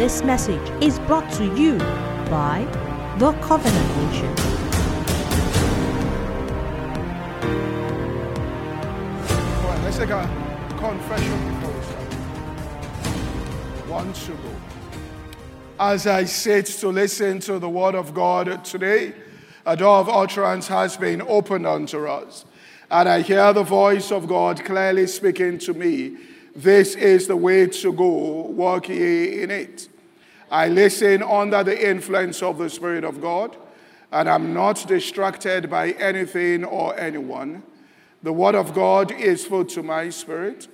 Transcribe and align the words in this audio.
This 0.00 0.22
message 0.22 0.66
is 0.82 0.98
brought 1.00 1.30
to 1.32 1.44
you 1.54 1.76
by 2.30 2.66
The 3.18 3.32
Covenant 3.42 3.96
Nation. 3.98 4.34
Let's 9.84 9.98
take 9.98 10.08
a 10.08 10.26
confession 10.78 11.38
before 11.50 11.74
we 11.74 11.82
start. 11.82 12.12
One 13.90 14.12
to 14.14 14.32
go. 14.32 14.56
As 15.78 16.06
I 16.06 16.24
sit 16.24 16.64
to 16.64 16.88
listen 16.88 17.38
to 17.40 17.58
the 17.58 17.68
word 17.68 17.94
of 17.94 18.14
God 18.14 18.64
today, 18.64 19.12
a 19.66 19.76
door 19.76 19.98
of 19.98 20.08
utterance 20.08 20.66
has 20.68 20.96
been 20.96 21.20
opened 21.20 21.66
unto 21.66 22.06
us. 22.06 22.46
And 22.90 23.06
I 23.06 23.20
hear 23.20 23.52
the 23.52 23.64
voice 23.64 24.10
of 24.10 24.26
God 24.26 24.64
clearly 24.64 25.06
speaking 25.06 25.58
to 25.58 25.74
me. 25.74 26.16
This 26.54 26.96
is 26.96 27.26
the 27.26 27.36
way 27.36 27.66
to 27.66 27.92
go, 27.92 28.06
walk 28.06 28.88
ye 28.88 29.42
in 29.42 29.50
it. 29.50 29.88
I 30.50 30.68
listen 30.68 31.22
under 31.22 31.62
the 31.62 31.88
influence 31.88 32.42
of 32.42 32.58
the 32.58 32.68
Spirit 32.68 33.04
of 33.04 33.20
God, 33.20 33.56
and 34.10 34.28
I'm 34.28 34.52
not 34.52 34.84
distracted 34.88 35.70
by 35.70 35.90
anything 35.92 36.64
or 36.64 36.98
anyone. 36.98 37.62
The 38.22 38.32
Word 38.32 38.56
of 38.56 38.74
God 38.74 39.12
is 39.12 39.46
food 39.46 39.68
to 39.70 39.82
my 39.82 40.10
spirit. 40.10 40.66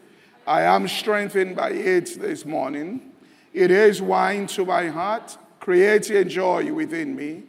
I 0.47 0.62
am 0.62 0.89
strengthened 0.89 1.57
by 1.57 1.71
it 1.71 2.19
this 2.21 2.47
morning. 2.47 3.13
It 3.52 3.71
is 3.71 4.01
wine 4.01 4.47
to 4.49 4.65
my 4.65 4.88
heart, 4.88 5.37
creating 5.61 6.30
joy 6.30 6.73
within 6.73 7.15
me. 7.15 7.43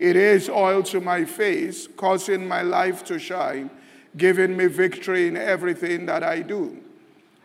It 0.00 0.16
is 0.16 0.48
oil 0.48 0.82
to 0.84 1.00
my 1.00 1.24
face, 1.24 1.86
causing 1.96 2.46
my 2.46 2.62
life 2.62 3.04
to 3.04 3.18
shine, 3.18 3.70
giving 4.16 4.56
me 4.56 4.66
victory 4.66 5.28
in 5.28 5.36
everything 5.36 6.06
that 6.06 6.22
I 6.22 6.42
do. 6.42 6.82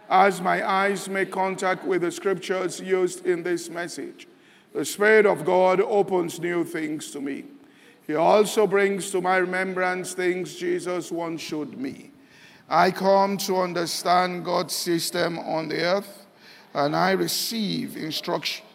As 0.10 0.42
my 0.42 0.68
eyes 0.68 1.08
make 1.10 1.32
contact 1.32 1.86
with 1.86 2.02
the 2.02 2.12
scriptures 2.12 2.80
used 2.80 3.26
in 3.26 3.44
this 3.44 3.70
message, 3.70 4.28
the 4.74 4.86
Spirit 4.86 5.26
of 5.26 5.46
God 5.46 5.80
opens 5.82 6.40
new 6.40 6.64
things 6.64 7.12
to 7.12 7.22
me. 7.22 7.46
He 8.06 8.16
also 8.16 8.68
brings 8.68 9.12
to 9.12 9.22
my 9.22 9.38
remembrance 9.38 10.14
things 10.14 10.56
Jesus 10.56 11.12
once 11.12 11.42
showed 11.42 11.78
me. 11.78 12.12
I 12.70 12.92
come 12.92 13.38
to 13.40 13.58
understand 13.58 14.46
God's 14.46 14.76
system 14.76 15.40
on 15.40 15.68
the 15.68 15.82
earth, 15.82 16.26
and 16.74 16.96
I 16.96 17.12
receive 17.12 17.96
instruction, 17.96 18.66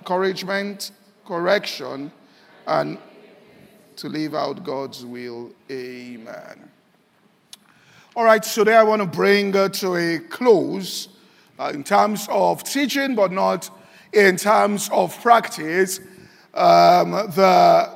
encouragement, 0.00 0.90
correction, 1.26 2.12
and 2.66 2.98
to 3.96 4.08
live 4.08 4.34
out 4.34 4.64
God's 4.64 5.04
will. 5.04 5.50
Amen. 5.70 6.70
All 8.14 8.24
right, 8.24 8.42
today 8.42 8.76
I 8.76 8.82
want 8.82 9.00
to 9.00 9.06
bring 9.06 9.56
uh, 9.56 9.70
to 9.70 9.96
a 9.96 10.18
close 10.18 11.08
uh, 11.58 11.70
in 11.72 11.82
terms 11.82 12.26
of 12.30 12.62
teaching, 12.62 13.14
but 13.14 13.32
not 13.32 13.70
in 14.12 14.36
terms 14.36 14.90
of 14.92 15.18
practice, 15.22 15.98
um, 16.52 17.12
the, 17.12 17.90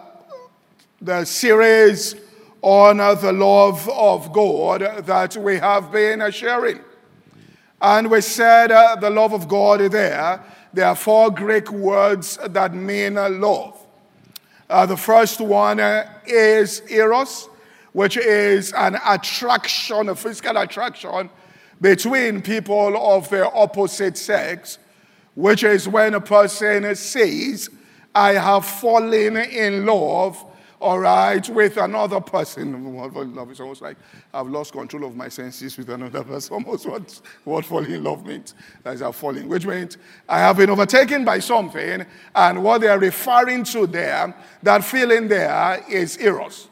the 1.02 1.26
series 1.26 2.14
on 2.62 2.98
uh, 2.98 3.14
the 3.14 3.30
love 3.30 3.86
of 3.90 4.32
God 4.32 5.04
that 5.04 5.36
we 5.36 5.58
have 5.58 5.92
been 5.92 6.30
sharing. 6.30 6.80
And 7.82 8.10
we 8.10 8.22
said 8.22 8.72
uh, 8.72 8.96
the 8.96 9.10
love 9.10 9.34
of 9.34 9.48
God 9.48 9.80
there, 9.80 10.42
there 10.72 10.86
are 10.86 10.96
four 10.96 11.30
Greek 11.30 11.70
words 11.70 12.38
that 12.42 12.72
mean 12.72 13.18
uh, 13.18 13.28
love. 13.28 13.78
Uh, 14.70 14.86
the 14.86 14.96
first 14.96 15.42
one 15.42 15.78
uh, 15.78 16.10
is 16.26 16.80
eros, 16.88 17.50
which 17.96 18.18
is 18.18 18.74
an 18.74 18.98
attraction, 19.06 20.10
a 20.10 20.14
physical 20.14 20.54
attraction 20.58 21.30
between 21.80 22.42
people 22.42 22.94
of 22.94 23.26
the 23.30 23.50
opposite 23.52 24.18
sex, 24.18 24.76
which 25.34 25.64
is 25.64 25.88
when 25.88 26.12
a 26.12 26.20
person 26.20 26.94
says, 26.94 27.70
I 28.14 28.34
have 28.34 28.66
fallen 28.66 29.38
in 29.38 29.86
love, 29.86 30.44
all 30.78 30.98
right, 30.98 31.48
with 31.48 31.78
another 31.78 32.20
person. 32.20 32.94
Love 33.34 33.50
is 33.50 33.60
almost 33.60 33.80
like 33.80 33.96
I've 34.34 34.48
lost 34.48 34.72
control 34.72 35.06
of 35.06 35.16
my 35.16 35.30
senses 35.30 35.78
with 35.78 35.88
another 35.88 36.22
person. 36.22 36.52
Almost 36.66 36.86
what, 36.86 37.20
what 37.44 37.64
falling 37.64 37.92
in 37.92 38.04
love 38.04 38.26
means. 38.26 38.52
That 38.82 38.96
is, 38.96 39.00
I've 39.00 39.16
fallen, 39.16 39.48
which 39.48 39.64
means 39.64 39.96
I 40.28 40.40
have 40.40 40.58
been 40.58 40.68
overtaken 40.68 41.24
by 41.24 41.38
something, 41.38 42.04
and 42.34 42.62
what 42.62 42.82
they're 42.82 42.98
referring 42.98 43.64
to 43.64 43.86
there, 43.86 44.36
that 44.62 44.84
feeling 44.84 45.28
there 45.28 45.82
is 45.88 46.18
eros. 46.18 46.68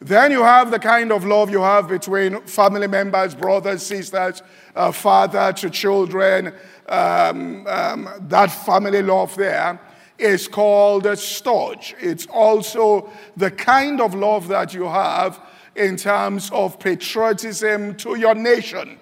Then 0.00 0.30
you 0.30 0.42
have 0.42 0.70
the 0.70 0.78
kind 0.78 1.12
of 1.12 1.26
love 1.26 1.50
you 1.50 1.60
have 1.60 1.86
between 1.86 2.40
family 2.42 2.86
members, 2.86 3.34
brothers, 3.34 3.84
sisters, 3.84 4.42
uh, 4.74 4.92
father 4.92 5.52
to 5.52 5.68
children. 5.68 6.54
Um, 6.88 7.66
um, 7.66 8.08
that 8.28 8.46
family 8.46 9.02
love 9.02 9.36
there 9.36 9.78
is 10.18 10.48
called 10.48 11.04
a 11.04 11.12
storge. 11.12 11.94
It's 12.00 12.26
also 12.26 13.10
the 13.36 13.50
kind 13.50 14.00
of 14.00 14.14
love 14.14 14.48
that 14.48 14.72
you 14.72 14.84
have 14.84 15.38
in 15.76 15.96
terms 15.96 16.50
of 16.50 16.78
patriotism 16.78 17.94
to 17.96 18.16
your 18.16 18.34
nation, 18.34 18.98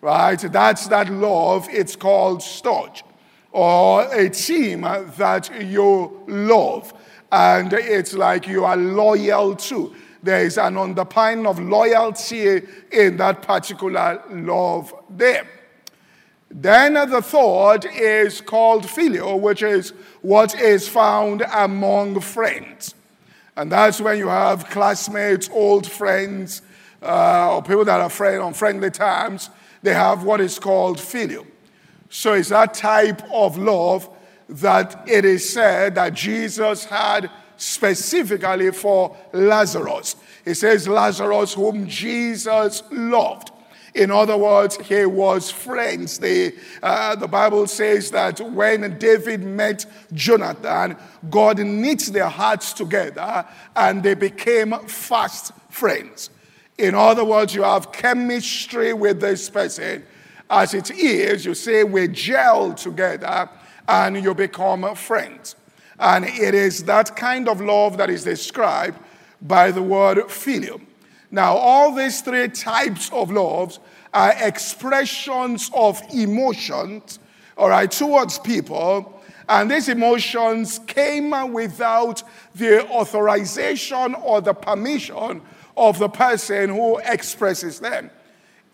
right? 0.00 0.40
That's 0.40 0.88
that 0.88 1.10
love. 1.10 1.68
It's 1.70 1.94
called 1.94 2.40
storge, 2.40 3.02
or 3.52 4.02
a 4.14 4.30
team 4.30 4.80
that 4.82 5.50
you 5.62 6.22
love, 6.26 6.94
and 7.30 7.72
it's 7.72 8.14
like 8.14 8.46
you 8.46 8.64
are 8.64 8.76
loyal 8.76 9.54
to. 9.56 9.94
There 10.22 10.44
is 10.44 10.58
an 10.58 10.76
underpinning 10.76 11.46
of 11.46 11.60
loyalty 11.60 12.62
in 12.90 13.16
that 13.18 13.42
particular 13.42 14.22
love 14.30 14.92
there. 15.10 15.46
Then 16.50 16.94
the 16.94 17.22
third 17.22 17.86
is 17.94 18.40
called 18.40 18.84
phileo, 18.84 19.38
which 19.38 19.62
is 19.62 19.90
what 20.22 20.58
is 20.58 20.88
found 20.88 21.42
among 21.52 22.20
friends. 22.20 22.94
And 23.56 23.70
that's 23.70 24.00
when 24.00 24.18
you 24.18 24.28
have 24.28 24.68
classmates, 24.70 25.50
old 25.50 25.86
friends, 25.86 26.62
uh, 27.02 27.56
or 27.56 27.62
people 27.62 27.84
that 27.84 28.00
are 28.00 28.10
friend 28.10 28.42
on 28.42 28.54
friendly 28.54 28.90
terms. 28.90 29.50
They 29.82 29.94
have 29.94 30.24
what 30.24 30.40
is 30.40 30.58
called 30.58 30.98
phileo. 30.98 31.46
So 32.08 32.32
it's 32.32 32.48
that 32.48 32.74
type 32.74 33.22
of 33.30 33.58
love 33.58 34.08
that 34.48 35.04
it 35.06 35.24
is 35.24 35.48
said 35.48 35.94
that 35.96 36.14
Jesus 36.14 36.84
had 36.86 37.30
specifically 37.58 38.72
for 38.72 39.14
Lazarus. 39.32 40.16
He 40.44 40.54
says, 40.54 40.88
Lazarus, 40.88 41.52
whom 41.52 41.86
Jesus 41.86 42.82
loved. 42.90 43.50
In 43.94 44.10
other 44.10 44.36
words, 44.36 44.76
he 44.76 45.04
was 45.06 45.50
friends. 45.50 46.18
The, 46.18 46.54
uh, 46.82 47.16
the 47.16 47.26
Bible 47.26 47.66
says 47.66 48.10
that 48.12 48.40
when 48.40 48.98
David 48.98 49.42
met 49.42 49.86
Jonathan, 50.12 50.96
God 51.28 51.58
knit 51.58 52.00
their 52.12 52.28
hearts 52.28 52.72
together 52.72 53.44
and 53.74 54.02
they 54.02 54.14
became 54.14 54.72
fast 54.86 55.52
friends. 55.68 56.30
In 56.78 56.94
other 56.94 57.24
words, 57.24 57.54
you 57.54 57.64
have 57.64 57.90
chemistry 57.90 58.92
with 58.92 59.20
this 59.20 59.50
person. 59.50 60.04
As 60.48 60.74
it 60.74 60.90
is, 60.92 61.44
you 61.44 61.54
say 61.54 61.82
we 61.82 62.08
gel 62.08 62.74
together 62.74 63.50
and 63.88 64.22
you 64.22 64.34
become 64.34 64.94
friends. 64.94 65.56
And 65.98 66.24
it 66.24 66.54
is 66.54 66.84
that 66.84 67.16
kind 67.16 67.48
of 67.48 67.60
love 67.60 67.96
that 67.98 68.10
is 68.10 68.24
described 68.24 68.98
by 69.42 69.70
the 69.70 69.82
word 69.82 70.18
phileo. 70.28 70.80
Now, 71.30 71.56
all 71.56 71.94
these 71.94 72.20
three 72.20 72.48
types 72.48 73.10
of 73.12 73.30
loves 73.30 73.80
are 74.14 74.34
expressions 74.40 75.70
of 75.74 76.00
emotions, 76.12 77.18
all 77.56 77.68
right, 77.68 77.90
towards 77.90 78.38
people. 78.38 79.20
And 79.48 79.70
these 79.70 79.88
emotions 79.88 80.80
came 80.86 81.52
without 81.52 82.22
the 82.54 82.86
authorization 82.88 84.14
or 84.14 84.40
the 84.40 84.54
permission 84.54 85.42
of 85.76 85.98
the 85.98 86.08
person 86.08 86.70
who 86.70 86.98
expresses 86.98 87.80
them. 87.80 88.10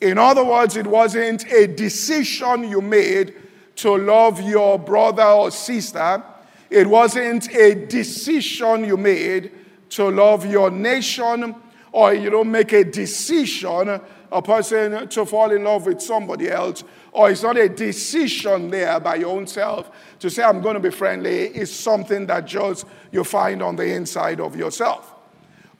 In 0.00 0.18
other 0.18 0.44
words, 0.44 0.76
it 0.76 0.86
wasn't 0.86 1.50
a 1.50 1.66
decision 1.66 2.68
you 2.68 2.80
made 2.80 3.34
to 3.76 3.96
love 3.96 4.40
your 4.40 4.78
brother 4.78 5.24
or 5.24 5.50
sister. 5.50 6.22
It 6.70 6.86
wasn't 6.86 7.54
a 7.54 7.74
decision 7.86 8.84
you 8.84 8.96
made 8.96 9.52
to 9.90 10.10
love 10.10 10.46
your 10.46 10.70
nation, 10.70 11.54
or 11.92 12.14
you 12.14 12.30
don't 12.30 12.50
make 12.50 12.72
a 12.72 12.84
decision, 12.84 14.00
a 14.32 14.42
person 14.42 15.08
to 15.08 15.24
fall 15.24 15.52
in 15.52 15.62
love 15.62 15.86
with 15.86 16.02
somebody 16.02 16.50
else, 16.50 16.82
or 17.12 17.30
it's 17.30 17.44
not 17.44 17.56
a 17.56 17.68
decision 17.68 18.70
there 18.70 18.98
by 18.98 19.14
your 19.14 19.30
own 19.36 19.46
self 19.46 19.90
to 20.18 20.28
say, 20.28 20.42
I'm 20.42 20.60
going 20.60 20.74
to 20.74 20.80
be 20.80 20.90
friendly, 20.90 21.46
it's 21.48 21.70
something 21.70 22.26
that 22.26 22.46
just 22.46 22.86
you 23.12 23.22
find 23.22 23.62
on 23.62 23.76
the 23.76 23.94
inside 23.94 24.40
of 24.40 24.56
yourself. 24.56 25.14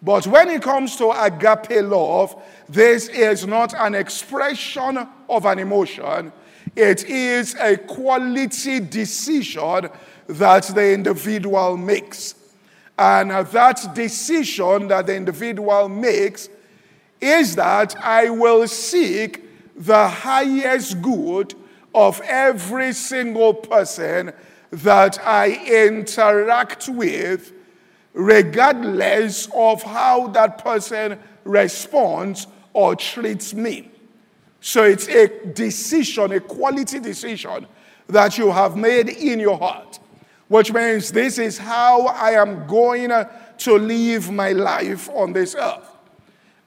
But 0.00 0.26
when 0.26 0.50
it 0.50 0.62
comes 0.62 0.96
to 0.96 1.10
agape 1.10 1.82
love, 1.82 2.40
this 2.68 3.08
is 3.08 3.46
not 3.46 3.74
an 3.74 3.94
expression 3.94 5.08
of 5.28 5.46
an 5.46 5.58
emotion, 5.58 6.30
it 6.76 7.04
is 7.04 7.54
a 7.54 7.76
quality 7.76 8.80
decision 8.80 9.88
that 10.26 10.64
the 10.64 10.92
individual 10.92 11.76
makes. 11.76 12.34
And 12.98 13.30
that 13.30 13.94
decision 13.94 14.88
that 14.88 15.06
the 15.06 15.16
individual 15.16 15.88
makes 15.88 16.48
is 17.20 17.56
that 17.56 17.96
I 17.96 18.30
will 18.30 18.66
seek 18.68 19.42
the 19.76 20.08
highest 20.08 21.02
good 21.02 21.54
of 21.94 22.20
every 22.24 22.92
single 22.92 23.54
person 23.54 24.32
that 24.70 25.18
I 25.24 25.64
interact 25.66 26.88
with, 26.88 27.52
regardless 28.12 29.48
of 29.54 29.82
how 29.82 30.28
that 30.28 30.58
person 30.58 31.18
responds 31.44 32.46
or 32.72 32.96
treats 32.96 33.54
me. 33.54 33.90
So 34.66 34.82
it's 34.84 35.08
a 35.08 35.28
decision, 35.52 36.32
a 36.32 36.40
quality 36.40 36.98
decision 36.98 37.66
that 38.06 38.38
you 38.38 38.50
have 38.50 38.78
made 38.78 39.10
in 39.10 39.38
your 39.38 39.58
heart, 39.58 39.98
which 40.48 40.72
means 40.72 41.12
this 41.12 41.36
is 41.36 41.58
how 41.58 42.06
I 42.06 42.30
am 42.30 42.66
going 42.66 43.10
to 43.58 43.74
live 43.74 44.30
my 44.30 44.52
life 44.52 45.10
on 45.10 45.34
this 45.34 45.54
earth. 45.54 45.86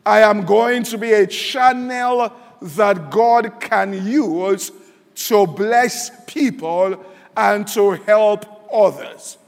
I 0.06 0.20
am 0.20 0.46
going 0.46 0.84
to 0.84 0.98
be 1.00 1.12
a 1.12 1.26
channel 1.26 2.32
that 2.62 3.10
God 3.10 3.60
can 3.60 4.06
use 4.06 4.72
to 5.16 5.48
bless 5.48 6.12
people 6.28 7.04
and 7.36 7.68
to 7.70 7.94
help 7.94 8.46
others. 8.72 9.40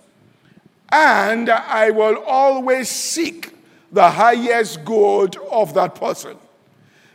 And 0.91 1.51
I 1.51 1.91
will 1.91 2.23
always 2.25 2.89
seek 2.89 3.53
the 3.91 4.09
highest 4.09 4.83
good 4.85 5.37
of 5.51 5.75
that 5.75 5.93
person. 5.93 6.35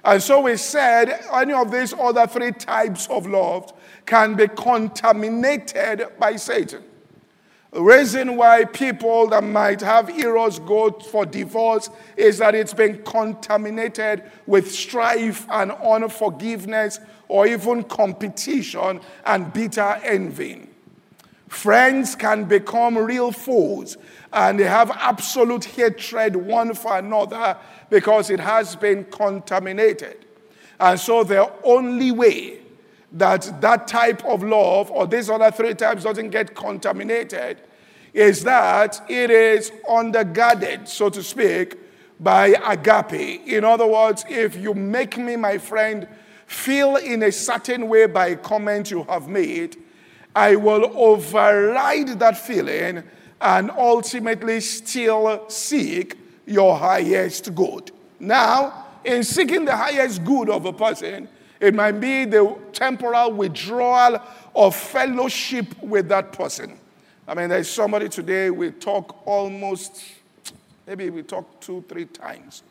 And 0.05 0.23
so 0.23 0.41
we 0.41 0.57
said 0.57 1.25
any 1.33 1.55
of 1.55 1.71
these 1.71 1.95
other 1.95 2.27
three 2.27 2.53
types 2.53 3.07
of 3.09 3.27
love 3.27 3.73
can 4.05 4.35
be 4.35 4.49
contaminated 4.49 6.07
by 6.19 6.37
Satan. 6.37 6.83
The 7.73 7.83
reason 7.83 8.37
why 8.37 8.67
people 8.67 9.29
that 9.31 9.43
might 9.43 9.81
have 9.81 10.09
eros 10.11 10.61
go 10.61 10.93
for 10.93 11.27
divorce 11.27 11.91
is 12.17 12.39
that 12.39 12.55
it's 12.55 12.75
been 12.75 13.03
contaminated 13.03 14.23
with 14.47 14.71
strife 14.71 15.47
and 15.51 15.73
unforgiveness 15.73 17.01
or 17.27 17.49
even 17.49 17.83
competition 17.83 19.01
and 19.27 19.53
bitter 19.53 19.99
envy. 20.05 20.69
Friends 21.49 22.15
can 22.15 22.45
become 22.45 22.97
real 22.97 23.31
foes 23.31 23.97
and 24.33 24.59
they 24.59 24.65
have 24.65 24.91
absolute 24.91 25.65
hatred 25.65 26.35
one 26.35 26.75
for 26.75 26.99
another 26.99 27.57
because 27.91 28.31
it 28.31 28.41
has 28.41 28.75
been 28.75 29.05
contaminated. 29.05 30.25
And 30.81 30.99
so 30.99 31.23
the 31.23 31.51
only 31.63 32.11
way 32.11 32.59
that 33.13 33.61
that 33.61 33.87
type 33.87 34.25
of 34.25 34.43
love 34.43 34.91
or 34.91 35.07
these 35.07 35.31
other 35.31 35.51
three 35.51 35.75
types 35.75 36.03
doesn't 36.03 36.31
get 36.31 36.55
contaminated 36.55 37.61
is 38.13 38.45
that 38.45 39.05
it 39.09 39.31
is 39.31 39.71
undergirded, 39.89 40.89
so 40.89 41.09
to 41.11 41.23
speak, 41.23 41.77
by 42.21 42.49
agape. 42.65 43.47
In 43.47 43.65
other 43.65 43.87
words, 43.87 44.25
if 44.29 44.57
you 44.57 44.75
make 44.75 45.17
me 45.17 45.37
my 45.37 45.59
friend 45.59 46.07
feel 46.47 46.97
in 46.97 47.23
a 47.23 47.33
certain 47.33 47.89
way 47.89 48.07
by 48.07 48.29
a 48.29 48.37
comment 48.37 48.91
you 48.91 49.05
have 49.05 49.29
made, 49.29 49.77
I 50.35 50.57
will 50.57 50.91
override 50.97 52.19
that 52.19 52.37
feeling 52.37 53.03
and 53.41 53.71
ultimately 53.71 54.61
still 54.61 55.49
seek 55.49 56.19
your 56.47 56.77
highest 56.77 57.55
good. 57.55 57.93
Now, 58.19 58.87
in 59.05 59.23
seeking 59.23 59.65
the 59.65 59.77
highest 59.77 60.25
good 60.25 60.49
of 60.49 60.65
a 60.65 60.73
person, 60.73 61.29
it 61.61 61.75
might 61.75 61.93
be 61.93 62.25
the 62.25 62.57
temporal 62.73 63.33
withdrawal 63.33 64.21
of 64.55 64.75
fellowship 64.75 65.67
with 65.83 66.09
that 66.09 66.33
person. 66.33 66.79
I 67.27 67.35
mean, 67.35 67.49
there's 67.49 67.71
somebody 67.71 68.09
today, 68.09 68.51
we 68.51 68.71
talk 68.71 69.27
almost, 69.27 70.03
maybe 70.87 71.11
we 71.11 71.23
talk 71.23 71.61
two, 71.61 71.85
three 71.89 72.05
times 72.07 72.63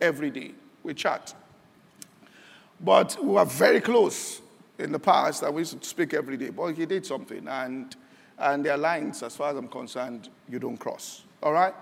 every 0.00 0.30
day. 0.30 0.52
We 0.82 0.94
chat. 0.94 1.34
But 2.80 3.16
we 3.22 3.36
are 3.36 3.46
very 3.46 3.80
close 3.80 4.41
in 4.82 4.92
the 4.92 4.98
past 4.98 5.40
that 5.40 5.52
we 5.52 5.62
used 5.62 5.80
to 5.80 5.88
speak 5.88 6.12
every 6.12 6.36
day. 6.36 6.50
But 6.50 6.74
he 6.74 6.86
did 6.86 7.06
something, 7.06 7.46
and, 7.48 7.94
and 8.38 8.64
their 8.64 8.76
lines, 8.76 9.22
as 9.22 9.36
far 9.36 9.50
as 9.50 9.56
I'm 9.56 9.68
concerned, 9.68 10.28
you 10.48 10.58
don't 10.58 10.76
cross. 10.76 11.24
All 11.42 11.52
right? 11.52 11.74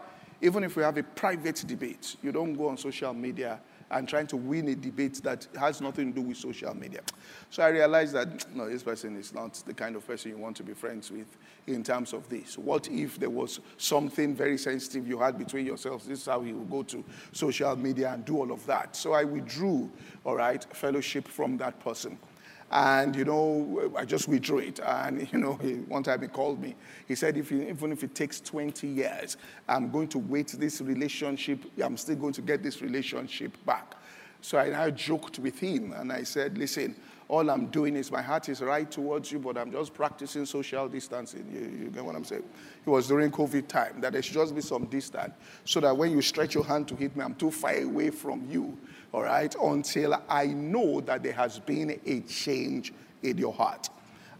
Even 0.43 0.65
if 0.65 0.77
we 0.77 0.83
have 0.83 0.97
a 0.97 1.03
private 1.03 1.65
debate, 1.67 2.17
you 2.23 2.33
don't 2.33 2.55
go 2.55 2.69
on 2.69 2.77
social 2.77 3.13
media 3.13 3.61
and 3.91 4.09
trying 4.09 4.27
to 4.29 4.37
win 4.37 4.69
a 4.69 4.75
debate 4.75 5.21
that 5.25 5.49
has 5.59 5.81
nothing 5.81 6.13
to 6.13 6.21
do 6.21 6.29
with 6.29 6.37
social 6.37 6.75
media. 6.75 7.01
So 7.51 7.63
I 7.63 7.69
realized 7.69 8.15
that 8.15 8.47
no, 8.55 8.69
this 8.69 8.83
person 8.83 9.17
is 9.17 9.35
not 9.35 9.55
the 9.67 9.75
kind 9.75 9.97
of 9.97 10.07
person 10.07 10.31
you 10.31 10.39
want 10.39 10.57
to 10.59 10.63
be 10.63 10.75
friends 10.75 11.11
with 11.11 11.27
in 11.67 11.83
terms 11.83 12.13
of 12.13 12.29
this. 12.29 12.57
What 12.57 12.89
if 12.89 13.19
there 13.19 13.31
was 13.31 13.61
something 13.79 14.35
very 14.35 14.59
sensitive 14.59 15.09
you 15.09 15.19
had 15.19 15.37
between 15.39 15.67
yourselves? 15.67 16.07
This 16.07 16.21
is 16.21 16.27
how 16.27 16.43
you 16.43 16.57
would 16.59 16.71
go 16.71 16.83
to 16.85 17.05
social 17.33 17.75
media 17.77 18.13
and 18.13 18.25
do 18.25 18.39
all 18.39 18.53
of 18.53 18.65
that. 18.67 18.95
So 18.95 19.13
I 19.13 19.25
withdrew, 19.25 19.91
all 20.25 20.37
right, 20.37 20.65
fellowship 20.75 21.27
from 21.27 21.57
that 21.59 21.81
person. 21.81 22.19
And, 22.71 23.17
you 23.17 23.25
know, 23.25 23.93
I 23.97 24.05
just 24.05 24.29
withdrew 24.29 24.59
it. 24.59 24.81
And, 24.81 25.29
you 25.33 25.39
know, 25.39 25.55
he, 25.55 25.75
one 25.75 26.03
time 26.03 26.23
he 26.23 26.29
called 26.29 26.61
me. 26.61 26.77
He 27.09 27.15
said, 27.15 27.37
if 27.37 27.51
you, 27.51 27.63
even 27.63 27.93
if 27.93 28.05
it 28.05 28.15
takes 28.15 28.41
20 28.41 28.87
years, 28.87 29.37
I'm 29.69 29.91
going 29.91 30.09
to 30.09 30.19
wait 30.19 30.49
this 30.59 30.81
relationship. 30.81 31.65
I'm 31.83 31.97
still 31.97 32.17
going 32.17 32.35
to 32.35 32.43
get 32.43 32.63
this 32.63 32.81
relationship 32.83 33.57
back. 33.65 33.95
So 34.43 34.59
I 34.59 34.91
joked 34.91 35.39
with 35.39 35.59
him 35.59 35.93
and 35.93 36.11
I 36.11 36.23
said, 36.23 36.57
listen, 36.57 36.97
all 37.29 37.49
I'm 37.49 37.67
doing 37.67 37.95
is 37.95 38.11
my 38.11 38.23
heart 38.23 38.49
is 38.49 38.61
right 38.61 38.91
towards 38.91 39.31
you, 39.31 39.39
but 39.39 39.57
I'm 39.57 39.71
just 39.71 39.95
practicing 39.95 40.47
social 40.47 40.89
distancing. 40.89 41.47
You, 41.53 41.85
you, 41.85 41.91
get 41.91 42.05
what 42.05 42.17
I'm 42.17 42.25
saying? 42.25 42.43
It 42.85 42.91
was 42.91 43.07
during 43.07 43.31
COVID 43.31 43.69
time 43.69 44.01
that 44.01 44.15
there 44.15 44.23
should 44.23 44.35
just 44.35 44.55
be 44.55 44.63
some 44.63 44.87
distance 44.87 45.35
so 45.65 45.79
that 45.81 45.97
when 45.97 46.11
you 46.11 46.23
stretch 46.23 46.55
your 46.55 46.65
hand 46.65 46.89
to 46.89 46.97
hit 46.97 47.15
me, 47.15 47.23
I'm 47.23 47.35
too 47.35 47.51
far 47.51 47.77
away 47.77 48.11
from 48.11 48.45
you 48.51 48.77
all 49.13 49.23
right, 49.23 49.55
until 49.61 50.23
I 50.29 50.47
know 50.47 51.01
that 51.01 51.23
there 51.23 51.33
has 51.33 51.59
been 51.59 52.01
a 52.07 52.21
change 52.21 52.93
in 53.23 53.39
your 53.39 53.53
heart. 53.53 53.89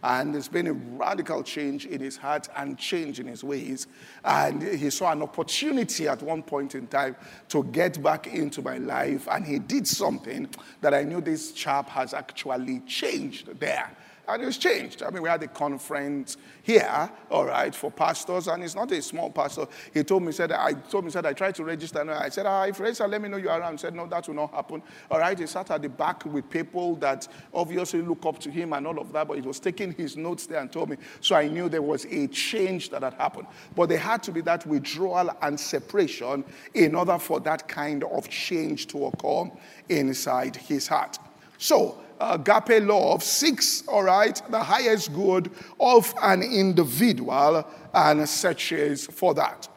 And 0.03 0.33
there's 0.33 0.47
been 0.47 0.65
a 0.67 0.73
radical 0.73 1.43
change 1.43 1.85
in 1.85 2.01
his 2.01 2.17
heart 2.17 2.49
and 2.55 2.75
change 2.77 3.19
in 3.19 3.27
his 3.27 3.43
ways. 3.43 3.85
And 4.25 4.63
he 4.63 4.89
saw 4.89 5.11
an 5.11 5.21
opportunity 5.21 6.07
at 6.07 6.23
one 6.23 6.41
point 6.41 6.73
in 6.73 6.87
time 6.87 7.15
to 7.49 7.63
get 7.65 8.01
back 8.01 8.25
into 8.25 8.63
my 8.63 8.79
life. 8.79 9.27
And 9.29 9.45
he 9.45 9.59
did 9.59 9.87
something 9.87 10.49
that 10.81 10.95
I 10.95 11.03
knew 11.03 11.21
this 11.21 11.51
chap 11.51 11.87
has 11.89 12.15
actually 12.15 12.79
changed 12.87 13.59
there. 13.59 13.95
And 14.27 14.43
it's 14.43 14.57
changed. 14.57 15.03
I 15.03 15.09
mean, 15.09 15.23
we 15.23 15.29
had 15.29 15.41
a 15.43 15.47
conference 15.47 16.37
here, 16.63 17.09
all 17.29 17.45
right, 17.45 17.73
for 17.73 17.91
pastors, 17.91 18.47
and 18.47 18.63
it's 18.63 18.75
not 18.75 18.91
a 18.91 19.01
small 19.01 19.29
pastor. 19.29 19.65
He 19.93 20.03
told 20.03 20.23
me, 20.23 20.31
said, 20.31 20.51
I 20.51 20.73
told 20.73 21.05
me, 21.05 21.11
said, 21.11 21.25
I 21.25 21.33
tried 21.33 21.55
to 21.55 21.63
register. 21.63 22.01
And 22.01 22.11
I 22.11 22.29
said, 22.29 22.45
ah, 22.45 22.63
if 22.63 22.79
register, 22.79 23.07
let 23.07 23.21
me 23.21 23.29
know 23.29 23.37
you're 23.37 23.51
around. 23.51 23.73
He 23.73 23.77
said, 23.79 23.95
no, 23.95 24.07
that 24.07 24.27
will 24.27 24.35
not 24.35 24.53
happen. 24.53 24.83
All 25.09 25.19
right, 25.19 25.37
he 25.37 25.47
sat 25.47 25.71
at 25.71 25.81
the 25.81 25.89
back 25.89 26.23
with 26.25 26.49
people 26.49 26.95
that 26.97 27.27
obviously 27.53 28.01
look 28.01 28.25
up 28.25 28.39
to 28.39 28.51
him 28.51 28.73
and 28.73 28.85
all 28.85 28.99
of 28.99 29.11
that, 29.11 29.27
but 29.27 29.37
he 29.37 29.41
was 29.41 29.59
taking 29.59 29.91
his 29.93 30.15
notes 30.15 30.45
there 30.45 30.59
and 30.59 30.71
told 30.71 30.89
me. 30.89 30.97
So 31.19 31.35
I 31.35 31.47
knew 31.47 31.67
there 31.67 31.81
was 31.81 32.05
a 32.05 32.27
change 32.27 32.89
that 32.91 33.03
had 33.03 33.15
happened. 33.15 33.47
But 33.75 33.89
there 33.89 33.97
had 33.97 34.23
to 34.23 34.31
be 34.31 34.41
that 34.41 34.65
withdrawal 34.65 35.35
and 35.41 35.59
separation 35.59 36.43
in 36.73 36.95
order 36.95 37.17
for 37.17 37.39
that 37.41 37.67
kind 37.67 38.03
of 38.03 38.29
change 38.29 38.87
to 38.87 39.05
occur 39.05 39.51
inside 39.89 40.55
his 40.55 40.87
heart. 40.87 41.17
So, 41.57 42.01
agape 42.21 42.83
love 42.83 43.23
seeks, 43.23 43.83
all 43.87 44.03
right, 44.03 44.41
the 44.49 44.59
highest 44.59 45.13
good 45.13 45.51
of 45.79 46.13
an 46.21 46.43
individual 46.43 47.65
and 47.93 48.27
searches 48.27 49.07
for 49.07 49.33
that. 49.33 49.67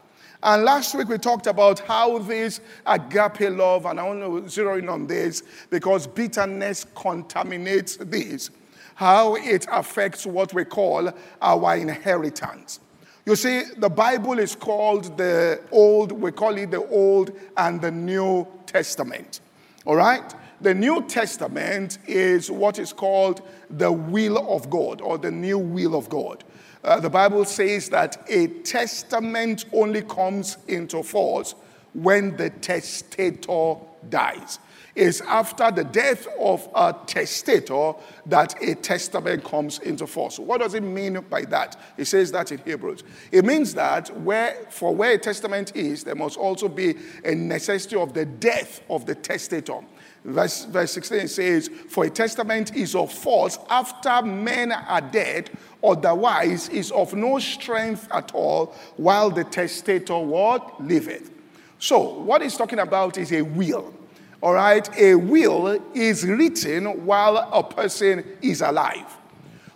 And 0.42 0.62
last 0.62 0.94
week 0.94 1.08
we 1.08 1.16
talked 1.16 1.46
about 1.46 1.80
how 1.80 2.18
this 2.18 2.60
agape 2.86 3.50
love, 3.50 3.86
and 3.86 3.98
I 3.98 4.02
want 4.02 4.20
to 4.20 4.48
zero 4.48 4.76
in 4.76 4.90
on 4.90 5.06
this 5.06 5.42
because 5.70 6.06
bitterness 6.06 6.84
contaminates 6.94 7.96
this, 7.96 8.50
how 8.94 9.36
it 9.36 9.66
affects 9.72 10.26
what 10.26 10.52
we 10.52 10.64
call 10.64 11.10
our 11.40 11.76
inheritance. 11.76 12.80
You 13.24 13.36
see, 13.36 13.62
the 13.78 13.88
Bible 13.88 14.38
is 14.38 14.54
called 14.54 15.16
the 15.16 15.62
Old, 15.70 16.12
we 16.12 16.30
call 16.30 16.58
it 16.58 16.70
the 16.70 16.86
Old 16.88 17.32
and 17.56 17.80
the 17.80 17.90
New 17.90 18.46
Testament. 18.66 19.40
All 19.86 19.96
right? 19.96 20.34
The 20.64 20.72
New 20.72 21.02
Testament 21.02 21.98
is 22.06 22.50
what 22.50 22.78
is 22.78 22.94
called 22.94 23.42
the 23.68 23.92
will 23.92 24.38
of 24.50 24.70
God 24.70 25.02
or 25.02 25.18
the 25.18 25.30
new 25.30 25.58
will 25.58 25.94
of 25.94 26.08
God. 26.08 26.42
Uh, 26.82 26.98
the 27.00 27.10
Bible 27.10 27.44
says 27.44 27.90
that 27.90 28.24
a 28.30 28.46
testament 28.46 29.66
only 29.74 30.00
comes 30.00 30.56
into 30.66 31.02
force 31.02 31.54
when 31.92 32.34
the 32.38 32.48
testator 32.48 33.74
dies. 34.08 34.58
It's 34.94 35.20
after 35.22 35.70
the 35.70 35.84
death 35.84 36.28
of 36.38 36.68
a 36.74 36.94
testator 37.06 37.92
that 38.26 38.54
a 38.62 38.74
testament 38.76 39.44
comes 39.44 39.80
into 39.80 40.06
force. 40.06 40.38
What 40.38 40.60
does 40.60 40.74
it 40.74 40.82
mean 40.82 41.20
by 41.28 41.42
that? 41.46 41.76
It 41.96 42.04
says 42.04 42.30
that 42.32 42.52
in 42.52 42.58
Hebrews. 42.58 43.02
It 43.32 43.44
means 43.44 43.74
that 43.74 44.16
where, 44.20 44.66
for 44.70 44.94
where 44.94 45.12
a 45.12 45.18
testament 45.18 45.74
is, 45.74 46.04
there 46.04 46.14
must 46.14 46.38
also 46.38 46.68
be 46.68 46.94
a 47.24 47.34
necessity 47.34 47.96
of 47.96 48.14
the 48.14 48.24
death 48.24 48.82
of 48.88 49.04
the 49.04 49.14
testator. 49.16 49.80
Verse, 50.24 50.64
verse 50.64 50.92
16 50.92 51.28
says, 51.28 51.70
For 51.90 52.04
a 52.04 52.10
testament 52.10 52.74
is 52.74 52.94
of 52.94 53.12
force 53.12 53.58
after 53.68 54.22
men 54.22 54.72
are 54.72 55.02
dead, 55.02 55.50
otherwise 55.82 56.70
is 56.70 56.90
of 56.92 57.12
no 57.12 57.38
strength 57.38 58.08
at 58.10 58.34
all, 58.34 58.74
while 58.96 59.30
the 59.30 59.44
testator 59.44 60.18
what? 60.18 60.82
Liveth. 60.82 61.30
So, 61.78 62.20
what 62.20 62.40
he's 62.40 62.56
talking 62.56 62.78
about 62.78 63.18
is 63.18 63.32
a 63.32 63.42
will. 63.42 63.92
All 64.40 64.54
right? 64.54 64.88
A 64.98 65.14
will 65.14 65.78
is 65.94 66.24
written 66.24 67.04
while 67.04 67.36
a 67.36 67.62
person 67.62 68.24
is 68.40 68.62
alive. 68.62 69.18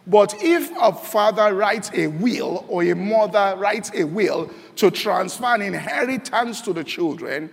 But 0.07 0.35
if 0.43 0.71
a 0.81 0.93
father 0.95 1.55
writes 1.55 1.90
a 1.93 2.07
will 2.07 2.64
or 2.69 2.83
a 2.83 2.95
mother 2.95 3.55
writes 3.59 3.90
a 3.95 4.05
will 4.05 4.50
to 4.76 4.90
transfer 4.90 5.45
an 5.45 5.61
inheritance 5.61 6.62
to 6.62 6.73
the 6.73 6.83
children, 6.83 7.50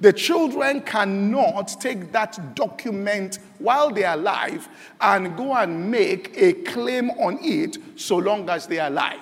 the 0.00 0.12
children 0.12 0.80
cannot 0.82 1.80
take 1.80 2.12
that 2.12 2.54
document 2.54 3.38
while 3.58 3.90
they 3.90 4.04
are 4.04 4.16
alive 4.16 4.68
and 5.00 5.36
go 5.36 5.54
and 5.54 5.90
make 5.90 6.32
a 6.36 6.52
claim 6.52 7.10
on 7.10 7.38
it 7.42 7.78
so 7.96 8.16
long 8.16 8.48
as 8.50 8.66
they 8.66 8.80
are 8.80 8.88
alive. 8.88 9.20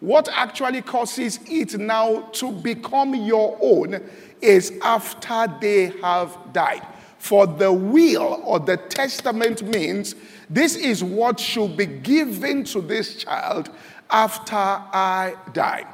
What 0.00 0.28
actually 0.28 0.82
causes 0.82 1.38
it 1.46 1.78
now 1.78 2.22
to 2.32 2.52
become 2.52 3.14
your 3.14 3.56
own 3.60 4.02
is 4.40 4.72
after 4.82 5.46
they 5.60 5.92
have 6.02 6.36
died. 6.52 6.86
For 7.18 7.46
the 7.46 7.72
will 7.72 8.42
or 8.44 8.58
the 8.58 8.76
testament 8.76 9.62
means 9.62 10.16
this 10.50 10.74
is 10.74 11.04
what 11.04 11.38
should 11.38 11.76
be 11.76 11.86
given 11.86 12.64
to 12.64 12.80
this 12.80 13.14
child 13.14 13.70
after 14.10 14.56
I 14.56 15.36
die 15.52 15.86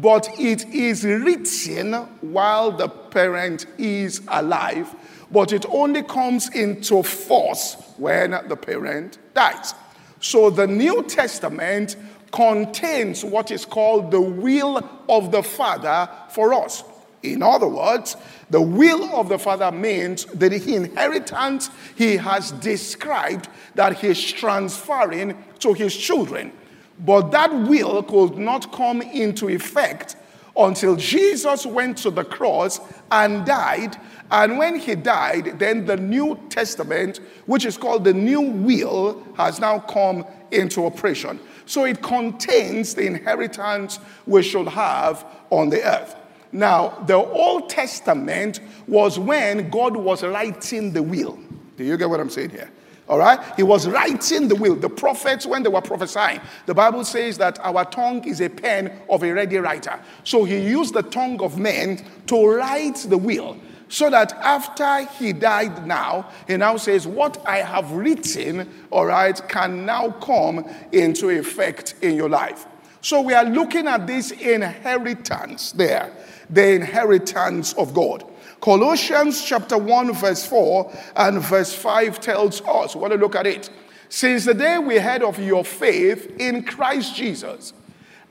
but 0.00 0.28
it 0.38 0.66
is 0.66 1.04
written 1.04 1.94
while 2.20 2.70
the 2.70 2.88
parent 2.88 3.66
is 3.78 4.20
alive, 4.28 4.94
but 5.30 5.52
it 5.52 5.64
only 5.70 6.02
comes 6.02 6.54
into 6.54 7.02
force 7.02 7.76
when 7.96 8.32
the 8.48 8.56
parent 8.56 9.18
dies. 9.34 9.74
So 10.20 10.50
the 10.50 10.66
New 10.66 11.02
Testament 11.04 11.96
contains 12.30 13.24
what 13.24 13.50
is 13.50 13.64
called 13.64 14.10
the 14.10 14.20
will 14.20 14.86
of 15.08 15.32
the 15.32 15.42
Father 15.42 16.08
for 16.28 16.52
us. 16.52 16.84
In 17.22 17.42
other 17.42 17.68
words, 17.68 18.16
the 18.50 18.60
will 18.60 19.04
of 19.16 19.28
the 19.28 19.38
Father 19.38 19.72
means 19.72 20.26
that 20.26 20.50
the 20.50 20.74
inheritance 20.74 21.70
he 21.96 22.16
has 22.18 22.52
described 22.52 23.48
that 23.74 23.98
he's 23.98 24.20
transferring 24.20 25.42
to 25.60 25.72
his 25.72 25.96
children. 25.96 26.52
But 27.00 27.30
that 27.32 27.52
will 27.52 28.02
could 28.02 28.38
not 28.38 28.72
come 28.72 29.02
into 29.02 29.48
effect 29.48 30.16
until 30.56 30.96
Jesus 30.96 31.66
went 31.66 31.98
to 31.98 32.10
the 32.10 32.24
cross 32.24 32.80
and 33.10 33.44
died. 33.44 33.96
And 34.30 34.58
when 34.58 34.78
he 34.78 34.94
died, 34.94 35.58
then 35.58 35.84
the 35.84 35.96
New 35.96 36.40
Testament, 36.48 37.20
which 37.44 37.64
is 37.64 37.76
called 37.76 38.04
the 38.04 38.14
New 38.14 38.40
Will, 38.40 39.22
has 39.36 39.60
now 39.60 39.80
come 39.80 40.24
into 40.50 40.86
operation. 40.86 41.38
So 41.66 41.84
it 41.84 42.02
contains 42.02 42.94
the 42.94 43.06
inheritance 43.06 43.98
we 44.26 44.42
should 44.42 44.68
have 44.68 45.26
on 45.50 45.68
the 45.68 45.82
earth. 45.84 46.16
Now, 46.52 47.02
the 47.06 47.16
Old 47.16 47.68
Testament 47.68 48.60
was 48.86 49.18
when 49.18 49.68
God 49.68 49.96
was 49.96 50.22
writing 50.22 50.92
the 50.92 51.02
will. 51.02 51.38
Do 51.76 51.84
you 51.84 51.96
get 51.96 52.08
what 52.08 52.20
I'm 52.20 52.30
saying 52.30 52.50
here? 52.50 52.70
All 53.08 53.18
right? 53.18 53.38
He 53.56 53.62
was 53.62 53.86
writing 53.86 54.48
the 54.48 54.56
will. 54.56 54.74
The 54.74 54.88
prophets, 54.88 55.46
when 55.46 55.62
they 55.62 55.68
were 55.68 55.80
prophesying, 55.80 56.40
the 56.66 56.74
Bible 56.74 57.04
says 57.04 57.38
that 57.38 57.58
our 57.60 57.84
tongue 57.84 58.26
is 58.26 58.40
a 58.40 58.48
pen 58.48 58.92
of 59.08 59.22
a 59.22 59.32
ready 59.32 59.58
writer. 59.58 60.00
So 60.24 60.44
he 60.44 60.58
used 60.58 60.94
the 60.94 61.02
tongue 61.02 61.40
of 61.40 61.58
men 61.58 62.04
to 62.26 62.46
write 62.46 63.06
the 63.08 63.18
will. 63.18 63.58
So 63.88 64.10
that 64.10 64.32
after 64.32 65.04
he 65.18 65.32
died 65.32 65.86
now, 65.86 66.30
he 66.48 66.56
now 66.56 66.76
says, 66.76 67.06
What 67.06 67.40
I 67.46 67.58
have 67.58 67.92
written, 67.92 68.68
all 68.90 69.06
right, 69.06 69.40
can 69.48 69.86
now 69.86 70.10
come 70.10 70.68
into 70.90 71.28
effect 71.28 71.94
in 72.02 72.16
your 72.16 72.28
life. 72.28 72.66
So 73.00 73.20
we 73.20 73.34
are 73.34 73.44
looking 73.44 73.86
at 73.86 74.08
this 74.08 74.32
inheritance 74.32 75.70
there, 75.70 76.12
the 76.50 76.74
inheritance 76.74 77.72
of 77.74 77.94
God. 77.94 78.24
Colossians 78.60 79.44
chapter 79.44 79.78
1, 79.78 80.14
verse 80.14 80.46
4 80.46 80.92
and 81.16 81.40
verse 81.40 81.74
5 81.74 82.20
tells 82.20 82.62
us, 82.62 82.94
we 82.94 83.00
want 83.00 83.12
to 83.12 83.18
look 83.18 83.36
at 83.36 83.46
it. 83.46 83.70
Since 84.08 84.44
the 84.44 84.54
day 84.54 84.78
we 84.78 84.98
heard 84.98 85.22
of 85.22 85.38
your 85.38 85.64
faith 85.64 86.34
in 86.38 86.62
Christ 86.62 87.14
Jesus 87.14 87.72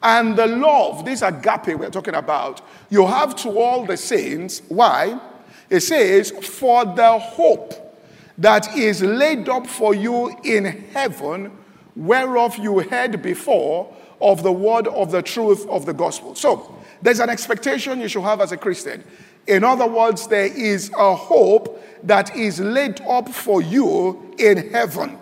and 0.02 0.36
the 0.36 0.48
love, 0.48 1.06
this 1.06 1.22
agape 1.22 1.78
we're 1.78 1.90
talking 1.90 2.16
about, 2.16 2.62
you 2.90 3.06
have 3.06 3.36
to 3.38 3.50
all 3.60 3.86
the 3.86 3.98
saints. 3.98 4.62
Why? 4.68 5.20
It 5.70 5.82
says, 5.82 6.32
for 6.32 6.86
the 6.86 7.20
hope 7.20 7.74
that 8.38 8.76
is 8.76 9.02
laid 9.02 9.48
up 9.50 9.68
for 9.68 9.96
you 9.96 10.36
in 10.44 10.66
heaven, 10.66 11.52
whereof 11.96 12.58
you 12.58 12.80
heard 12.80 13.22
before 13.22 13.94
of 14.22 14.44
the 14.44 14.52
word 14.52 14.88
of 14.88 15.12
the 15.12 15.22
truth 15.22 15.68
of 15.68 15.86
the 15.86 15.94
gospel. 15.94 16.36
So, 16.36 16.76
there's 17.02 17.20
an 17.20 17.30
expectation 17.30 18.00
you 18.00 18.08
should 18.08 18.24
have 18.24 18.42
as 18.42 18.52
a 18.52 18.58
Christian. 18.58 19.04
In 19.48 19.64
other 19.64 19.88
words, 19.88 20.28
there 20.28 20.46
is 20.46 20.92
a 20.98 21.16
hope 21.16 21.82
that 22.04 22.36
is 22.36 22.60
laid 22.60 23.02
up 23.02 23.30
for 23.30 23.62
you 23.62 24.34
in 24.38 24.72
heaven. 24.72 25.18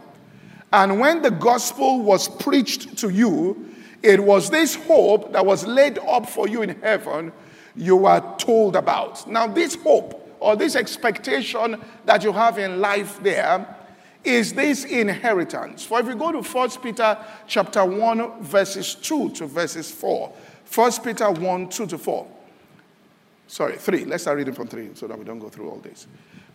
And 0.72 1.00
when 1.00 1.22
the 1.22 1.32
gospel 1.32 2.02
was 2.02 2.28
preached 2.28 2.98
to 3.00 3.10
you, 3.10 3.70
it 4.02 4.22
was 4.22 4.50
this 4.50 4.76
hope 4.76 5.32
that 5.34 5.46
was 5.46 5.66
laid 5.66 6.00
up 6.00 6.28
for 6.28 6.48
you 6.48 6.62
in 6.62 6.82
heaven 6.82 7.32
you 7.76 7.96
were 7.96 8.22
told 8.38 8.76
about. 8.76 9.28
Now, 9.28 9.48
this 9.48 9.76
hope 9.76 10.20
or 10.40 10.56
this 10.56 10.76
expectation 10.76 11.82
that 12.06 12.24
you 12.24 12.32
have 12.34 12.58
in 12.58 12.82
life 12.82 13.22
there 13.24 13.66
is 14.24 14.54
this 14.54 14.86
inheritance. 14.86 15.86
For 15.86 16.00
if 16.00 16.08
you 16.08 16.16
go 16.16 16.32
to 16.32 16.42
1 16.42 16.70
Peter 16.82 17.18
chapter 17.48 17.84
1, 17.84 18.44
verses 18.44 18.96
2 18.96 19.32
to 19.32 19.48
verses 19.48 19.92
4, 19.92 20.34
1 20.74 20.92
Peter 21.04 21.32
1, 21.32 21.70
2 21.70 21.88
to 21.88 21.98
4. 21.98 22.28
Sorry, 23.48 23.78
3. 23.78 24.06
Let's 24.06 24.24
start 24.24 24.38
reading 24.38 24.54
from 24.54 24.68
3 24.68 24.92
so 24.94 25.08
that 25.08 25.18
we 25.18 25.26
don't 25.26 25.40
go 25.40 25.50
through 25.50 25.70
all 25.70 25.80
this. 25.80 26.08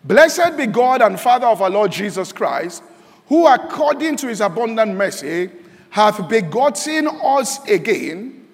Blessed 0.04 0.56
be 0.56 0.66
God 0.66 1.02
and 1.02 1.18
Father 1.18 1.46
of 1.46 1.60
our 1.60 1.70
Lord 1.70 1.92
Jesus 1.92 2.32
Christ, 2.32 2.82
who 3.26 3.46
according 3.46 4.16
to 4.16 4.28
his 4.28 4.40
abundant 4.40 4.94
mercy 4.94 5.50
hath 5.90 6.28
begotten 6.28 7.08
us 7.08 7.66
again 7.68 8.46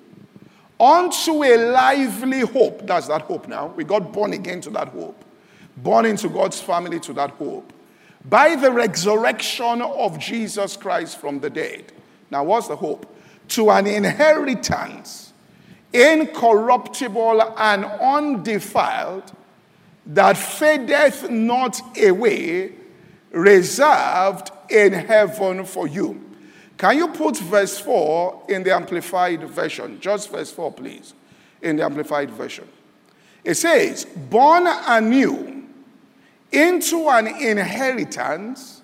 unto 0.81 1.45
a 1.45 1.71
lively 1.71 2.41
hope. 2.41 2.87
That's 2.87 3.09
that 3.09 3.23
hope 3.23 3.47
now. 3.47 3.69
We 3.69 3.85
got 3.85 4.13
born 4.13 4.33
again 4.33 4.61
to 4.63 4.71
that 4.71 4.89
hope, 4.89 5.25
born 5.77 6.07
into 6.07 6.29
God's 6.29 6.61
family 6.61 6.99
to 7.01 7.13
that 7.13 7.31
hope, 7.31 7.73
by 8.25 8.57
the 8.57 8.73
resurrection 8.73 9.83
of 9.83 10.19
Jesus 10.19 10.77
Christ 10.77 11.21
from 11.21 11.41
the 11.41 11.51
dead. 11.51 11.93
Now, 12.31 12.43
what's 12.45 12.69
the 12.69 12.77
hope? 12.77 13.15
To 13.49 13.71
an 13.71 13.87
inheritance 13.87 15.34
incorruptible 15.95 17.55
and 17.57 17.85
undefiled, 17.85 19.33
that 20.07 20.37
fadeth 20.37 21.31
not 21.31 21.81
away, 21.99 22.73
reserved 23.31 24.51
in 24.69 24.93
heaven 24.93 25.65
for 25.65 25.87
you. 25.87 26.21
Can 26.77 26.97
you 26.97 27.09
put 27.09 27.39
verse 27.39 27.79
4 27.79 28.47
in 28.49 28.65
the 28.65 28.75
Amplified 28.75 29.49
Version? 29.49 30.01
Just 30.01 30.31
verse 30.31 30.51
4, 30.51 30.73
please, 30.73 31.15
in 31.63 31.77
the 31.77 31.85
Amplified 31.85 32.31
Version. 32.31 32.69
It 33.45 33.55
says, 33.55 34.05
Born 34.05 34.67
anew 34.67 35.65
into 36.51 37.09
an 37.09 37.29
inheritance 37.29 38.83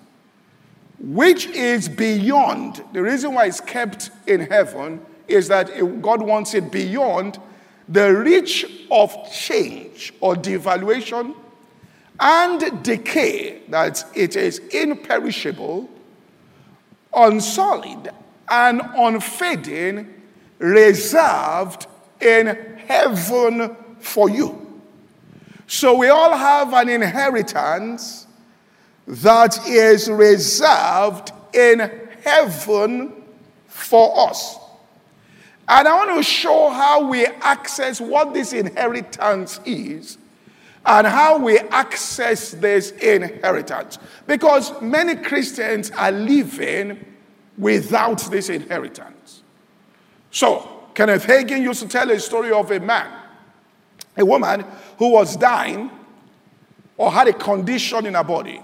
which 0.99 1.47
is 1.47 1.89
beyond, 1.89 2.83
the 2.93 3.01
reason 3.01 3.33
why 3.33 3.45
it's 3.45 3.59
kept 3.59 4.11
in 4.27 4.41
heaven 4.41 5.03
is 5.31 5.47
that 5.47 5.67
God 6.01 6.21
wants 6.21 6.53
it 6.53 6.71
beyond 6.71 7.39
the 7.87 8.13
reach 8.13 8.65
of 8.89 9.15
change 9.31 10.13
or 10.19 10.35
devaluation 10.35 11.35
and 12.19 12.83
decay, 12.83 13.61
that 13.69 14.05
it 14.13 14.35
is 14.35 14.59
imperishable, 14.59 15.89
unsolid, 17.13 18.09
and 18.49 18.81
unfading, 18.95 20.13
reserved 20.59 21.87
in 22.21 22.47
heaven 22.85 23.75
for 23.99 24.29
you. 24.29 24.81
So 25.67 25.97
we 25.97 26.09
all 26.09 26.35
have 26.35 26.73
an 26.73 26.89
inheritance 26.89 28.27
that 29.07 29.67
is 29.67 30.09
reserved 30.09 31.31
in 31.53 31.79
heaven 32.23 33.13
for 33.67 34.29
us. 34.29 34.57
And 35.71 35.87
I 35.87 36.05
want 36.05 36.17
to 36.17 36.21
show 36.21 36.69
how 36.69 37.07
we 37.07 37.25
access 37.25 38.01
what 38.01 38.33
this 38.33 38.51
inheritance 38.51 39.61
is 39.65 40.17
and 40.85 41.07
how 41.07 41.37
we 41.37 41.59
access 41.59 42.51
this 42.51 42.91
inheritance. 42.91 43.97
Because 44.27 44.73
many 44.81 45.15
Christians 45.15 45.89
are 45.91 46.11
living 46.11 46.99
without 47.57 48.19
this 48.29 48.49
inheritance. 48.49 49.43
So, 50.29 50.87
Kenneth 50.93 51.25
Hagin 51.25 51.61
used 51.61 51.81
to 51.83 51.87
tell 51.87 52.11
a 52.11 52.19
story 52.19 52.51
of 52.51 52.69
a 52.69 52.81
man, 52.81 53.09
a 54.17 54.25
woman 54.25 54.65
who 54.97 55.13
was 55.13 55.37
dying 55.37 55.89
or 56.97 57.13
had 57.13 57.29
a 57.29 57.33
condition 57.33 58.05
in 58.07 58.15
her 58.15 58.25
body 58.25 58.61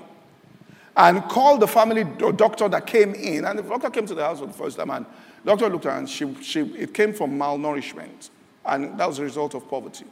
and 0.97 1.23
called 1.29 1.61
the 1.61 1.67
family 1.67 2.03
doctor 2.03 2.67
that 2.67 2.85
came 2.85 3.13
in. 3.13 3.45
And 3.45 3.59
the 3.59 3.63
doctor 3.63 3.89
came 3.91 4.07
to 4.07 4.13
the 4.13 4.25
house 4.25 4.39
for 4.39 4.47
the 4.47 4.51
first 4.51 4.75
time 4.75 4.89
and 4.89 5.05
Doctor 5.45 5.69
looked 5.69 5.85
at 5.85 5.93
her 5.93 5.99
and 5.99 6.09
she, 6.09 6.33
she, 6.41 6.61
it 6.61 6.93
came 6.93 7.13
from 7.13 7.37
malnourishment. 7.37 8.29
And 8.65 8.99
that 8.99 9.07
was 9.07 9.19
a 9.19 9.23
result 9.23 9.53
of 9.53 9.69
poverty. 9.69 10.05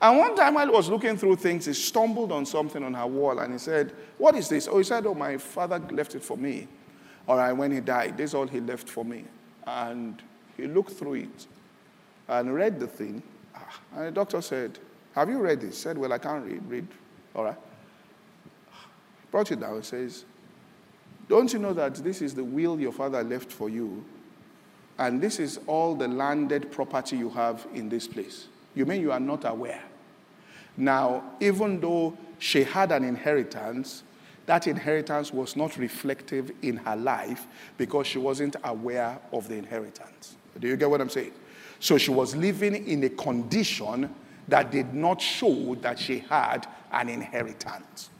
And 0.00 0.18
one 0.18 0.34
time 0.34 0.54
while 0.54 0.66
he 0.66 0.72
was 0.72 0.88
looking 0.88 1.16
through 1.16 1.36
things, 1.36 1.66
he 1.66 1.72
stumbled 1.72 2.32
on 2.32 2.44
something 2.44 2.82
on 2.82 2.92
her 2.92 3.06
wall 3.06 3.38
and 3.38 3.52
he 3.52 3.58
said, 3.58 3.94
What 4.18 4.34
is 4.34 4.48
this? 4.48 4.66
Oh, 4.66 4.78
he 4.78 4.84
said, 4.84 5.06
Oh, 5.06 5.14
my 5.14 5.38
father 5.38 5.78
left 5.90 6.16
it 6.16 6.24
for 6.24 6.36
me. 6.36 6.66
All 7.28 7.36
right, 7.36 7.52
when 7.52 7.70
he 7.70 7.80
died, 7.80 8.16
this 8.16 8.30
is 8.30 8.34
all 8.34 8.48
he 8.48 8.58
left 8.60 8.88
for 8.88 9.04
me. 9.04 9.24
And 9.64 10.20
he 10.56 10.66
looked 10.66 10.92
through 10.92 11.14
it 11.14 11.46
and 12.28 12.52
read 12.52 12.80
the 12.80 12.88
thing. 12.88 13.22
Ah, 13.54 13.78
and 13.94 14.06
the 14.08 14.10
doctor 14.10 14.42
said, 14.42 14.76
Have 15.14 15.28
you 15.28 15.38
read 15.38 15.60
this? 15.60 15.78
said, 15.78 15.96
Well, 15.96 16.12
I 16.12 16.18
can't 16.18 16.44
read. 16.44 16.62
Read. 16.68 16.86
All 17.36 17.44
right. 17.44 17.56
Brought 19.30 19.52
it 19.52 19.60
down. 19.60 19.76
He 19.76 19.82
says, 19.82 20.24
Don't 21.28 21.52
you 21.52 21.60
know 21.60 21.72
that 21.74 21.94
this 21.94 22.22
is 22.22 22.34
the 22.34 22.44
will 22.44 22.78
your 22.80 22.92
father 22.92 23.22
left 23.22 23.52
for 23.52 23.68
you? 23.68 24.04
And 24.98 25.20
this 25.20 25.38
is 25.38 25.58
all 25.66 25.94
the 25.94 26.08
landed 26.08 26.70
property 26.70 27.16
you 27.16 27.30
have 27.30 27.66
in 27.74 27.88
this 27.88 28.06
place. 28.06 28.48
You 28.74 28.86
mean 28.86 29.00
you 29.00 29.12
are 29.12 29.20
not 29.20 29.44
aware? 29.44 29.82
Now, 30.76 31.22
even 31.40 31.80
though 31.80 32.16
she 32.38 32.64
had 32.64 32.92
an 32.92 33.04
inheritance, 33.04 34.02
that 34.46 34.66
inheritance 34.66 35.32
was 35.32 35.56
not 35.56 35.76
reflective 35.76 36.50
in 36.62 36.76
her 36.78 36.96
life 36.96 37.46
because 37.78 38.06
she 38.06 38.18
wasn't 38.18 38.56
aware 38.64 39.18
of 39.32 39.48
the 39.48 39.54
inheritance. 39.54 40.36
Do 40.58 40.68
you 40.68 40.76
get 40.76 40.90
what 40.90 41.00
I'm 41.00 41.08
saying? 41.08 41.32
So 41.80 41.98
she 41.98 42.10
was 42.10 42.34
living 42.36 42.86
in 42.86 43.04
a 43.04 43.08
condition 43.10 44.14
that 44.48 44.70
did 44.70 44.94
not 44.94 45.20
show 45.20 45.74
that 45.76 45.98
she 45.98 46.20
had 46.20 46.66
an 46.92 47.08
inheritance. 47.08 48.10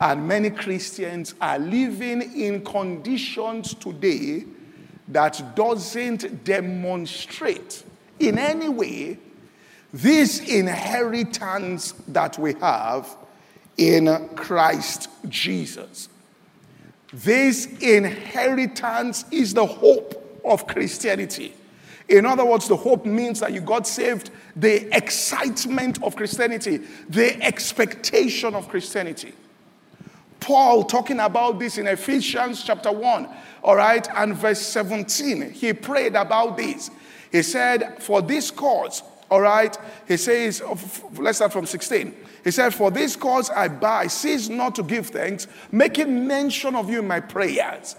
And 0.00 0.26
many 0.26 0.50
Christians 0.50 1.34
are 1.40 1.58
living 1.58 2.22
in 2.22 2.64
conditions 2.64 3.74
today 3.74 4.44
that 5.12 5.54
doesn't 5.56 6.44
demonstrate 6.44 7.84
in 8.18 8.38
any 8.38 8.68
way 8.68 9.18
this 9.92 10.40
inheritance 10.40 11.92
that 12.08 12.38
we 12.38 12.54
have 12.54 13.16
in 13.76 14.28
Christ 14.36 15.08
Jesus. 15.28 16.08
This 17.12 17.66
inheritance 17.80 19.24
is 19.32 19.54
the 19.54 19.66
hope 19.66 20.40
of 20.44 20.66
Christianity. 20.66 21.54
In 22.08 22.26
other 22.26 22.44
words, 22.44 22.68
the 22.68 22.76
hope 22.76 23.04
means 23.06 23.40
that 23.40 23.52
you 23.52 23.60
got 23.60 23.86
saved, 23.86 24.30
the 24.56 24.94
excitement 24.96 26.02
of 26.02 26.16
Christianity, 26.16 26.78
the 27.08 27.40
expectation 27.42 28.54
of 28.54 28.68
Christianity. 28.68 29.32
Paul 30.40 30.84
talking 30.84 31.20
about 31.20 31.58
this 31.58 31.78
in 31.78 31.86
Ephesians 31.86 32.64
chapter 32.64 32.90
1, 32.90 33.28
all 33.62 33.76
right, 33.76 34.06
and 34.16 34.34
verse 34.34 34.60
17. 34.60 35.50
He 35.52 35.72
prayed 35.72 36.16
about 36.16 36.56
this. 36.56 36.90
He 37.30 37.42
said, 37.42 38.02
For 38.02 38.22
this 38.22 38.50
cause, 38.50 39.02
all 39.30 39.42
right, 39.42 39.76
he 40.08 40.16
says, 40.16 40.62
let's 41.14 41.38
start 41.38 41.52
from 41.52 41.66
16. 41.66 42.14
He 42.42 42.50
said, 42.50 42.70
For 42.74 42.90
this 42.90 43.16
cause 43.16 43.50
I 43.50 43.68
buy, 43.68 44.06
cease 44.08 44.48
not 44.48 44.74
to 44.76 44.82
give 44.82 45.08
thanks, 45.08 45.46
making 45.70 46.26
mention 46.26 46.74
of 46.74 46.90
you 46.90 47.00
in 47.00 47.06
my 47.06 47.20
prayers, 47.20 47.96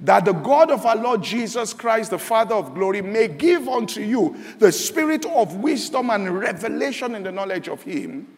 that 0.00 0.24
the 0.24 0.32
God 0.32 0.70
of 0.70 0.86
our 0.86 0.96
Lord 0.96 1.22
Jesus 1.22 1.74
Christ, 1.74 2.10
the 2.10 2.18
Father 2.18 2.54
of 2.54 2.74
glory, 2.74 3.02
may 3.02 3.28
give 3.28 3.68
unto 3.68 4.00
you 4.00 4.36
the 4.58 4.72
spirit 4.72 5.26
of 5.26 5.56
wisdom 5.56 6.10
and 6.10 6.38
revelation 6.38 7.14
in 7.14 7.24
the 7.24 7.32
knowledge 7.32 7.68
of 7.68 7.82
him, 7.82 8.28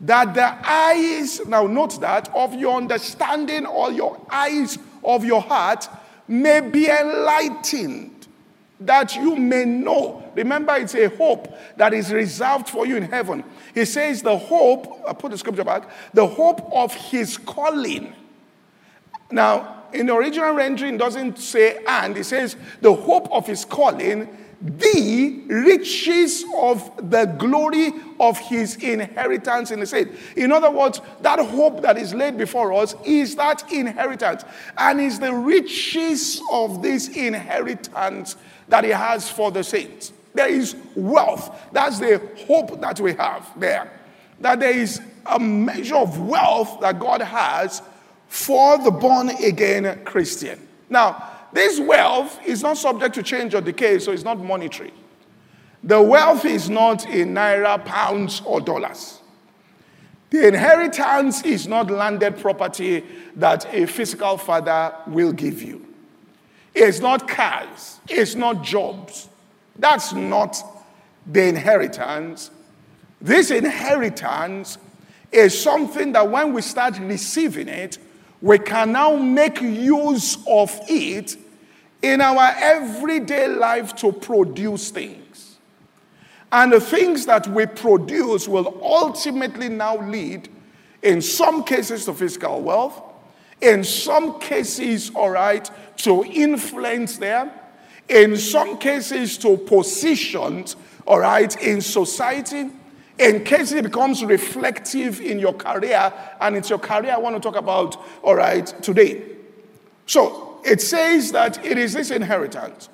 that 0.00 0.34
the 0.34 0.68
eyes, 0.68 1.44
now 1.46 1.66
note 1.66 2.00
that, 2.00 2.28
of 2.34 2.54
your 2.54 2.76
understanding 2.76 3.66
or 3.66 3.92
your 3.92 4.20
eyes 4.30 4.78
of 5.02 5.24
your 5.24 5.40
heart 5.40 5.88
may 6.28 6.60
be 6.60 6.88
enlightened 6.88 8.16
that 8.80 9.16
you 9.16 9.36
may 9.36 9.64
know. 9.64 10.22
Remember, 10.34 10.74
it's 10.76 10.94
a 10.94 11.08
hope 11.08 11.56
that 11.76 11.94
is 11.94 12.12
reserved 12.12 12.68
for 12.68 12.86
you 12.86 12.96
in 12.96 13.04
heaven. 13.04 13.42
He 13.74 13.84
says, 13.84 14.22
the 14.22 14.36
hope, 14.36 15.02
I 15.08 15.14
put 15.14 15.30
the 15.30 15.38
scripture 15.38 15.64
back, 15.64 15.88
the 16.12 16.26
hope 16.26 16.70
of 16.72 16.92
his 16.94 17.38
calling. 17.38 18.12
Now, 19.30 19.84
in 19.92 20.06
the 20.06 20.14
original 20.14 20.52
rendering, 20.52 20.98
doesn't 20.98 21.38
say 21.38 21.82
and, 21.86 22.16
it 22.16 22.24
says, 22.24 22.56
the 22.82 22.92
hope 22.92 23.32
of 23.32 23.46
his 23.46 23.64
calling, 23.64 24.28
the 24.60 25.42
riches 25.48 26.44
of 26.56 27.10
the 27.10 27.26
glory 27.38 27.92
of 28.18 28.38
his 28.38 28.76
inheritance 28.76 29.70
in 29.70 29.80
the 29.80 29.86
saints. 29.86 30.18
In 30.36 30.50
other 30.50 30.70
words, 30.70 31.00
that 31.20 31.38
hope 31.38 31.82
that 31.82 31.98
is 31.98 32.14
laid 32.14 32.38
before 32.38 32.72
us 32.72 32.94
is 33.04 33.36
that 33.36 33.70
inheritance 33.72 34.44
and 34.78 35.00
is 35.00 35.18
the 35.18 35.32
riches 35.32 36.40
of 36.50 36.82
this 36.82 37.08
inheritance 37.08 38.36
that 38.68 38.84
He 38.84 38.90
has 38.90 39.30
for 39.30 39.50
the 39.50 39.62
saints. 39.62 40.12
There 40.34 40.48
is 40.48 40.76
wealth. 40.94 41.68
That's 41.72 41.98
the 41.98 42.20
hope 42.46 42.80
that 42.80 43.00
we 43.00 43.14
have 43.14 43.48
there. 43.58 43.90
That 44.40 44.60
there 44.60 44.76
is 44.76 45.00
a 45.24 45.38
measure 45.38 45.96
of 45.96 46.20
wealth 46.20 46.80
that 46.80 46.98
God 46.98 47.22
has 47.22 47.82
for 48.28 48.78
the 48.78 48.90
born 48.90 49.30
again 49.30 50.04
Christian. 50.04 50.66
Now, 50.90 51.35
this 51.56 51.80
wealth 51.80 52.38
is 52.44 52.62
not 52.62 52.76
subject 52.76 53.14
to 53.14 53.22
change 53.22 53.54
or 53.54 53.62
decay, 53.62 53.98
so 53.98 54.12
it's 54.12 54.24
not 54.24 54.38
monetary. 54.38 54.92
The 55.82 56.02
wealth 56.02 56.44
is 56.44 56.68
not 56.68 57.08
in 57.08 57.32
naira, 57.32 57.82
pounds, 57.82 58.42
or 58.44 58.60
dollars. 58.60 59.20
The 60.28 60.48
inheritance 60.48 61.42
is 61.44 61.66
not 61.66 61.90
landed 61.90 62.36
property 62.36 63.04
that 63.36 63.72
a 63.72 63.86
physical 63.86 64.36
father 64.36 64.94
will 65.06 65.32
give 65.32 65.62
you. 65.62 65.86
It's 66.74 67.00
not 67.00 67.26
cars, 67.26 68.00
it's 68.06 68.34
not 68.34 68.62
jobs. 68.62 69.30
That's 69.78 70.12
not 70.12 70.58
the 71.26 71.46
inheritance. 71.48 72.50
This 73.18 73.50
inheritance 73.50 74.76
is 75.32 75.58
something 75.58 76.12
that 76.12 76.30
when 76.30 76.52
we 76.52 76.60
start 76.60 76.98
receiving 76.98 77.68
it, 77.68 77.96
we 78.42 78.58
can 78.58 78.92
now 78.92 79.16
make 79.16 79.62
use 79.62 80.36
of 80.46 80.78
it 80.86 81.38
in 82.12 82.20
our 82.20 82.54
everyday 82.56 83.48
life 83.48 83.96
to 83.96 84.12
produce 84.12 84.90
things. 84.90 85.56
And 86.52 86.72
the 86.72 86.80
things 86.80 87.26
that 87.26 87.48
we 87.48 87.66
produce 87.66 88.46
will 88.46 88.78
ultimately 88.82 89.68
now 89.68 89.96
lead, 89.98 90.48
in 91.02 91.20
some 91.20 91.64
cases, 91.64 92.04
to 92.04 92.14
physical 92.14 92.62
wealth, 92.62 93.02
in 93.60 93.82
some 93.82 94.38
cases, 94.38 95.10
all 95.14 95.30
right, 95.30 95.68
to 95.98 96.24
influence 96.24 97.16
them, 97.18 97.50
in 98.08 98.36
some 98.36 98.78
cases 98.78 99.36
to 99.38 99.56
positions, 99.56 100.76
all 101.06 101.18
right, 101.18 101.60
in 101.60 101.80
society. 101.80 102.70
In 103.18 103.44
case 103.44 103.72
it 103.72 103.82
becomes 103.82 104.22
reflective 104.22 105.20
in 105.20 105.38
your 105.38 105.54
career, 105.54 106.12
and 106.40 106.54
it's 106.54 106.68
your 106.68 106.78
career 106.78 107.12
I 107.14 107.18
want 107.18 107.34
to 107.34 107.40
talk 107.40 107.56
about, 107.56 107.96
all 108.22 108.36
right, 108.36 108.66
today. 108.82 109.22
So 110.04 110.45
it 110.66 110.82
says 110.82 111.32
that 111.32 111.64
it 111.64 111.78
is 111.78 111.92
this 111.92 112.10
inheritance. 112.10 112.88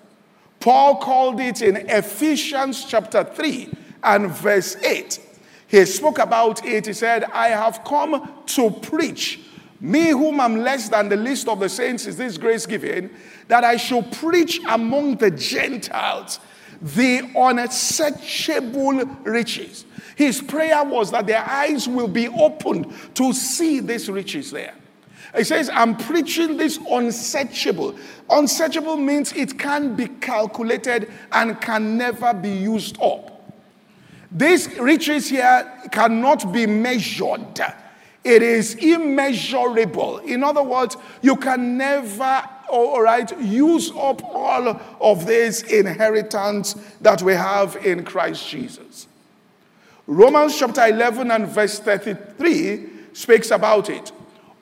Paul 0.60 0.96
called 0.96 1.40
it 1.40 1.62
in 1.62 1.76
Ephesians 1.76 2.84
chapter 2.84 3.24
3 3.24 3.68
and 4.04 4.30
verse 4.30 4.76
8. 4.76 5.18
He 5.66 5.84
spoke 5.86 6.18
about 6.18 6.64
it. 6.64 6.86
He 6.86 6.92
said, 6.92 7.24
I 7.24 7.48
have 7.48 7.82
come 7.82 8.44
to 8.46 8.70
preach 8.70 9.40
me, 9.80 10.10
whom 10.10 10.38
I'm 10.38 10.58
less 10.58 10.88
than 10.88 11.08
the 11.08 11.16
least 11.16 11.48
of 11.48 11.58
the 11.58 11.68
saints, 11.68 12.06
is 12.06 12.16
this 12.16 12.38
grace 12.38 12.66
given 12.66 13.10
that 13.48 13.64
I 13.64 13.76
shall 13.76 14.02
preach 14.02 14.60
among 14.68 15.16
the 15.16 15.30
Gentiles 15.30 16.38
the 16.80 17.28
unsearchable 17.34 19.04
riches. 19.24 19.86
His 20.14 20.42
prayer 20.42 20.84
was 20.84 21.10
that 21.12 21.26
their 21.26 21.44
eyes 21.44 21.88
will 21.88 22.08
be 22.08 22.28
opened 22.28 22.92
to 23.14 23.32
see 23.32 23.80
these 23.80 24.10
riches 24.10 24.50
there. 24.50 24.74
He 25.36 25.44
says, 25.44 25.70
I'm 25.72 25.96
preaching 25.96 26.56
this 26.58 26.78
unsearchable. 26.90 27.96
Unsearchable 28.28 28.96
means 28.96 29.32
it 29.32 29.58
can 29.58 29.94
be 29.94 30.08
calculated 30.08 31.10
and 31.32 31.58
can 31.60 31.96
never 31.96 32.34
be 32.34 32.50
used 32.50 33.00
up. 33.00 33.32
These 34.30 34.78
riches 34.78 35.28
here 35.28 35.70
cannot 35.90 36.52
be 36.52 36.66
measured. 36.66 37.60
It 38.24 38.42
is 38.42 38.74
immeasurable. 38.76 40.18
In 40.18 40.44
other 40.44 40.62
words, 40.62 40.96
you 41.22 41.36
can 41.36 41.76
never, 41.76 42.48
all 42.70 43.02
right, 43.02 43.30
use 43.40 43.90
up 43.90 44.22
all 44.24 44.80
of 45.00 45.26
this 45.26 45.62
inheritance 45.62 46.74
that 47.00 47.22
we 47.22 47.32
have 47.32 47.76
in 47.84 48.04
Christ 48.04 48.48
Jesus. 48.48 49.08
Romans 50.06 50.58
chapter 50.58 50.86
11 50.86 51.30
and 51.30 51.48
verse 51.48 51.78
33 51.78 52.88
speaks 53.12 53.50
about 53.50 53.88
it. 53.90 54.12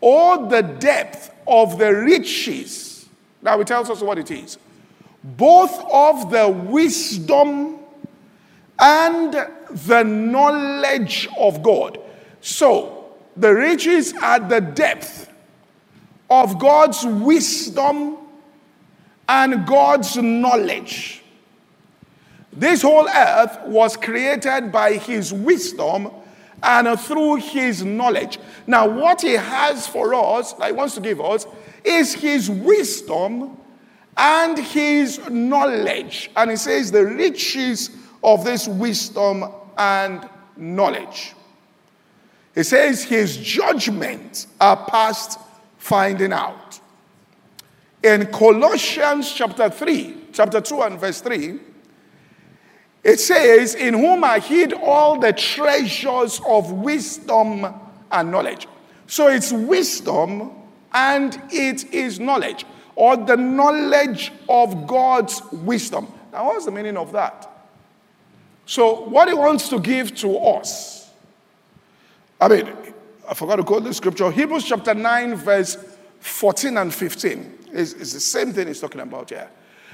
All 0.00 0.46
the 0.46 0.62
depth 0.62 1.34
of 1.46 1.78
the 1.78 1.94
riches, 1.94 3.08
now 3.42 3.60
it 3.60 3.66
tells 3.66 3.90
us 3.90 4.00
what 4.00 4.18
it 4.18 4.30
is, 4.30 4.58
both 5.22 5.78
of 5.90 6.30
the 6.30 6.48
wisdom 6.48 7.78
and 8.78 9.32
the 9.70 10.02
knowledge 10.02 11.28
of 11.36 11.62
God. 11.62 11.98
So, 12.40 13.12
the 13.36 13.54
riches 13.54 14.14
are 14.22 14.40
the 14.40 14.60
depth 14.60 15.30
of 16.30 16.58
God's 16.58 17.04
wisdom 17.04 18.16
and 19.28 19.66
God's 19.66 20.16
knowledge. 20.16 21.22
This 22.52 22.82
whole 22.82 23.08
earth 23.08 23.60
was 23.66 23.96
created 23.96 24.72
by 24.72 24.94
His 24.94 25.32
wisdom 25.32 26.10
and 26.62 26.98
through 27.00 27.36
His 27.36 27.84
knowledge. 27.84 28.38
Now, 28.66 28.88
what 28.88 29.20
He 29.22 29.32
has 29.32 29.86
for 29.86 30.14
us, 30.14 30.52
that 30.54 30.66
He 30.68 30.72
wants 30.72 30.94
to 30.94 31.00
give 31.00 31.20
us, 31.20 31.46
is 31.84 32.14
his 32.14 32.50
wisdom 32.50 33.56
and 34.16 34.58
his 34.58 35.20
knowledge. 35.28 36.30
And 36.36 36.50
he 36.50 36.56
says, 36.56 36.92
the 36.92 37.04
riches 37.06 37.90
of 38.22 38.44
this 38.44 38.68
wisdom 38.68 39.44
and 39.76 40.28
knowledge. 40.56 41.34
He 42.54 42.62
says, 42.62 43.04
his 43.04 43.36
judgments 43.36 44.48
are 44.60 44.76
past 44.86 45.38
finding 45.78 46.32
out. 46.32 46.80
In 48.02 48.26
Colossians 48.26 49.32
chapter 49.32 49.70
3, 49.70 50.16
chapter 50.32 50.60
2 50.60 50.82
and 50.82 50.98
verse 50.98 51.20
3, 51.20 51.58
it 53.02 53.18
says, 53.18 53.74
In 53.74 53.94
whom 53.94 54.24
I 54.24 54.38
hid 54.38 54.72
all 54.72 55.18
the 55.18 55.32
treasures 55.32 56.40
of 56.46 56.72
wisdom 56.72 57.66
and 58.10 58.30
knowledge. 58.30 58.68
So 59.06 59.28
it's 59.28 59.52
wisdom 59.52 60.52
and 60.92 61.40
it 61.50 61.92
is 61.92 62.18
knowledge, 62.18 62.64
or 62.96 63.16
the 63.16 63.36
knowledge 63.36 64.32
of 64.48 64.86
God's 64.86 65.40
wisdom. 65.52 66.08
Now, 66.32 66.46
what's 66.46 66.64
the 66.64 66.70
meaning 66.70 66.96
of 66.96 67.12
that? 67.12 67.48
So, 68.66 69.02
what 69.02 69.28
he 69.28 69.34
wants 69.34 69.68
to 69.70 69.80
give 69.80 70.14
to 70.16 70.36
us, 70.38 71.10
I 72.40 72.48
mean, 72.48 72.68
I 73.28 73.34
forgot 73.34 73.56
to 73.56 73.64
quote 73.64 73.84
the 73.84 73.94
scripture, 73.94 74.30
Hebrews 74.30 74.64
chapter 74.64 74.94
9, 74.94 75.34
verse 75.36 75.76
14 76.20 76.76
and 76.76 76.94
15 76.94 77.58
is, 77.72 77.94
is 77.94 78.12
the 78.12 78.20
same 78.20 78.52
thing 78.52 78.66
he's 78.66 78.80
talking 78.80 79.00
about 79.00 79.30
here. 79.30 79.48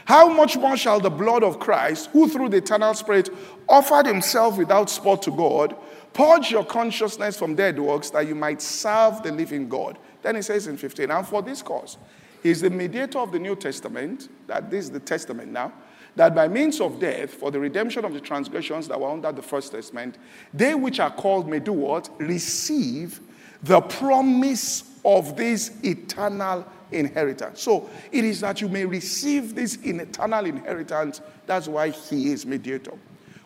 How 0.07 0.29
much 0.29 0.57
more 0.57 0.77
shall 0.77 1.01
the 1.01 1.11
blood 1.11 1.43
of 1.43 1.59
Christ, 1.59 2.11
who 2.13 2.29
through 2.29 2.51
the 2.51 2.59
eternal 2.59 2.95
Spirit 2.95 3.29
offered 3.69 4.07
himself 4.07 4.57
without 4.57 4.89
spot 4.89 5.21
to 5.23 5.33
God, 5.33 5.77
purge 6.13 6.51
your 6.53 6.65
consciousness 6.65 7.37
from 7.37 7.57
dead 7.57 7.79
works 7.79 8.11
that 8.11 8.29
you 8.29 8.37
might 8.37 8.63
serve 8.63 9.23
the 9.25 9.33
living 9.33 9.69
God? 9.69 9.99
Then 10.23 10.37
he 10.37 10.43
says 10.43 10.69
in 10.69 10.77
15, 10.77 11.11
and 11.11 11.27
for 11.27 11.43
this 11.43 11.61
cause, 11.61 11.99
he 12.41 12.51
is 12.51 12.61
the 12.61 12.71
mediator 12.71 13.19
of 13.19 13.33
the 13.33 13.41
New 13.41 13.57
Testament, 13.57 14.29
that 14.47 14.71
this 14.71 14.85
is 14.85 14.91
the 14.93 15.01
Testament 15.01 15.51
now, 15.51 15.73
that 16.15 16.37
by 16.37 16.47
means 16.47 16.81
of 16.81 17.01
death, 17.01 17.35
for 17.35 17.51
the 17.51 17.59
redemption 17.59 18.05
of 18.05 18.15
the 18.15 18.21
transgressions 18.21 18.87
that 18.87 19.01
were 19.01 19.11
under 19.11 19.33
the 19.33 19.43
First 19.43 19.73
Testament, 19.73 20.19
they 20.55 20.77
which 20.77 21.01
are 21.01 21.11
called 21.11 21.49
may 21.49 21.59
do 21.59 21.73
what? 21.73 22.09
Receive 22.21 23.21
the 23.63 23.81
promise 23.81 24.85
of 25.05 25.37
this 25.37 25.73
eternal 25.83 26.67
inheritance. 26.93 27.63
So 27.63 27.89
it 28.13 28.25
is 28.25 28.41
that 28.41 28.61
you 28.61 28.69
may 28.69 28.85
receive 28.85 29.55
this 29.55 29.77
eternal 29.85 30.45
inheritance. 30.47 31.21
That's 31.47 31.69
why 31.69 31.91
he 31.91 32.33
is 32.33 32.47
mediator. 32.47 32.93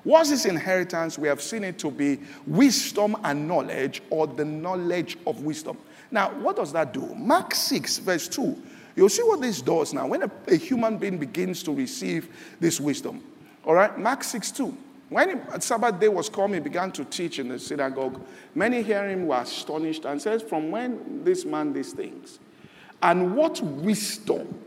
What's 0.02 0.30
this 0.30 0.46
inheritance? 0.46 1.18
We 1.18 1.28
have 1.28 1.42
seen 1.42 1.62
it 1.64 1.78
to 1.80 1.90
be 1.90 2.20
wisdom 2.46 3.16
and 3.22 3.46
knowledge, 3.46 4.02
or 4.08 4.26
the 4.26 4.44
knowledge 4.44 5.18
of 5.26 5.42
wisdom. 5.42 5.76
Now, 6.10 6.30
what 6.30 6.56
does 6.56 6.72
that 6.72 6.94
do? 6.94 7.14
Mark 7.14 7.54
6, 7.54 7.98
verse 7.98 8.26
2. 8.28 8.62
You'll 8.96 9.08
see 9.08 9.22
what 9.22 9.40
this 9.40 9.60
does 9.60 9.92
now. 9.92 10.06
When 10.06 10.22
a, 10.22 10.30
a 10.48 10.56
human 10.56 10.96
being 10.96 11.18
begins 11.18 11.62
to 11.64 11.74
receive 11.74 12.28
this 12.60 12.80
wisdom, 12.80 13.22
all 13.64 13.74
right, 13.74 13.96
Mark 13.98 14.24
6, 14.24 14.50
2. 14.52 14.76
When 15.10 15.60
Sabbath 15.60 15.98
day 15.98 16.08
was 16.08 16.28
come, 16.28 16.54
he 16.54 16.60
began 16.60 16.92
to 16.92 17.04
teach 17.04 17.40
in 17.40 17.48
the 17.48 17.58
synagogue. 17.58 18.24
Many 18.54 18.80
hearing 18.80 19.10
him 19.10 19.26
were 19.26 19.40
astonished 19.40 20.04
and 20.04 20.22
said, 20.22 20.40
From 20.48 20.70
when 20.70 21.24
this 21.24 21.44
man 21.44 21.72
these 21.72 21.92
things? 21.92 22.38
And 23.02 23.34
what 23.34 23.60
wisdom 23.60 24.64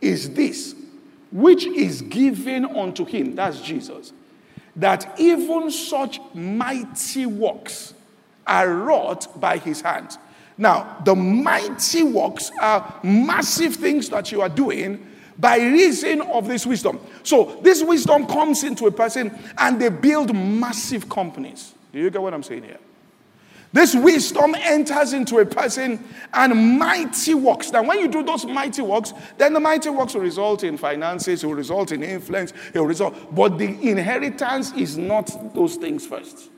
is 0.00 0.32
this 0.34 0.76
which 1.32 1.66
is 1.66 2.02
given 2.02 2.64
unto 2.64 3.04
him? 3.04 3.34
That's 3.34 3.60
Jesus. 3.60 4.12
That 4.76 5.18
even 5.18 5.70
such 5.72 6.20
mighty 6.32 7.26
works 7.26 7.94
are 8.46 8.72
wrought 8.72 9.40
by 9.40 9.58
his 9.58 9.80
hands. 9.80 10.16
Now, 10.56 10.98
the 11.04 11.16
mighty 11.16 12.04
works 12.04 12.52
are 12.60 13.00
massive 13.02 13.74
things 13.74 14.08
that 14.10 14.30
you 14.30 14.42
are 14.42 14.48
doing 14.48 15.09
by 15.40 15.56
reason 15.56 16.20
of 16.20 16.46
this 16.46 16.66
wisdom. 16.66 17.00
So, 17.22 17.58
this 17.62 17.82
wisdom 17.82 18.26
comes 18.26 18.62
into 18.62 18.86
a 18.86 18.90
person 18.90 19.36
and 19.56 19.80
they 19.80 19.88
build 19.88 20.34
massive 20.34 21.08
companies. 21.08 21.74
Do 21.92 21.98
you 21.98 22.10
get 22.10 22.20
what 22.20 22.34
I'm 22.34 22.42
saying 22.42 22.64
here? 22.64 22.78
This 23.72 23.94
wisdom 23.94 24.56
enters 24.58 25.12
into 25.12 25.38
a 25.38 25.46
person 25.46 26.04
and 26.34 26.78
mighty 26.78 27.34
works. 27.34 27.70
Now, 27.70 27.84
when 27.84 28.00
you 28.00 28.08
do 28.08 28.24
those 28.24 28.44
mighty 28.44 28.82
works, 28.82 29.12
then 29.38 29.52
the 29.52 29.60
mighty 29.60 29.90
works 29.90 30.14
will 30.14 30.22
result 30.22 30.64
in 30.64 30.76
finances, 30.76 31.44
it 31.44 31.46
will 31.46 31.54
result 31.54 31.92
in 31.92 32.02
influence, 32.02 32.52
it 32.74 32.78
will 32.78 32.86
result. 32.86 33.34
But 33.34 33.58
the 33.58 33.68
inheritance 33.88 34.72
is 34.72 34.98
not 34.98 35.54
those 35.54 35.76
things 35.76 36.04
first. 36.04 36.50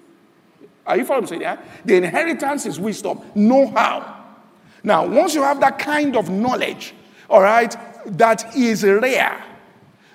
Are 0.86 0.96
you 0.96 1.04
following 1.04 1.38
me? 1.38 1.40
Yeah? 1.42 1.60
The 1.84 1.96
inheritance 1.96 2.64
is 2.64 2.80
wisdom, 2.80 3.20
know 3.34 3.68
how. 3.68 4.24
Now, 4.82 5.06
once 5.06 5.34
you 5.34 5.42
have 5.42 5.60
that 5.60 5.78
kind 5.78 6.16
of 6.16 6.30
knowledge, 6.30 6.94
all 7.28 7.42
right, 7.42 7.76
that 8.06 8.56
is 8.56 8.84
rare. 8.84 9.44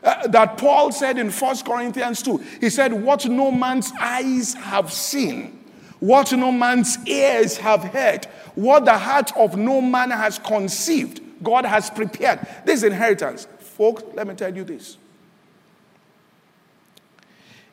Uh, 0.03 0.27
that 0.27 0.57
Paul 0.57 0.91
said 0.91 1.17
in 1.17 1.31
First 1.31 1.65
Corinthians 1.65 2.21
2, 2.21 2.37
he 2.61 2.69
said, 2.69 2.93
What 2.93 3.25
no 3.25 3.51
man's 3.51 3.91
eyes 3.99 4.53
have 4.53 4.91
seen 4.91 5.57
what 5.99 6.31
no 6.31 6.51
man's 6.51 6.97
ears 7.07 7.57
have 7.57 7.83
heard, 7.83 8.25
what 8.55 8.85
the 8.85 8.97
heart 8.97 9.35
of 9.35 9.57
no 9.57 9.81
man 9.81 10.11
has 10.11 10.39
conceived, 10.39 11.21
God 11.43 11.65
has 11.65 11.89
prepared. 11.89 12.45
This 12.65 12.83
inheritance. 12.83 13.47
Folks, 13.59 14.03
let 14.13 14.27
me 14.27 14.35
tell 14.35 14.55
you 14.55 14.63
this. 14.63 14.97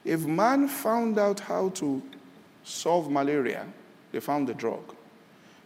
If 0.05 0.21
man 0.27 0.69
found 0.69 1.19
out 1.19 1.41
how 1.41 1.71
to 1.71 2.03
solve 2.63 3.11
malaria, 3.11 3.67
they 4.13 4.21
found 4.21 4.49
the 4.49 4.55
drug. 4.55 4.95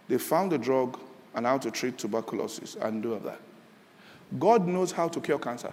They 0.09 0.19
found 0.19 0.53
the 0.53 0.59
drug 0.59 0.99
and 1.35 1.45
how 1.45 1.59
to 1.59 1.71
treat 1.71 1.99
tuberculosis 1.99 2.77
and 2.77 3.03
do 3.03 3.19
that. 3.25 3.41
God 4.37 4.67
knows 4.67 4.93
how 4.93 5.09
to 5.09 5.21
cure 5.21 5.39
cancer. 5.39 5.73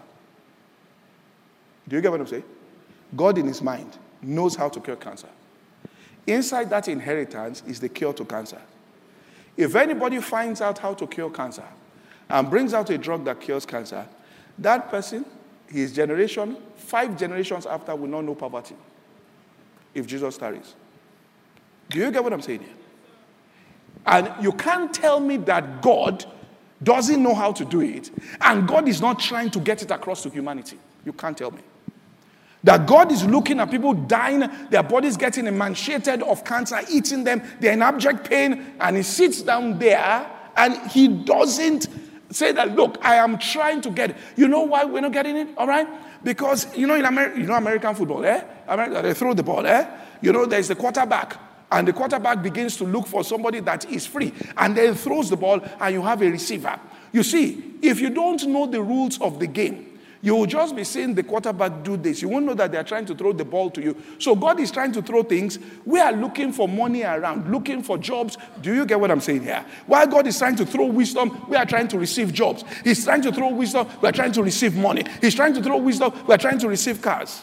Do 1.88 1.96
you 1.96 2.02
get 2.02 2.12
what 2.12 2.22
I'm 2.22 2.28
saying? 2.28 2.44
God, 3.16 3.38
in 3.38 3.48
his 3.48 3.62
mind, 3.62 3.98
knows 4.22 4.56
how 4.56 4.70
to 4.70 4.80
cure 4.80 4.96
cancer. 4.96 5.28
Inside 6.28 6.70
that 6.70 6.88
inheritance 6.88 7.64
is 7.68 7.80
the 7.80 7.90
cure 7.90 8.14
to 8.14 8.26
cancer. 8.26 8.62
If 9.58 9.76
anybody 9.76 10.20
finds 10.20 10.62
out 10.62 10.80
how 10.80 10.94
to 10.96 11.08
cure 11.08 11.30
cancer 11.30 11.66
and 12.30 12.50
brings 12.50 12.74
out 12.74 12.90
a 12.90 12.98
drug 12.98 13.26
that 13.26 13.40
cures 13.40 13.66
cancer, 13.66 14.08
that 14.58 14.90
person, 14.90 15.26
his 15.68 15.94
generation, 15.94 16.58
five 16.76 17.18
generations 17.18 17.66
after, 17.66 17.96
will 17.96 18.08
not 18.08 18.22
know 18.22 18.36
poverty 18.36 18.76
if 19.94 20.08
Jesus 20.08 20.38
tarries. 20.38 20.76
Do 21.90 22.00
you 22.00 22.12
get 22.12 22.24
what 22.24 22.34
I'm 22.34 22.42
saying 22.42 22.62
here? 22.62 22.74
And 24.06 24.32
you 24.42 24.52
can't 24.52 24.94
tell 24.94 25.20
me 25.20 25.38
that 25.38 25.82
God 25.82 26.26
doesn't 26.86 27.22
know 27.22 27.34
how 27.34 27.52
to 27.52 27.66
do 27.66 27.82
it 27.82 28.10
and 28.42 28.66
God 28.68 28.88
is 28.88 29.02
not 29.02 29.20
trying 29.20 29.50
to 29.52 29.60
get 29.60 29.82
it 29.82 29.92
across 29.92 30.24
to 30.24 30.30
humanity. 30.30 30.78
You 31.04 31.12
can't 31.12 31.38
tell 31.38 31.52
me. 31.52 31.62
That 32.64 32.88
God 32.88 33.12
is 33.12 33.24
looking 33.24 33.60
at 33.60 33.70
people 33.70 33.94
dying, 33.94 34.50
their 34.72 34.82
bodies 34.82 35.18
getting 35.18 35.46
emaciated 35.46 36.24
of 36.24 36.44
cancer, 36.44 36.80
eating 36.90 37.24
them, 37.24 37.44
they're 37.60 37.74
in 37.74 37.82
abject 37.84 38.28
pain, 38.28 38.74
and 38.80 38.98
He 38.98 39.04
sits 39.04 39.44
down 39.44 39.78
there 39.78 40.28
and 40.58 40.76
He 40.90 41.08
doesn't 41.08 41.88
say 42.32 42.52
that, 42.54 42.76
look, 42.76 42.98
I 43.06 43.16
am 43.16 43.38
trying 43.38 43.82
to 43.82 43.92
get 43.92 44.12
it. 44.12 44.18
You 44.36 44.48
know 44.48 44.62
why 44.62 44.84
we're 44.84 45.02
not 45.02 45.12
getting 45.12 45.38
it? 45.38 45.50
All 45.58 45.68
right? 45.68 45.88
Because, 46.24 46.76
you 46.76 46.88
know, 46.88 46.96
in 46.96 47.06
America, 47.06 47.40
you 47.40 47.46
know 47.46 47.54
American 47.54 47.94
football, 47.94 48.26
eh? 48.26 48.44
America, 48.68 49.02
they 49.04 49.14
throw 49.14 49.36
the 49.36 49.44
ball, 49.44 49.66
eh? 49.66 49.88
You 50.22 50.34
know, 50.34 50.48
there's 50.48 50.68
the 50.68 50.76
quarterback. 50.76 51.38
And 51.76 51.86
the 51.86 51.92
quarterback 51.92 52.42
begins 52.42 52.78
to 52.78 52.86
look 52.86 53.06
for 53.06 53.22
somebody 53.22 53.60
that 53.60 53.92
is 53.92 54.08
free 54.08 54.32
and 54.56 54.78
then 54.78 54.96
throws 54.96 55.30
the 55.30 55.36
ball, 55.36 55.60
and 55.82 55.94
you 55.94 56.02
have 56.04 56.22
a 56.22 56.32
receiver. 56.32 56.80
You 57.12 57.22
see, 57.22 57.74
if 57.82 58.00
you 58.00 58.10
don't 58.12 58.42
know 58.48 58.66
the 58.66 58.82
rules 58.82 59.20
of 59.20 59.42
the 59.42 59.48
game, 59.48 60.00
you 60.22 60.36
will 60.38 60.46
just 60.46 60.74
be 60.74 60.86
seeing 60.86 61.14
the 61.14 61.22
quarterback 61.22 61.84
do 61.84 61.98
this. 61.98 62.22
You 62.22 62.30
won't 62.30 62.46
know 62.46 62.54
that 62.54 62.72
they 62.72 62.78
are 62.78 62.84
trying 62.86 63.06
to 63.08 63.14
throw 63.14 63.34
the 63.34 63.44
ball 63.44 63.70
to 63.72 63.82
you. 63.82 64.02
So 64.20 64.38
God 64.38 64.62
is 64.62 64.72
trying 64.72 64.94
to 64.94 65.02
throw 65.02 65.22
things. 65.22 65.60
We 65.84 66.00
are 66.00 66.14
looking 66.14 66.54
for 66.54 66.70
money 66.70 67.04
around, 67.04 67.52
looking 67.52 67.84
for 67.84 67.98
jobs. 67.98 68.38
Do 68.62 68.74
you 68.74 68.86
get 68.86 68.98
what 68.98 69.12
I'm 69.12 69.20
saying 69.20 69.44
here? 69.44 69.66
While 69.86 70.08
God 70.08 70.28
is 70.28 70.38
trying 70.40 70.56
to 70.56 70.66
throw 70.66 70.86
wisdom, 70.86 71.46
we 71.50 71.58
are 71.58 71.66
trying 71.66 71.90
to 71.90 72.00
receive 72.00 72.32
jobs. 72.32 72.64
He's 72.86 73.04
trying 73.04 73.22
to 73.24 73.34
throw 73.34 73.50
wisdom, 73.50 73.86
we 74.02 74.08
are 74.08 74.14
trying 74.14 74.32
to 74.32 74.42
receive 74.42 74.78
money. 74.78 75.04
He's 75.20 75.36
trying 75.36 75.54
to 75.56 75.62
throw 75.62 75.78
wisdom, 75.78 76.14
we 76.26 76.34
are 76.34 76.40
trying 76.40 76.60
to 76.60 76.70
receive 76.70 77.02
cars. 77.02 77.42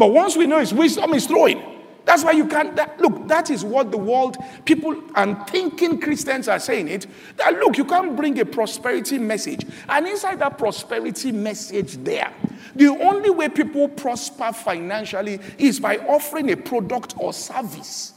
But 0.00 0.12
once 0.12 0.34
we 0.34 0.46
know 0.46 0.60
his 0.60 0.72
wisdom 0.72 1.12
is 1.12 1.26
throwing, 1.26 1.62
that's 2.06 2.24
why 2.24 2.30
you 2.30 2.48
can't. 2.48 2.74
That, 2.74 2.98
look, 3.02 3.28
that 3.28 3.50
is 3.50 3.62
what 3.62 3.90
the 3.90 3.98
world, 3.98 4.38
people 4.64 4.98
and 5.14 5.46
thinking 5.46 6.00
Christians 6.00 6.48
are 6.48 6.58
saying 6.58 6.88
it. 6.88 7.06
That 7.36 7.52
look, 7.58 7.76
you 7.76 7.84
can't 7.84 8.16
bring 8.16 8.40
a 8.40 8.46
prosperity 8.46 9.18
message. 9.18 9.66
And 9.90 10.08
inside 10.08 10.38
that 10.38 10.56
prosperity 10.56 11.32
message, 11.32 11.98
there, 11.98 12.32
the 12.74 12.86
only 12.86 13.28
way 13.28 13.50
people 13.50 13.90
prosper 13.90 14.54
financially 14.54 15.38
is 15.58 15.78
by 15.78 15.98
offering 15.98 16.50
a 16.50 16.56
product 16.56 17.12
or 17.18 17.34
service 17.34 18.14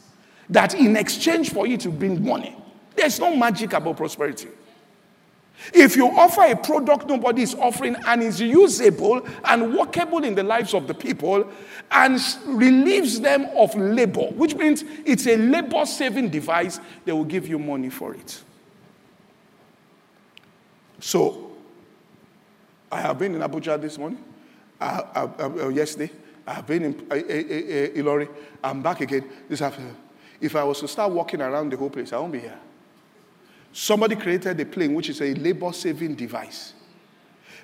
that 0.49 0.75
in 0.75 0.95
exchange 0.95 1.51
for 1.51 1.67
it 1.67 1.85
will 1.85 1.91
bring 1.91 2.25
money. 2.25 2.55
There's 2.95 3.19
no 3.19 3.35
magic 3.35 3.73
about 3.73 3.97
prosperity. 3.97 4.47
If 5.73 5.95
you 5.95 6.07
offer 6.07 6.43
a 6.43 6.55
product 6.55 7.07
nobody 7.07 7.43
is 7.43 7.55
offering 7.55 7.95
and 8.07 8.21
is 8.21 8.41
usable 8.41 9.25
and 9.45 9.75
workable 9.75 10.23
in 10.23 10.35
the 10.35 10.43
lives 10.43 10.73
of 10.73 10.87
the 10.87 10.93
people 10.93 11.49
and 11.91 12.19
relieves 12.45 13.19
them 13.21 13.45
of 13.55 13.73
labor, 13.75 14.27
which 14.31 14.55
means 14.55 14.83
it's 15.05 15.25
a 15.27 15.37
labor 15.37 15.85
saving 15.85 16.29
device, 16.29 16.79
they 17.05 17.11
will 17.11 17.23
give 17.23 17.47
you 17.47 17.59
money 17.59 17.89
for 17.89 18.13
it. 18.13 18.41
So, 20.99 21.51
I 22.91 23.01
have 23.01 23.19
been 23.19 23.35
in 23.35 23.41
Abuja 23.41 23.79
this 23.81 23.97
morning, 23.97 24.23
uh, 24.79 25.69
yesterday. 25.73 26.11
I 26.45 26.53
have 26.55 26.67
been 26.67 26.83
in 26.83 26.93
Ilorin. 26.95 28.29
I'm 28.63 28.81
back 28.81 29.01
again 29.01 29.29
this 29.49 29.61
afternoon. 29.61 29.95
If 30.41 30.55
I 30.55 30.63
was 30.63 30.79
to 30.81 30.87
start 30.87 31.11
walking 31.11 31.41
around 31.41 31.71
the 31.71 31.77
whole 31.77 31.89
place, 31.89 32.11
I 32.11 32.17
won't 32.17 32.33
be 32.33 32.39
here. 32.39 32.59
Somebody 33.73 34.15
created 34.15 34.59
a 34.59 34.65
plane 34.65 34.93
which 34.93 35.09
is 35.09 35.19
a 35.19 35.33
labor 35.33 35.73
saving 35.73 36.13
device. 36.13 36.73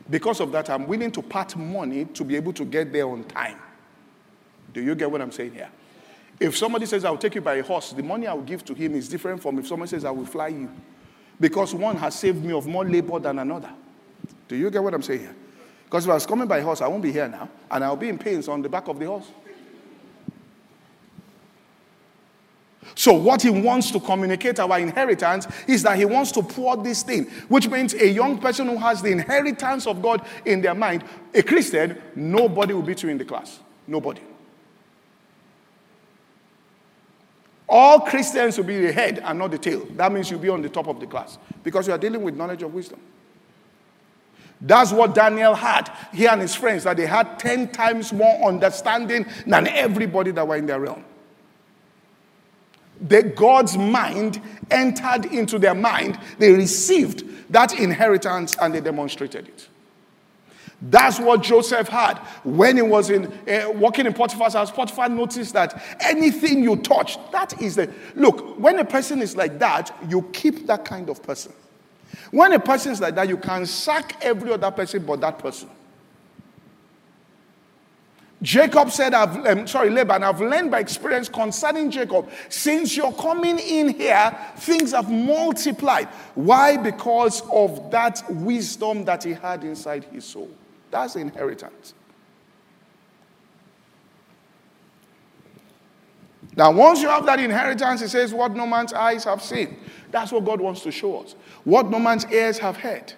Because 0.10 0.40
of 0.40 0.52
that, 0.52 0.70
I'm 0.72 0.88
willing 0.88 1.12
to 1.12 1.22
part 1.22 1.56
money 1.56 2.06
to 2.06 2.24
be 2.24 2.36
able 2.36 2.52
to 2.54 2.66
get 2.66 2.92
there 2.92 3.08
on 3.08 3.24
time. 3.26 3.60
Do 4.74 4.82
you 4.82 4.96
get 4.96 5.10
what 5.10 5.22
I'm 5.22 5.32
saying 5.32 5.54
here? 5.54 5.70
If 6.40 6.58
somebody 6.58 6.88
says, 6.88 7.06
I'll 7.06 7.18
take 7.18 7.36
you 7.36 7.42
by 7.42 7.56
a 7.56 7.64
horse, 7.64 7.92
the 7.92 8.02
money 8.02 8.26
I 8.26 8.34
will 8.34 8.42
give 8.42 8.66
to 8.66 8.74
him 8.74 8.96
is 8.96 9.08
different 9.08 9.42
from 9.42 9.60
if 9.60 9.68
someone 9.68 9.88
says, 9.88 10.04
I 10.04 10.12
will 10.12 10.26
fly 10.26 10.48
you. 10.48 10.72
Because 11.40 11.76
one 11.76 11.96
has 11.98 12.16
saved 12.16 12.44
me 12.44 12.54
of 12.54 12.66
more 12.66 12.86
labor 12.86 13.20
than 13.20 13.40
another. 13.40 13.72
Do 14.48 14.56
you 14.56 14.72
get 14.72 14.82
what 14.82 14.94
I'm 14.94 15.04
saying 15.04 15.20
here? 15.20 15.36
Because 15.86 16.06
if 16.06 16.12
I 16.12 16.16
was 16.16 16.26
coming 16.26 16.48
by 16.48 16.62
horse, 16.62 16.82
I 16.82 16.88
won't 16.88 17.04
be 17.04 17.12
here 17.12 17.28
now, 17.28 17.50
and 17.70 17.84
I'll 17.84 17.96
be 17.96 18.10
in 18.10 18.18
pains 18.18 18.48
on 18.48 18.62
the 18.62 18.70
back 18.70 18.88
of 18.88 19.00
the 19.00 19.06
horse. 19.06 19.28
So, 22.96 23.14
what 23.14 23.42
he 23.42 23.50
wants 23.50 23.92
to 23.92 24.00
communicate 24.00 24.60
our 24.60 24.80
inheritance 24.80 25.48
is 25.68 25.84
that 25.84 25.98
he 25.98 26.06
wants 26.06 26.32
to 26.34 26.44
pour 26.44 26.78
this 26.78 27.04
thing, 27.04 27.26
which 27.48 27.68
means 27.68 27.94
a 27.94 28.08
young 28.08 28.38
person 28.38 28.68
who 28.68 28.78
has 28.78 29.02
the 29.02 29.12
inheritance 29.12 29.88
of 29.88 30.02
God 30.02 30.26
in 30.46 30.62
their 30.62 30.76
mind, 30.76 31.04
a 31.34 31.44
Christian, 31.44 32.02
nobody 32.16 32.74
will 32.74 32.82
beat 32.82 33.04
you 33.04 33.10
in 33.10 33.18
the 33.18 33.26
class. 33.26 33.60
Nobody. 33.88 34.22
All 37.68 38.00
Christians 38.00 38.58
will 38.58 38.66
be 38.66 38.80
the 38.80 38.92
head 38.92 39.20
and 39.24 39.38
not 39.38 39.52
the 39.52 39.60
tail. 39.60 39.86
That 39.92 40.12
means 40.12 40.32
you'll 40.32 40.40
be 40.40 40.50
on 40.50 40.62
the 40.62 40.70
top 40.70 40.88
of 40.88 41.00
the 41.00 41.06
class 41.06 41.38
because 41.64 41.86
you 41.88 41.94
are 41.94 42.00
dealing 42.00 42.24
with 42.24 42.36
knowledge 42.36 42.64
of 42.64 42.74
wisdom. 42.74 43.00
That's 44.60 44.92
what 44.92 45.16
Daniel 45.16 45.54
had. 45.54 45.90
He 46.12 46.28
and 46.28 46.42
his 46.42 46.56
friends, 46.56 46.84
that 46.84 46.98
they 46.98 47.06
had 47.06 47.40
10 47.40 47.70
times 47.70 48.12
more 48.12 48.48
understanding 48.48 49.26
than 49.46 49.68
everybody 49.68 50.32
that 50.32 50.46
were 50.46 50.58
in 50.58 50.66
their 50.66 50.80
realm 50.80 51.06
the 53.02 53.24
God's 53.24 53.78
mind 53.78 54.42
entered 54.72 55.26
into 55.26 55.60
their 55.60 55.76
mind. 55.76 56.20
They 56.38 56.52
received 56.52 57.24
that 57.52 57.78
inheritance 57.80 58.56
and 58.62 58.74
they 58.74 58.82
demonstrated 58.82 59.48
it. 59.48 59.68
That's 60.82 61.20
what 61.20 61.44
Joseph 61.44 61.90
had 61.90 62.20
when 62.46 62.78
he 62.78 62.82
was 62.82 63.10
in 63.10 63.26
uh, 63.26 63.70
working 63.76 64.06
in 64.06 64.14
Potiphar's 64.14 64.54
house. 64.54 64.72
Potiphar 64.72 65.10
noticed 65.10 65.54
that 65.54 65.82
anything 66.00 66.64
you 66.64 66.78
touch, 66.78 67.18
that 67.32 67.62
is 67.62 67.76
the 67.76 67.92
look. 68.16 68.58
When 68.58 68.80
a 68.80 68.86
person 68.86 69.22
is 69.22 69.36
like 69.36 69.60
that, 69.60 69.94
you 70.08 70.22
keep 70.32 70.68
that 70.68 70.86
kind 70.86 71.10
of 71.10 71.22
person. 71.22 71.52
When 72.32 72.54
a 72.54 72.60
person 72.60 72.94
is 72.94 73.02
like 73.02 73.16
that, 73.16 73.28
you 73.28 73.38
can 73.38 73.66
sack 73.66 74.18
every 74.22 74.54
other 74.54 74.72
person 74.72 75.06
but 75.06 75.20
that 75.20 75.38
person. 75.40 75.70
Jacob 78.42 78.90
said, 78.90 79.14
I've, 79.14 79.46
um, 79.46 79.68
sorry, 79.68 79.90
Laban, 79.90 80.24
I've 80.24 80.40
learned 80.40 80.72
by 80.72 80.80
experience 80.80 81.28
concerning 81.28 81.92
Jacob. 81.92 82.30
Since 82.48 82.96
you're 82.96 83.12
coming 83.12 83.60
in 83.60 83.90
here, 83.90 84.38
things 84.58 84.94
have 84.94 85.12
multiplied. 85.12 86.08
Why? 86.36 86.78
Because 86.78 87.42
of 87.52 87.92
that 87.92 88.24
wisdom 88.30 89.04
that 89.06 89.26
he 89.26 89.34
had 89.34 89.66
inside 89.66 90.06
his 90.06 90.24
soul. 90.24 90.50
That's 90.90 91.18
inheritance. 91.18 91.94
Now, 96.56 96.72
once 96.72 97.02
you 97.02 97.10
have 97.10 97.26
that 97.26 97.40
inheritance, 97.40 98.02
it 98.02 98.10
says, 98.10 98.34
What 98.34 98.56
no 98.56 98.66
man's 98.66 98.94
eyes 98.94 99.26
have 99.26 99.42
seen. 99.42 99.78
That's 100.12 100.32
what 100.32 100.46
God 100.46 100.62
wants 100.62 100.82
to 100.84 100.92
show 100.92 101.22
us. 101.22 101.36
What 101.64 101.90
no 101.90 102.00
man's 102.00 102.26
ears 102.32 102.58
have 102.60 102.78
heard. 102.78 103.14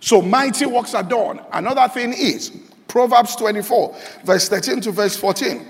So 0.00 0.22
mighty 0.22 0.66
works 0.66 0.94
are 0.94 1.02
done. 1.02 1.40
Another 1.52 1.86
thing 1.88 2.12
is 2.12 2.50
Proverbs 2.88 3.36
24, 3.36 3.96
verse 4.24 4.48
13 4.48 4.80
to 4.82 4.92
verse 4.92 5.16
14. 5.16 5.66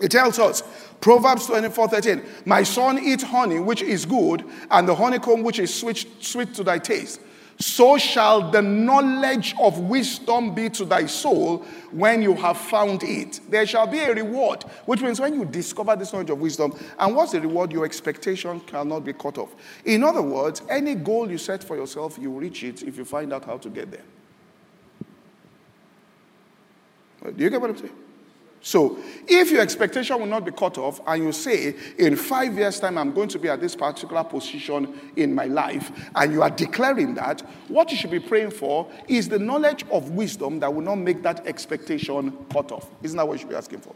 It 0.00 0.10
tells 0.10 0.38
us, 0.38 0.62
Proverbs 1.00 1.46
24, 1.46 1.88
13, 1.88 2.22
My 2.46 2.62
son, 2.62 2.98
eat 2.98 3.22
honey, 3.22 3.60
which 3.60 3.82
is 3.82 4.04
good, 4.06 4.44
and 4.70 4.88
the 4.88 4.94
honeycomb, 4.94 5.42
which 5.42 5.58
is 5.58 5.72
sweet, 5.72 6.06
sweet 6.20 6.54
to 6.54 6.64
thy 6.64 6.78
taste 6.78 7.20
so 7.58 7.96
shall 7.98 8.50
the 8.50 8.60
knowledge 8.60 9.54
of 9.60 9.78
wisdom 9.78 10.54
be 10.54 10.68
to 10.70 10.84
thy 10.84 11.06
soul 11.06 11.58
when 11.92 12.22
you 12.22 12.34
have 12.34 12.56
found 12.56 13.02
it. 13.02 13.40
There 13.48 13.66
shall 13.66 13.86
be 13.86 14.00
a 14.00 14.14
reward, 14.14 14.64
which 14.86 15.00
means 15.00 15.20
when 15.20 15.34
you 15.34 15.44
discover 15.44 15.94
this 15.96 16.12
knowledge 16.12 16.30
of 16.30 16.40
wisdom, 16.40 16.76
and 16.98 17.14
what's 17.14 17.32
the 17.32 17.40
reward? 17.40 17.72
Your 17.72 17.84
expectation 17.84 18.60
cannot 18.60 19.04
be 19.04 19.12
cut 19.12 19.38
off. 19.38 19.54
In 19.84 20.02
other 20.02 20.22
words, 20.22 20.62
any 20.68 20.94
goal 20.94 21.30
you 21.30 21.38
set 21.38 21.62
for 21.62 21.76
yourself, 21.76 22.18
you 22.20 22.30
reach 22.30 22.64
it 22.64 22.82
if 22.82 22.96
you 22.96 23.04
find 23.04 23.32
out 23.32 23.44
how 23.44 23.58
to 23.58 23.68
get 23.68 23.90
there. 23.90 24.04
Do 27.32 27.42
you 27.42 27.50
get 27.50 27.60
what 27.60 27.70
I'm 27.70 27.76
saying? 27.78 28.03
So, 28.64 28.96
if 29.28 29.50
your 29.50 29.60
expectation 29.60 30.18
will 30.18 30.26
not 30.26 30.46
be 30.46 30.50
cut 30.50 30.78
off, 30.78 30.98
and 31.06 31.22
you 31.22 31.32
say, 31.32 31.76
in 31.98 32.16
five 32.16 32.56
years' 32.56 32.80
time, 32.80 32.96
I'm 32.96 33.12
going 33.12 33.28
to 33.28 33.38
be 33.38 33.50
at 33.50 33.60
this 33.60 33.76
particular 33.76 34.24
position 34.24 35.12
in 35.16 35.34
my 35.34 35.44
life, 35.44 35.92
and 36.14 36.32
you 36.32 36.42
are 36.42 36.48
declaring 36.48 37.14
that, 37.16 37.42
what 37.68 37.90
you 37.90 37.98
should 37.98 38.10
be 38.10 38.20
praying 38.20 38.52
for 38.52 38.90
is 39.06 39.28
the 39.28 39.38
knowledge 39.38 39.84
of 39.90 40.12
wisdom 40.12 40.60
that 40.60 40.72
will 40.72 40.80
not 40.80 40.96
make 40.96 41.22
that 41.22 41.46
expectation 41.46 42.34
cut 42.50 42.72
off. 42.72 42.90
Isn't 43.02 43.18
that 43.18 43.28
what 43.28 43.34
you 43.34 43.40
should 43.40 43.50
be 43.50 43.54
asking 43.54 43.80
for? 43.80 43.94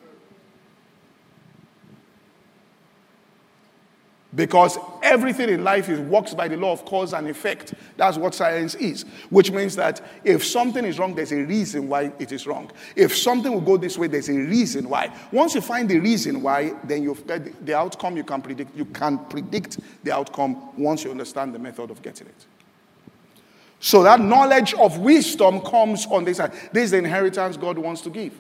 Because 4.39 4.79
everything 5.03 5.49
in 5.49 5.65
life 5.65 5.89
is 5.89 5.99
works 5.99 6.33
by 6.33 6.47
the 6.47 6.57
law 6.57 6.71
of 6.71 6.85
cause 6.85 7.13
and 7.13 7.27
effect. 7.27 7.75
That's 7.97 8.17
what 8.17 8.37
science 8.37 8.77
is. 8.77 9.03
Which 9.31 9.51
means 9.51 9.75
that 9.75 10.01
if 10.23 10.47
something 10.47 10.85
is 10.85 10.97
wrong, 11.01 11.17
there's 11.17 11.33
a 11.33 11.43
reason 11.43 11.89
why 11.89 12.13
it 12.21 12.31
is 12.31 12.47
wrong. 12.47 12.71
If 12.95 13.17
something 13.17 13.53
will 13.53 13.61
go 13.61 13.77
this 13.77 13.99
way, 13.99 14.07
there's 14.07 14.29
a 14.29 14.39
reason 14.39 14.89
why. 14.89 15.13
Once 15.33 15.57
you 15.57 15.61
find 15.61 15.89
the 15.89 15.99
reason 15.99 16.41
why, 16.41 16.73
then 16.85 17.03
you've 17.03 17.27
the 17.27 17.75
outcome 17.77 18.17
you 18.17 18.23
can 18.23 18.41
predict. 18.41 18.77
You 18.77 18.85
can 18.85 19.19
predict 19.27 19.81
the 20.05 20.13
outcome 20.13 20.71
once 20.79 21.03
you 21.03 21.11
understand 21.11 21.53
the 21.53 21.59
method 21.59 21.91
of 21.91 22.01
getting 22.01 22.29
it. 22.29 22.47
So 23.81 24.05
that 24.05 24.21
knowledge 24.21 24.73
of 24.75 24.99
wisdom 24.99 25.63
comes 25.63 26.07
on 26.07 26.25
this 26.25 26.37
side. 26.37 26.53
This 26.73 26.85
is 26.85 26.91
the 26.93 26.99
inheritance 26.99 27.57
God 27.57 27.77
wants 27.77 28.03
to 28.03 28.11
give. 28.11 28.35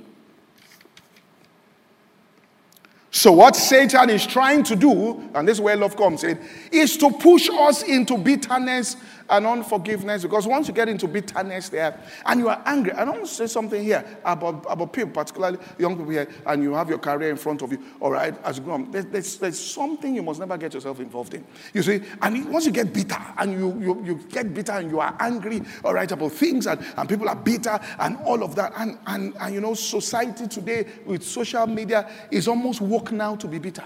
So, 3.18 3.32
what 3.32 3.56
Satan 3.56 4.10
is 4.10 4.24
trying 4.24 4.62
to 4.62 4.76
do, 4.76 5.20
and 5.34 5.48
this 5.48 5.56
is 5.56 5.60
where 5.60 5.74
love 5.74 5.96
comes 5.96 6.22
in, 6.22 6.38
is 6.70 6.96
to 6.98 7.10
push 7.10 7.50
us 7.50 7.82
into 7.82 8.16
bitterness 8.16 8.96
and 9.30 9.46
unforgiveness. 9.46 10.22
Because 10.22 10.46
once 10.46 10.68
you 10.68 10.74
get 10.74 10.88
into 10.88 11.08
bitterness 11.08 11.68
there 11.68 11.98
and 12.26 12.40
you 12.40 12.48
are 12.48 12.62
angry, 12.64 12.92
I 12.92 13.04
don't 13.04 13.14
want 13.14 13.26
to 13.26 13.34
say 13.34 13.46
something 13.46 13.82
here 13.82 14.04
about, 14.24 14.64
about 14.68 14.92
people, 14.92 15.10
particularly 15.10 15.58
young 15.78 15.96
people 15.96 16.10
here, 16.10 16.28
and 16.46 16.62
you 16.62 16.74
have 16.74 16.88
your 16.88 16.98
career 16.98 17.30
in 17.30 17.36
front 17.36 17.62
of 17.62 17.72
you, 17.72 17.82
all 18.00 18.10
right, 18.10 18.34
as 18.44 18.58
you 18.58 18.64
grow 18.64 18.76
up, 18.76 18.92
there's, 18.92 19.06
there's, 19.06 19.36
there's 19.38 19.58
something 19.58 20.14
you 20.14 20.22
must 20.22 20.40
never 20.40 20.56
get 20.56 20.74
yourself 20.74 21.00
involved 21.00 21.34
in. 21.34 21.44
You 21.74 21.82
see, 21.82 22.00
and 22.22 22.52
once 22.52 22.66
you 22.66 22.72
get 22.72 22.92
bitter 22.92 23.18
and 23.38 23.52
you, 23.52 23.80
you, 23.80 24.04
you 24.04 24.14
get 24.28 24.52
bitter 24.54 24.72
and 24.72 24.90
you 24.90 25.00
are 25.00 25.16
angry, 25.20 25.62
all 25.84 25.94
right, 25.94 26.10
about 26.10 26.32
things 26.32 26.66
and, 26.66 26.84
and 26.96 27.08
people 27.08 27.28
are 27.28 27.36
bitter 27.36 27.78
and 27.98 28.16
all 28.18 28.42
of 28.42 28.54
that, 28.56 28.72
and, 28.76 28.98
and, 29.06 29.34
and 29.40 29.54
you 29.54 29.60
know, 29.60 29.74
society 29.74 30.46
today 30.46 30.86
with 31.06 31.22
social 31.22 31.66
media 31.66 32.10
is 32.30 32.48
almost 32.48 32.80
woke 32.80 33.12
now 33.12 33.36
to 33.36 33.46
be 33.46 33.58
bitter. 33.58 33.84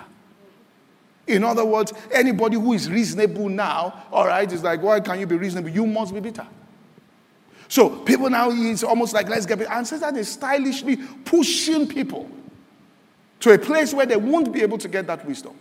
In 1.33 1.45
other 1.45 1.64
words, 1.64 1.92
anybody 2.12 2.57
who 2.57 2.73
is 2.75 2.90
reasonable 2.90 3.49
now, 3.49 4.05
all 4.12 4.27
right, 4.27 4.51
is 4.51 4.62
like, 4.62 4.83
why 4.83 5.01
can 5.01 5.18
you 5.18 5.27
be 5.27 5.37
reasonable? 5.37 5.71
You 5.71 5.87
must 5.87 6.12
be 6.12 6.21
bitter. 6.21 6.47
So 7.68 7.88
people 7.88 8.29
now, 8.29 8.51
it's 8.51 8.83
almost 8.83 9.14
like, 9.14 9.29
let's 9.29 9.47
get 9.47 9.59
bitter. 9.59 9.73
And 9.73 9.87
Satan 9.87 10.16
is 10.16 10.31
stylishly 10.31 10.97
pushing 11.25 11.88
people 11.88 12.31
to 13.40 13.53
a 13.53 13.59
place 13.59 13.95
where 13.95 14.07
they 14.07 14.16
won't 14.16 14.53
be 14.53 14.62
able 14.62 14.79
to 14.79 14.88
get 14.88 15.07
that 15.07 15.25
wisdom. 15.27 15.55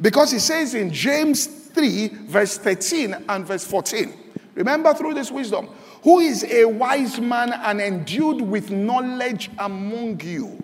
Because 0.00 0.30
he 0.30 0.38
says 0.38 0.74
in 0.74 0.92
James 0.92 1.46
3, 1.46 2.08
verse 2.08 2.58
13 2.58 3.24
and 3.28 3.46
verse 3.46 3.64
14, 3.64 4.12
remember 4.54 4.92
through 4.92 5.14
this 5.14 5.30
wisdom, 5.30 5.68
who 6.02 6.20
is 6.20 6.44
a 6.44 6.66
wise 6.66 7.18
man 7.18 7.52
and 7.52 7.80
endued 7.80 8.42
with 8.42 8.70
knowledge 8.70 9.50
among 9.58 10.20
you? 10.20 10.62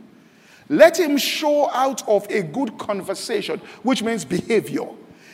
Let 0.72 0.98
him 0.98 1.18
show 1.18 1.70
out 1.70 2.08
of 2.08 2.26
a 2.30 2.42
good 2.42 2.78
conversation, 2.78 3.60
which 3.82 4.02
means 4.02 4.24
behavior, 4.24 4.86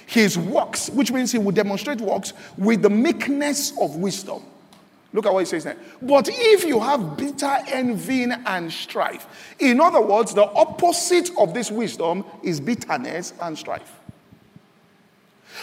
his 0.04 0.36
works, 0.36 0.90
which 0.90 1.12
means 1.12 1.30
he 1.30 1.38
will 1.38 1.52
demonstrate 1.52 2.00
works 2.00 2.32
with 2.56 2.82
the 2.82 2.90
meekness 2.90 3.72
of 3.80 3.94
wisdom. 3.94 4.42
Look 5.12 5.26
at 5.26 5.32
what 5.32 5.38
he 5.38 5.44
says 5.44 5.62
there. 5.62 5.76
But 6.02 6.28
if 6.28 6.64
you 6.64 6.80
have 6.80 7.16
bitter 7.16 7.56
envy 7.68 8.24
and 8.24 8.72
strife, 8.72 9.54
in 9.60 9.80
other 9.80 10.00
words, 10.00 10.34
the 10.34 10.42
opposite 10.42 11.30
of 11.38 11.54
this 11.54 11.70
wisdom 11.70 12.24
is 12.42 12.58
bitterness 12.58 13.32
and 13.40 13.56
strife. 13.56 13.94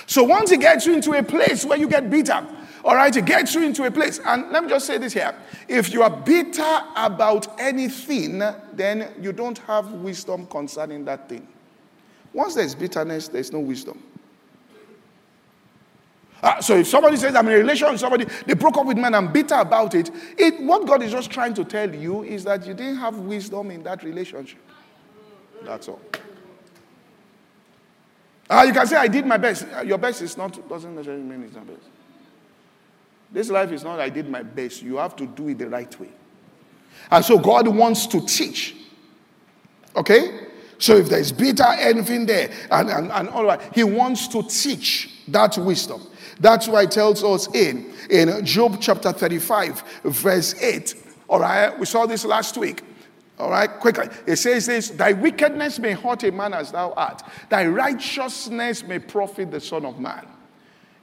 So 0.05 0.23
once 0.23 0.51
he 0.51 0.57
gets 0.57 0.85
you 0.85 0.93
into 0.93 1.11
a 1.11 1.21
place 1.21 1.65
where 1.65 1.77
you 1.77 1.89
get 1.89 2.09
bitter, 2.09 2.47
all 2.85 2.95
right, 2.95 3.15
it 3.15 3.25
gets 3.25 3.55
you 3.55 3.63
into 3.63 3.83
a 3.85 3.89
place. 3.89 4.19
And 4.23 4.51
let 4.51 4.63
me 4.63 4.69
just 4.69 4.85
say 4.85 4.99
this 4.99 5.11
here. 5.11 5.35
If 5.67 5.91
you 5.91 6.03
are 6.03 6.09
bitter 6.09 6.81
about 6.95 7.59
anything, 7.59 8.43
then 8.73 9.11
you 9.19 9.33
don't 9.33 9.57
have 9.57 9.91
wisdom 9.91 10.45
concerning 10.45 11.03
that 11.05 11.27
thing. 11.27 11.47
Once 12.31 12.53
there's 12.53 12.75
bitterness, 12.75 13.27
there's 13.27 13.51
no 13.51 13.59
wisdom. 13.59 14.03
Uh, 16.43 16.61
so 16.61 16.77
if 16.77 16.85
somebody 16.85 17.17
says, 17.17 17.33
I'm 17.33 17.47
in 17.47 17.53
a 17.53 17.57
relation 17.57 17.89
with 17.89 17.99
somebody, 17.99 18.25
they 18.45 18.53
broke 18.53 18.77
up 18.77 18.85
with 18.85 18.97
me 18.97 19.03
and 19.03 19.15
I'm 19.15 19.33
bitter 19.33 19.55
about 19.55 19.95
it, 19.95 20.11
it, 20.37 20.61
what 20.61 20.85
God 20.85 21.01
is 21.01 21.11
just 21.11 21.31
trying 21.31 21.55
to 21.55 21.65
tell 21.65 21.91
you 21.91 22.21
is 22.21 22.43
that 22.43 22.67
you 22.67 22.75
didn't 22.75 22.97
have 22.97 23.17
wisdom 23.17 23.71
in 23.71 23.81
that 23.81 24.03
relationship. 24.03 24.59
That's 25.63 25.87
all. 25.87 26.01
Uh, 28.47 28.63
you 28.67 28.73
can 28.73 28.85
say, 28.85 28.95
I 28.95 29.07
did 29.07 29.25
my 29.25 29.37
best. 29.37 29.65
Your 29.83 29.97
best 29.97 30.21
is 30.21 30.37
not, 30.37 30.69
doesn't 30.69 30.93
necessarily 30.93 31.23
mean 31.23 31.41
it's 31.45 31.55
not 31.55 31.65
best. 31.65 31.89
This 33.31 33.49
life 33.49 33.71
is 33.71 33.83
not, 33.83 33.99
I 33.99 34.09
did 34.09 34.29
my 34.29 34.43
best. 34.43 34.81
You 34.81 34.97
have 34.97 35.15
to 35.17 35.25
do 35.25 35.49
it 35.49 35.57
the 35.57 35.69
right 35.69 35.99
way. 35.99 36.09
And 37.11 37.23
so 37.23 37.37
God 37.37 37.67
wants 37.67 38.07
to 38.07 38.25
teach. 38.25 38.75
Okay? 39.95 40.47
So 40.77 40.97
if 40.97 41.09
there's 41.09 41.31
bitter 41.31 41.63
anything 41.63 42.25
there 42.25 42.51
and, 42.71 42.89
and, 42.89 43.11
and 43.11 43.29
all 43.29 43.47
that, 43.47 43.73
He 43.73 43.83
wants 43.83 44.27
to 44.29 44.43
teach 44.43 45.23
that 45.29 45.57
wisdom. 45.57 46.01
That's 46.39 46.67
why 46.67 46.81
He 46.81 46.87
tells 46.87 47.23
us 47.23 47.53
in, 47.53 47.93
in 48.09 48.45
Job 48.45 48.77
chapter 48.81 49.11
35, 49.11 49.83
verse 50.03 50.61
8. 50.61 50.95
All 51.27 51.39
right, 51.39 51.77
we 51.79 51.85
saw 51.85 52.05
this 52.05 52.25
last 52.25 52.57
week. 52.57 52.83
All 53.37 53.49
right, 53.49 53.69
quickly. 53.69 54.07
It 54.25 54.37
says 54.37 54.65
this 54.65 54.89
Thy 54.89 55.11
wickedness 55.11 55.79
may 55.79 55.91
hurt 55.91 56.23
a 56.23 56.31
man 56.31 56.53
as 56.53 56.71
thou 56.71 56.93
art, 56.95 57.23
thy 57.49 57.65
righteousness 57.65 58.83
may 58.83 58.99
profit 58.99 59.51
the 59.51 59.59
Son 59.59 59.85
of 59.85 59.99
Man. 59.99 60.25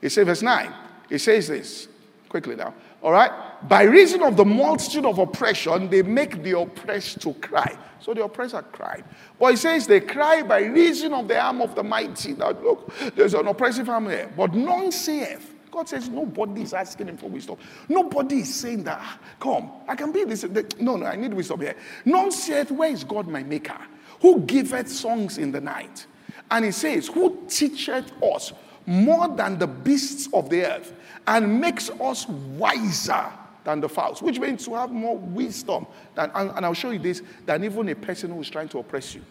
It 0.00 0.10
says, 0.10 0.26
verse 0.26 0.42
9, 0.42 0.72
it 1.10 1.18
says 1.18 1.48
this 1.48 1.88
quickly 2.32 2.56
now. 2.56 2.72
All 3.02 3.12
right, 3.12 3.30
by 3.68 3.82
reason 3.82 4.22
of 4.22 4.38
the 4.38 4.44
multitude 4.44 5.04
of 5.04 5.18
oppression, 5.18 5.90
they 5.90 6.02
make 6.02 6.42
the 6.42 6.58
oppressed 6.58 7.20
to 7.20 7.34
cry. 7.34 7.76
So 8.00 8.14
the 8.14 8.24
oppressor 8.24 8.62
cried. 8.62 9.04
But 9.38 9.50
he 9.50 9.56
says 9.56 9.86
they 9.86 10.00
cry 10.00 10.42
by 10.42 10.62
reason 10.62 11.12
of 11.12 11.28
the 11.28 11.38
arm 11.38 11.60
of 11.60 11.74
the 11.74 11.82
mighty. 11.82 12.32
Now, 12.32 12.52
look, 12.52 12.90
there's 13.14 13.34
an 13.34 13.46
oppressive 13.46 13.86
arm 13.90 14.06
there. 14.06 14.32
But 14.34 14.54
none 14.54 14.90
saith, 14.90 15.54
God 15.70 15.90
says 15.90 16.08
nobody 16.08 16.62
is 16.62 16.72
asking 16.72 17.08
him 17.08 17.18
for 17.18 17.28
wisdom. 17.28 17.58
Nobody 17.86 18.40
is 18.40 18.54
saying 18.54 18.84
that, 18.84 18.98
ah, 18.98 19.18
come, 19.38 19.70
I 19.86 19.94
can 19.94 20.10
be 20.10 20.24
this. 20.24 20.44
No, 20.80 20.96
no, 20.96 21.04
I 21.04 21.16
need 21.16 21.34
wisdom 21.34 21.60
here. 21.60 21.76
None 22.06 22.32
saith, 22.32 22.70
where 22.70 22.90
is 22.90 23.04
God 23.04 23.28
my 23.28 23.42
maker? 23.42 23.78
Who 24.22 24.40
giveth 24.40 24.88
songs 24.88 25.36
in 25.36 25.52
the 25.52 25.60
night? 25.60 26.06
And 26.50 26.64
he 26.64 26.72
says, 26.72 27.08
who 27.08 27.44
teacheth 27.46 28.10
us 28.22 28.54
more 28.86 29.28
than 29.28 29.58
the 29.58 29.66
beasts 29.66 30.28
of 30.32 30.48
the 30.48 30.64
earth 30.64 30.94
and 31.26 31.60
makes 31.60 31.90
us 31.90 32.28
wiser 32.28 33.32
than 33.64 33.80
the 33.80 33.88
fowls, 33.88 34.22
which 34.22 34.40
means 34.40 34.64
to 34.64 34.74
have 34.74 34.90
more 34.90 35.16
wisdom. 35.16 35.86
Than, 36.14 36.30
and, 36.34 36.50
and 36.50 36.66
I'll 36.66 36.74
show 36.74 36.90
you 36.90 36.98
this, 36.98 37.22
than 37.46 37.64
even 37.64 37.88
a 37.88 37.94
person 37.94 38.32
who 38.32 38.40
is 38.40 38.50
trying 38.50 38.68
to 38.70 38.78
oppress 38.78 39.14
you. 39.14 39.22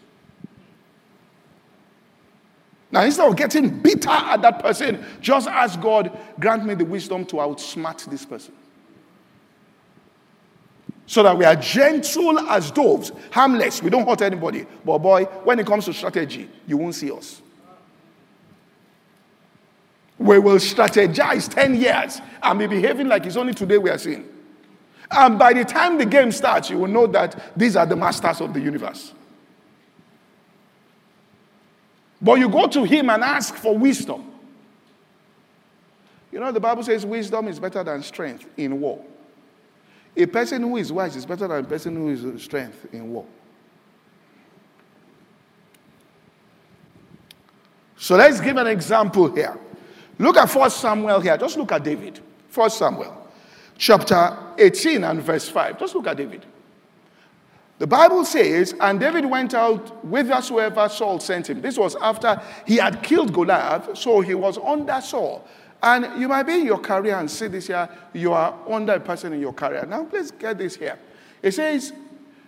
Now, 2.91 3.03
instead 3.03 3.27
of 3.27 3.35
getting 3.37 3.79
bitter 3.79 4.09
at 4.09 4.41
that 4.41 4.59
person, 4.59 5.03
just 5.21 5.47
ask 5.47 5.79
God, 5.79 6.17
grant 6.39 6.65
me 6.65 6.73
the 6.73 6.85
wisdom 6.85 7.25
to 7.27 7.37
outsmart 7.37 8.05
this 8.09 8.25
person. 8.25 8.53
So 11.05 11.23
that 11.23 11.37
we 11.37 11.45
are 11.45 11.55
gentle 11.55 12.39
as 12.39 12.71
doves, 12.71 13.11
harmless. 13.31 13.81
We 13.81 13.89
don't 13.89 14.07
hurt 14.07 14.21
anybody. 14.21 14.65
But 14.85 14.99
boy, 14.99 15.23
when 15.43 15.59
it 15.59 15.65
comes 15.65 15.85
to 15.85 15.93
strategy, 15.93 16.49
you 16.67 16.77
won't 16.77 16.95
see 16.95 17.11
us. 17.11 17.41
We 20.21 20.37
will 20.37 20.57
strategize 20.57 21.49
10 21.51 21.81
years 21.81 22.21
and 22.43 22.59
be 22.59 22.67
behaving 22.67 23.07
like 23.07 23.25
it's 23.25 23.35
only 23.35 23.55
today 23.55 23.79
we 23.79 23.89
are 23.89 23.97
seeing. 23.97 24.27
And 25.09 25.39
by 25.39 25.53
the 25.53 25.65
time 25.65 25.97
the 25.97 26.05
game 26.05 26.31
starts, 26.31 26.69
you 26.69 26.77
will 26.77 26.87
know 26.87 27.07
that 27.07 27.57
these 27.57 27.75
are 27.75 27.87
the 27.87 27.95
masters 27.95 28.39
of 28.39 28.53
the 28.53 28.61
universe. 28.61 29.13
But 32.21 32.35
you 32.35 32.49
go 32.49 32.67
to 32.67 32.83
him 32.83 33.09
and 33.09 33.23
ask 33.23 33.55
for 33.55 33.75
wisdom. 33.75 34.31
You 36.31 36.39
know, 36.39 36.51
the 36.51 36.59
Bible 36.59 36.83
says 36.83 37.03
wisdom 37.03 37.47
is 37.47 37.59
better 37.59 37.83
than 37.83 38.03
strength 38.03 38.45
in 38.57 38.79
war. 38.79 39.03
A 40.15 40.27
person 40.27 40.61
who 40.61 40.77
is 40.77 40.91
wise 40.91 41.15
is 41.15 41.25
better 41.25 41.47
than 41.47 41.65
a 41.65 41.67
person 41.67 41.95
who 41.95 42.09
is 42.09 42.43
strength 42.43 42.85
in 42.93 43.11
war. 43.11 43.25
So 47.97 48.15
let's 48.15 48.39
give 48.39 48.57
an 48.57 48.67
example 48.67 49.33
here. 49.33 49.57
Look 50.21 50.37
at 50.37 50.53
1 50.53 50.69
Samuel 50.69 51.19
here. 51.19 51.35
Just 51.35 51.57
look 51.57 51.71
at 51.71 51.83
David. 51.83 52.19
1 52.53 52.69
Samuel, 52.69 53.27
chapter 53.75 54.37
18 54.55 55.03
and 55.03 55.19
verse 55.21 55.49
5. 55.49 55.79
Just 55.79 55.95
look 55.95 56.05
at 56.05 56.17
David. 56.17 56.45
The 57.79 57.87
Bible 57.87 58.23
says, 58.23 58.75
and 58.79 58.99
David 58.99 59.25
went 59.25 59.55
out 59.55 59.89
whithersoever 60.03 60.87
Saul 60.89 61.19
sent 61.19 61.49
him. 61.49 61.59
This 61.61 61.75
was 61.75 61.95
after 61.95 62.39
he 62.67 62.75
had 62.75 63.01
killed 63.01 63.33
Goliath, 63.33 63.97
so 63.97 64.21
he 64.21 64.35
was 64.35 64.59
under 64.59 65.01
Saul. 65.01 65.47
And 65.81 66.21
you 66.21 66.27
might 66.27 66.43
be 66.43 66.59
in 66.59 66.65
your 66.67 66.77
career 66.77 67.17
and 67.17 67.29
see 67.29 67.47
this 67.47 67.65
here, 67.65 67.89
you 68.13 68.31
are 68.31 68.53
under 68.69 68.93
a 68.93 68.99
person 68.99 69.33
in 69.33 69.39
your 69.39 69.53
career. 69.53 69.87
Now, 69.87 70.03
please 70.03 70.29
get 70.29 70.59
this 70.59 70.75
here. 70.75 70.99
It 71.41 71.53
says, 71.53 71.93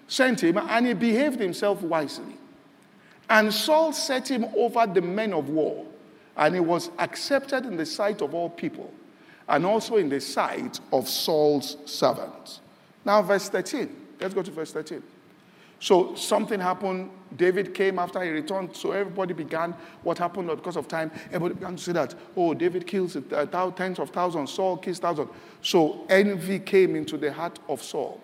sent 0.07 0.43
him, 0.43 0.59
and 0.59 0.85
he 0.85 0.93
behaved 0.93 1.39
himself 1.39 1.81
wisely. 1.81 2.37
And 3.27 3.51
Saul 3.51 3.93
set 3.93 4.29
him 4.29 4.45
over 4.55 4.85
the 4.85 5.01
men 5.01 5.33
of 5.33 5.49
war, 5.49 5.87
and 6.37 6.55
he 6.55 6.59
was 6.59 6.89
accepted 6.99 7.65
in 7.65 7.77
the 7.77 7.85
sight 7.85 8.21
of 8.21 8.33
all 8.33 8.49
people, 8.49 8.91
and 9.47 9.65
also 9.65 9.97
in 9.97 10.09
the 10.09 10.21
sight 10.21 10.79
of 10.91 11.07
Saul's 11.07 11.77
servants. 11.85 12.61
Now, 13.05 13.21
verse 13.21 13.49
13. 13.49 13.89
Let's 14.19 14.33
go 14.33 14.41
to 14.41 14.51
verse 14.51 14.71
13. 14.71 15.03
So 15.79 16.15
something 16.15 16.61
happened. 16.61 17.09
David 17.35 17.73
came 17.73 17.99
after 17.99 18.23
he 18.23 18.29
returned. 18.29 18.73
So 18.73 18.91
everybody 18.91 19.33
began 19.33 19.75
what 20.03 20.17
happened 20.17 20.47
because 20.47 20.77
of 20.77 20.87
time. 20.87 21.11
Everybody 21.25 21.55
began 21.55 21.75
to 21.75 21.83
say 21.83 21.91
that, 21.91 22.15
oh, 22.37 22.53
David 22.53 22.87
kills 22.87 23.17
tens 23.75 23.99
of 23.99 24.09
thousands, 24.11 24.53
Saul 24.53 24.77
kills 24.77 24.99
thousands. 24.99 25.29
So 25.61 26.05
envy 26.07 26.59
came 26.59 26.95
into 26.95 27.17
the 27.17 27.33
heart 27.33 27.59
of 27.67 27.83
Saul. 27.83 28.21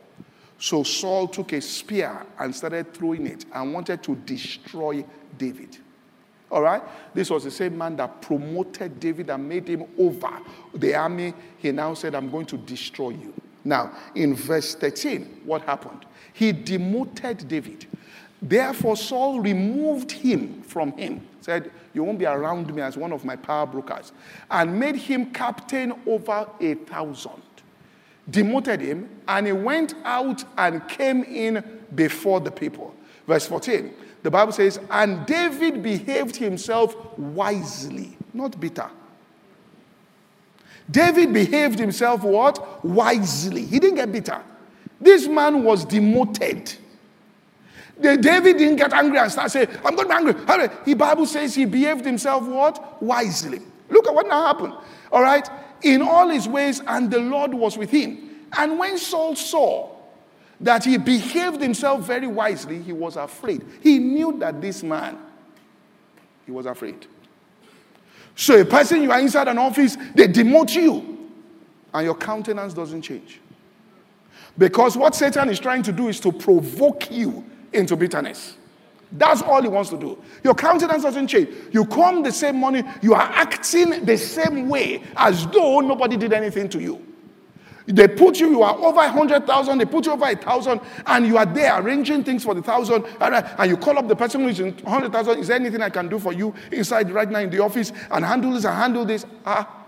So 0.58 0.84
Saul 0.84 1.28
took 1.28 1.52
a 1.52 1.60
spear 1.60 2.26
and 2.40 2.56
started 2.56 2.94
throwing 2.94 3.28
it 3.28 3.44
and 3.54 3.74
wanted 3.74 4.04
to 4.04 4.16
destroy 4.16 5.04
David. 5.38 5.78
All 6.52 6.62
right? 6.62 6.82
This 7.14 7.30
was 7.30 7.44
the 7.44 7.52
same 7.52 7.78
man 7.78 7.96
that 7.98 8.22
promoted 8.22 9.00
David 9.00 9.30
and 9.30 9.48
made 9.48 9.68
him 9.68 9.86
over 9.98 10.40
the 10.74 10.96
army. 10.96 11.34
He 11.58 11.72
now 11.72 11.94
said, 11.94 12.16
I'm 12.16 12.30
going 12.30 12.48
to 12.48 12.58
destroy 12.58 13.10
you. 13.10 13.34
Now, 13.64 13.92
in 14.16 14.36
verse 14.36 14.76
13, 14.76 15.42
what 15.46 15.62
happened? 15.64 16.06
He 16.34 16.52
demoted 16.52 17.48
David. 17.48 17.86
Therefore, 18.42 18.96
Saul 18.96 19.42
removed 19.42 20.12
him 20.12 20.62
from 20.62 20.94
him, 20.94 21.28
said, 21.42 21.72
You 21.94 22.04
won't 22.04 22.20
be 22.20 22.26
around 22.26 22.74
me 22.74 22.82
as 22.82 22.96
one 22.96 23.12
of 23.12 23.26
my 23.26 23.36
power 23.36 23.66
brokers, 23.66 24.14
and 24.50 24.80
made 24.80 24.96
him 24.96 25.32
captain 25.32 25.94
over 26.06 26.48
a 26.60 26.76
thousand. 26.76 27.42
Demoted 28.30 28.80
him, 28.80 29.10
and 29.28 29.48
he 29.48 29.54
went 29.54 29.94
out 30.06 30.44
and 30.58 30.88
came 30.88 31.24
in 31.24 31.64
before 31.96 32.40
the 32.40 32.52
people. 32.52 32.96
Verse 33.28 33.46
14, 33.46 33.94
the 34.24 34.32
Bible 34.32 34.52
says, 34.52 34.80
And 34.90 35.26
David 35.26 35.82
behaved 35.82 36.36
himself 36.36 37.18
wisely, 37.18 38.18
not 38.34 38.60
bitter. 38.60 38.90
David 40.90 41.34
behaved 41.34 41.78
himself 41.78 42.24
what? 42.24 42.84
Wisely. 42.84 43.66
He 43.66 43.80
didn't 43.80 43.96
get 43.96 44.12
bitter. 44.12 44.42
This 45.00 45.28
man 45.28 45.64
was 45.64 45.86
demoted. 45.86 46.76
The, 48.00 48.18
David 48.18 48.58
didn't 48.58 48.78
get 48.78 48.94
angry 48.94 49.20
and 49.20 49.32
start 49.32 49.52
saying, 49.52 49.68
I'm 49.86 49.96
going 49.96 50.10
to 50.10 50.34
be 50.34 50.52
angry. 50.52 50.76
The 50.86 50.94
Bible 50.96 51.26
says 51.26 51.54
he 51.54 51.66
behaved 51.66 52.06
himself 52.06 52.44
what? 52.44 53.02
Wisely. 53.02 53.60
Look 53.90 54.08
at 54.08 54.14
what 54.14 54.28
now 54.28 54.48
happened. 54.48 54.74
All 55.12 55.22
right? 55.22 55.48
In 55.84 56.02
all 56.02 56.30
his 56.30 56.48
ways, 56.48 56.82
and 56.88 57.12
the 57.12 57.20
Lord 57.20 57.54
was 57.54 57.78
with 57.78 57.92
him. 57.92 58.48
And 58.58 58.80
when 58.80 58.98
Saul 58.98 59.36
saw 59.36 59.90
that 60.62 60.84
he 60.84 60.98
behaved 60.98 61.62
himself 61.62 62.06
very 62.06 62.28
wisely, 62.28 62.82
he 62.82 62.92
was 62.92 63.16
afraid. 63.16 63.66
He 63.82 64.00
knew 64.00 64.38
that 64.40 64.62
this 64.62 64.84
man, 64.84 65.18
he 66.46 66.52
was 66.52 66.66
afraid. 66.66 67.08
So 68.36 68.60
a 68.60 68.66
person 68.66 69.02
you 69.02 69.12
are 69.12 69.20
inside 69.20 69.48
an 69.48 69.58
office, 69.58 69.98
they 70.16 70.28
demote 70.28 70.74
you, 70.76 71.30
and 71.94 72.06
your 72.06 72.16
countenance 72.16 72.74
doesn't 72.74 73.02
change. 73.02 73.40
Because 74.58 74.98
what 74.98 75.16
Satan 75.16 75.50
is 75.50 75.60
trying 75.60 75.84
to 75.84 75.92
do 75.92 76.10
is 76.10 76.20
to 76.22 76.32
provoke 76.32 77.12
you 77.12 77.46
into 77.72 77.96
bitterness. 77.96 78.58
That's 79.12 79.42
all 79.42 79.62
he 79.62 79.68
wants 79.68 79.90
to 79.90 79.98
do. 79.98 80.22
Your 80.44 80.54
countenance 80.54 81.04
doesn't 81.04 81.28
change. 81.28 81.50
You 81.72 81.86
come 81.86 82.22
the 82.22 82.32
same 82.32 82.58
morning, 82.58 82.88
you 83.02 83.14
are 83.14 83.22
acting 83.22 84.06
the 84.06 84.18
same 84.18 84.70
way 84.70 85.04
as 85.16 85.48
though 85.48 85.80
nobody 85.80 86.16
did 86.18 86.34
anything 86.34 86.70
to 86.70 86.80
you. 86.80 87.09
They 87.92 88.08
put 88.08 88.40
you, 88.40 88.52
you 88.52 88.62
are 88.62 88.78
over 88.78 89.00
a 89.00 89.10
hundred 89.10 89.48
thousand, 89.48 89.80
they 89.80 89.86
put 89.86 90.06
you 90.06 90.12
over 90.12 90.26
a 90.26 90.36
thousand, 90.36 90.80
and 91.08 91.26
you 91.26 91.38
are 91.38 91.46
there 91.46 91.82
arranging 91.82 92.24
things 92.24 92.44
for 92.44 92.54
the 92.54 92.62
thousand, 92.62 93.04
and 93.20 93.70
you 93.70 93.78
call 93.78 93.98
up 93.98 94.08
the 94.08 94.16
person 94.16 94.42
who 94.42 94.50
is 94.50 94.60
in 94.60 94.78
hundred 94.86 95.12
thousand. 95.12 95.40
Is 95.40 95.48
there 95.48 95.56
anything 95.56 95.82
I 95.82 95.90
can 95.90 96.08
do 96.08 96.20
for 96.20 96.32
you 96.32 96.54
inside 96.72 97.10
right 97.10 97.30
now 97.30 97.40
in 97.40 97.50
the 97.50 97.64
office 97.64 97.92
and 98.12 98.24
handle 98.24 98.52
this 98.52 98.66
and 98.66 98.76
handle 98.76 99.06
this? 99.06 99.26
Ah, 99.44 99.88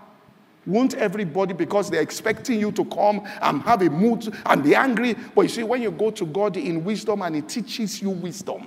won't 0.66 0.94
everybody, 0.94 1.54
because 1.54 1.90
they're 1.90 2.02
expecting 2.02 2.58
you 2.58 2.72
to 2.72 2.84
come 2.86 3.24
and 3.40 3.62
have 3.62 3.82
a 3.82 3.90
mood 3.90 4.34
and 4.46 4.64
be 4.64 4.74
angry? 4.74 5.14
But 5.34 5.42
you 5.42 5.48
see, 5.48 5.62
when 5.62 5.80
you 5.80 5.92
go 5.92 6.10
to 6.10 6.26
God 6.26 6.56
in 6.56 6.82
wisdom 6.82 7.22
and 7.22 7.36
He 7.36 7.42
teaches 7.42 8.02
you 8.02 8.10
wisdom, 8.10 8.66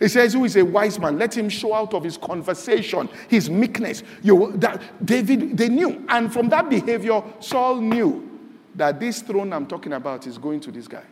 he 0.00 0.08
says, 0.08 0.32
Who 0.32 0.44
is 0.46 0.56
a 0.56 0.64
wise 0.64 0.98
man? 0.98 1.18
Let 1.18 1.36
him 1.36 1.48
show 1.48 1.74
out 1.74 1.94
of 1.94 2.02
his 2.02 2.16
conversation, 2.16 3.08
his 3.28 3.48
meekness. 3.48 4.02
You, 4.22 4.52
that 4.56 4.82
David, 5.04 5.56
they 5.56 5.68
knew. 5.68 6.04
And 6.08 6.32
from 6.32 6.48
that 6.48 6.68
behavior, 6.68 7.22
Saul 7.38 7.76
knew 7.76 8.26
that 8.74 8.98
this 8.98 9.20
throne 9.20 9.52
I'm 9.52 9.66
talking 9.66 9.92
about 9.92 10.26
is 10.26 10.38
going 10.38 10.60
to 10.60 10.72
this 10.72 10.88
guy. 10.88 11.04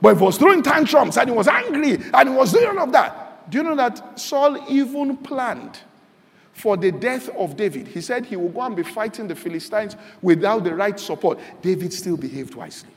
But 0.00 0.16
he 0.16 0.22
was 0.22 0.36
throwing 0.36 0.62
tantrums 0.62 1.16
and 1.16 1.30
he 1.30 1.34
was 1.34 1.48
angry 1.48 1.98
and 2.12 2.28
he 2.28 2.34
was 2.34 2.52
doing 2.52 2.66
all 2.66 2.80
of 2.80 2.92
that, 2.92 3.50
do 3.50 3.58
you 3.58 3.64
know 3.64 3.76
that 3.76 4.18
Saul 4.18 4.58
even 4.68 5.16
planned 5.16 5.78
for 6.52 6.76
the 6.76 6.92
death 6.92 7.28
of 7.30 7.56
David? 7.56 7.88
He 7.88 8.00
said 8.00 8.26
he 8.26 8.36
will 8.36 8.48
go 8.50 8.62
and 8.62 8.76
be 8.76 8.82
fighting 8.82 9.26
the 9.26 9.36
Philistines 9.36 9.96
without 10.20 10.64
the 10.64 10.74
right 10.74 10.98
support. 10.98 11.38
David 11.62 11.92
still 11.92 12.16
behaved 12.16 12.54
wisely, 12.54 12.90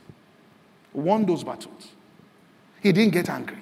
won 0.93 1.25
those 1.25 1.43
battles. 1.43 1.94
He 2.85 2.91
didn't 2.91 3.13
get 3.13 3.29
angry. 3.31 3.57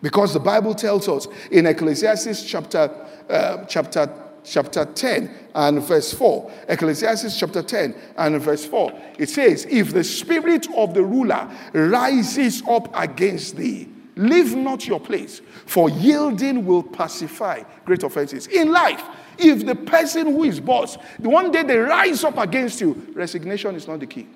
Because 0.00 0.32
the 0.32 0.40
Bible 0.40 0.74
tells 0.74 1.06
us 1.10 1.28
in 1.50 1.66
Ecclesiastes 1.66 2.42
chapter, 2.42 2.90
uh, 3.28 3.66
chapter, 3.66 4.10
chapter 4.42 4.86
10 4.86 5.30
and 5.54 5.82
verse 5.82 6.10
4, 6.14 6.50
Ecclesiastes 6.68 7.38
chapter 7.38 7.62
10 7.62 7.94
and 8.16 8.40
verse 8.40 8.64
4, 8.64 8.98
it 9.18 9.28
says, 9.28 9.66
If 9.68 9.92
the 9.92 10.02
spirit 10.02 10.68
of 10.74 10.94
the 10.94 11.04
ruler 11.04 11.50
rises 11.74 12.62
up 12.66 12.88
against 12.98 13.56
thee, 13.56 13.90
leave 14.16 14.56
not 14.56 14.86
your 14.86 14.98
place, 14.98 15.42
for 15.66 15.90
yielding 15.90 16.64
will 16.64 16.82
pacify 16.82 17.62
great 17.84 18.02
offenses. 18.04 18.46
In 18.46 18.72
life, 18.72 19.04
if 19.36 19.66
the 19.66 19.74
person 19.74 20.28
who 20.28 20.44
is 20.44 20.60
boss, 20.60 20.96
one 21.18 21.52
day 21.52 21.62
they 21.62 21.76
rise 21.76 22.24
up 22.24 22.38
against 22.38 22.80
you, 22.80 23.12
resignation 23.12 23.74
is 23.74 23.86
not 23.86 24.00
the 24.00 24.06
key. 24.06 24.26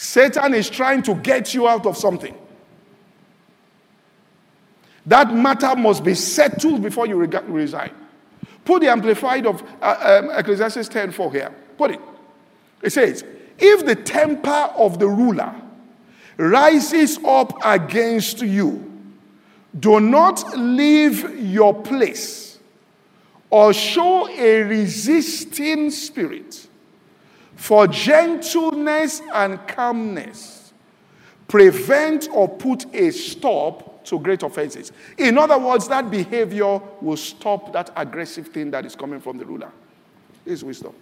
Satan 0.00 0.54
is 0.54 0.70
trying 0.70 1.02
to 1.02 1.14
get 1.16 1.52
you 1.54 1.66
out 1.66 1.84
of 1.84 1.96
something. 1.96 2.32
That 5.04 5.34
matter 5.34 5.74
must 5.74 6.04
be 6.04 6.14
settled 6.14 6.82
before 6.82 7.08
you 7.08 7.16
resign. 7.16 7.90
Put 8.64 8.82
the 8.82 8.92
amplified 8.92 9.44
of 9.44 9.60
uh, 9.82 10.20
um, 10.22 10.38
Ecclesiastes 10.38 10.86
10 10.86 11.10
4 11.10 11.32
here. 11.32 11.52
Put 11.76 11.90
it. 11.90 12.00
It 12.80 12.90
says, 12.90 13.24
If 13.58 13.86
the 13.86 13.96
temper 13.96 14.70
of 14.76 15.00
the 15.00 15.08
ruler 15.08 15.52
rises 16.36 17.18
up 17.24 17.58
against 17.64 18.40
you, 18.40 19.02
do 19.80 19.98
not 19.98 20.56
leave 20.56 21.40
your 21.40 21.74
place 21.74 22.60
or 23.50 23.72
show 23.72 24.28
a 24.28 24.62
resisting 24.62 25.90
spirit 25.90 26.67
for 27.58 27.88
gentleness 27.88 29.20
and 29.34 29.58
calmness 29.66 30.72
prevent 31.48 32.28
or 32.32 32.48
put 32.48 32.86
a 32.94 33.10
stop 33.10 34.04
to 34.04 34.20
great 34.20 34.44
offenses. 34.44 34.92
In 35.18 35.36
other 35.36 35.58
words, 35.58 35.88
that 35.88 36.08
behavior 36.08 36.80
will 37.00 37.16
stop 37.16 37.72
that 37.72 37.90
aggressive 37.96 38.46
thing 38.46 38.70
that 38.70 38.86
is 38.86 38.94
coming 38.94 39.20
from 39.20 39.38
the 39.38 39.44
ruler. 39.44 39.72
Is 40.46 40.62
wisdom. 40.62 40.94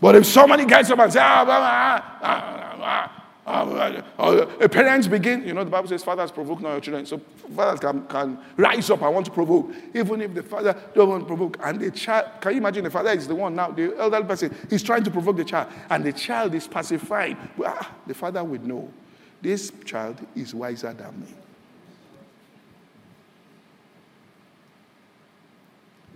But 0.00 0.14
if 0.14 0.26
somebody 0.26 0.64
gets 0.64 0.88
up 0.90 1.00
and 1.00 1.12
says, 1.12 1.20
ah, 1.20 1.44
ah, 1.48 2.18
ah, 2.22 2.76
ah 2.80 3.21
uh, 3.44 4.02
uh, 4.18 4.68
parents 4.68 5.08
begin, 5.08 5.44
you 5.44 5.52
know, 5.52 5.64
the 5.64 5.70
Bible 5.70 5.88
says 5.88 6.04
fathers 6.04 6.30
provoke 6.30 6.60
not 6.60 6.70
your 6.70 6.80
children. 6.80 7.06
So 7.06 7.18
fathers 7.56 7.80
can, 7.80 8.06
can 8.06 8.38
rise 8.56 8.88
up, 8.88 9.02
I 9.02 9.08
want 9.08 9.26
to 9.26 9.32
provoke. 9.32 9.72
Even 9.94 10.20
if 10.20 10.32
the 10.32 10.44
father 10.44 10.76
don't 10.94 11.08
want 11.08 11.22
to 11.22 11.26
provoke. 11.26 11.58
And 11.62 11.80
the 11.80 11.90
child, 11.90 12.40
can 12.40 12.52
you 12.52 12.58
imagine 12.58 12.84
the 12.84 12.90
father 12.90 13.10
is 13.10 13.26
the 13.26 13.34
one 13.34 13.56
now, 13.56 13.72
the 13.72 13.96
elder 13.98 14.22
person, 14.22 14.54
he's 14.70 14.82
trying 14.82 15.02
to 15.02 15.10
provoke 15.10 15.36
the 15.36 15.44
child. 15.44 15.68
And 15.90 16.04
the 16.04 16.12
child 16.12 16.54
is 16.54 16.68
pacified. 16.68 17.36
Well, 17.56 17.74
ah, 17.76 17.90
the 18.06 18.14
father 18.14 18.44
would 18.44 18.64
know, 18.64 18.92
this 19.40 19.72
child 19.84 20.24
is 20.36 20.54
wiser 20.54 20.92
than 20.92 21.20
me. 21.20 21.34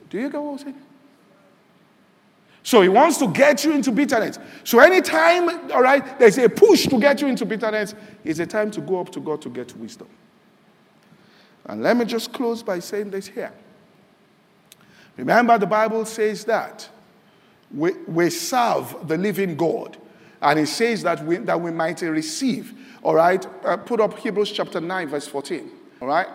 Do 0.08 0.20
you 0.20 0.30
get 0.30 0.40
what 0.40 0.52
I'm 0.52 0.58
saying? 0.58 0.85
So 2.66 2.82
he 2.82 2.88
wants 2.88 3.18
to 3.18 3.28
get 3.28 3.62
you 3.62 3.72
into 3.74 3.92
bitterness. 3.92 4.40
So 4.64 4.80
anytime, 4.80 5.70
all 5.70 5.82
right, 5.82 6.18
there's 6.18 6.36
a 6.36 6.48
push 6.48 6.88
to 6.88 6.98
get 6.98 7.20
you 7.20 7.28
into 7.28 7.46
bitterness, 7.46 7.94
it's 8.24 8.40
a 8.40 8.46
time 8.46 8.72
to 8.72 8.80
go 8.80 8.98
up 8.98 9.12
to 9.12 9.20
God 9.20 9.40
to 9.42 9.48
get 9.48 9.76
wisdom. 9.76 10.08
And 11.66 11.80
let 11.80 11.96
me 11.96 12.04
just 12.04 12.32
close 12.32 12.64
by 12.64 12.80
saying 12.80 13.10
this 13.10 13.28
here. 13.28 13.52
Remember, 15.16 15.56
the 15.58 15.66
Bible 15.68 16.04
says 16.06 16.44
that 16.46 16.88
we, 17.72 17.92
we 18.08 18.30
serve 18.30 18.96
the 19.06 19.16
living 19.16 19.56
God. 19.56 19.96
And 20.42 20.58
it 20.58 20.66
says 20.66 21.04
that 21.04 21.24
we, 21.24 21.36
that 21.36 21.60
we 21.60 21.70
might 21.70 22.02
receive. 22.02 22.74
All 23.04 23.14
right? 23.14 23.46
Uh, 23.64 23.76
put 23.76 24.00
up 24.00 24.18
Hebrews 24.18 24.50
chapter 24.50 24.80
9, 24.80 25.06
verse 25.06 25.28
14. 25.28 25.70
All 26.02 26.08
right? 26.08 26.26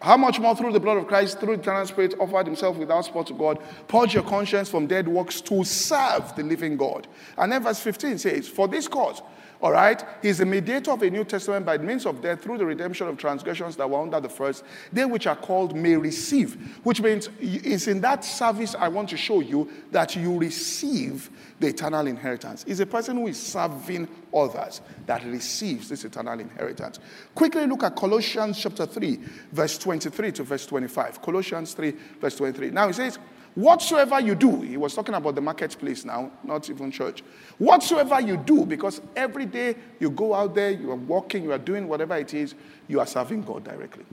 How 0.00 0.16
much 0.16 0.40
more 0.40 0.56
through 0.56 0.72
the 0.72 0.80
blood 0.80 0.96
of 0.96 1.06
Christ, 1.06 1.40
through 1.40 1.56
the 1.56 1.62
eternal 1.62 1.86
Spirit, 1.86 2.14
offered 2.18 2.46
himself 2.46 2.78
without 2.78 3.04
spot 3.04 3.26
to 3.26 3.34
God, 3.34 3.58
purge 3.86 4.14
your 4.14 4.22
conscience 4.22 4.70
from 4.70 4.86
dead 4.86 5.06
works 5.06 5.42
to 5.42 5.62
serve 5.62 6.34
the 6.36 6.42
living 6.42 6.78
God. 6.78 7.06
And 7.36 7.52
then 7.52 7.62
verse 7.62 7.80
15 7.80 8.16
says, 8.16 8.48
For 8.48 8.66
this 8.66 8.88
cause, 8.88 9.20
all 9.62 9.72
right, 9.72 10.02
he's 10.22 10.38
the 10.38 10.46
mediator 10.46 10.90
of 10.90 11.02
a 11.02 11.10
New 11.10 11.24
Testament 11.24 11.66
by 11.66 11.76
means 11.76 12.06
of 12.06 12.22
death 12.22 12.42
through 12.42 12.56
the 12.56 12.64
redemption 12.64 13.08
of 13.08 13.18
transgressions 13.18 13.76
that 13.76 13.88
were 13.88 14.00
under 14.00 14.18
the 14.18 14.28
first, 14.28 14.64
they 14.90 15.04
which 15.04 15.26
are 15.26 15.36
called 15.36 15.76
may 15.76 15.96
receive, 15.96 16.78
which 16.82 17.02
means 17.02 17.28
it's 17.40 17.86
in 17.86 18.00
that 18.00 18.24
service 18.24 18.74
I 18.74 18.88
want 18.88 19.10
to 19.10 19.18
show 19.18 19.40
you 19.40 19.70
that 19.90 20.16
you 20.16 20.38
receive 20.38 21.28
the 21.60 21.68
eternal 21.68 22.06
inheritance. 22.06 22.64
Is 22.64 22.80
a 22.80 22.86
person 22.86 23.18
who 23.18 23.26
is 23.26 23.38
serving 23.38 24.08
others 24.34 24.80
that 25.04 25.24
receives 25.26 25.90
this 25.90 26.04
eternal 26.04 26.40
inheritance. 26.40 26.98
Quickly 27.34 27.66
look 27.66 27.82
at 27.82 27.96
Colossians 27.96 28.58
chapter 28.58 28.86
3, 28.86 29.18
verse 29.52 29.76
23 29.76 30.32
to 30.32 30.42
verse 30.42 30.64
25. 30.64 31.20
Colossians 31.20 31.74
3, 31.74 31.90
verse 32.18 32.36
23. 32.36 32.70
Now 32.70 32.88
it 32.88 32.94
says, 32.94 33.18
Whatsoever 33.54 34.20
you 34.20 34.34
do, 34.34 34.60
he 34.60 34.76
was 34.76 34.94
talking 34.94 35.14
about 35.14 35.34
the 35.34 35.40
marketplace 35.40 36.04
now, 36.04 36.30
not 36.44 36.70
even 36.70 36.90
church. 36.90 37.22
Whatsoever 37.58 38.20
you 38.20 38.36
do, 38.36 38.64
because 38.64 39.00
every 39.16 39.44
day 39.44 39.74
you 39.98 40.10
go 40.10 40.34
out 40.34 40.54
there, 40.54 40.70
you 40.70 40.90
are 40.92 40.96
walking, 40.96 41.42
you 41.42 41.52
are 41.52 41.58
doing 41.58 41.88
whatever 41.88 42.16
it 42.16 42.32
is, 42.32 42.54
you 42.86 43.00
are 43.00 43.06
serving 43.06 43.42
God 43.42 43.64
directly. 43.64 44.04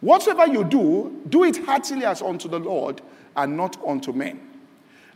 Whatsoever 0.00 0.46
you 0.46 0.64
do, 0.64 1.22
do 1.28 1.44
it 1.44 1.64
heartily 1.64 2.04
as 2.04 2.22
unto 2.22 2.48
the 2.48 2.58
Lord 2.58 3.02
and 3.36 3.56
not 3.56 3.76
unto 3.86 4.12
men. 4.12 4.40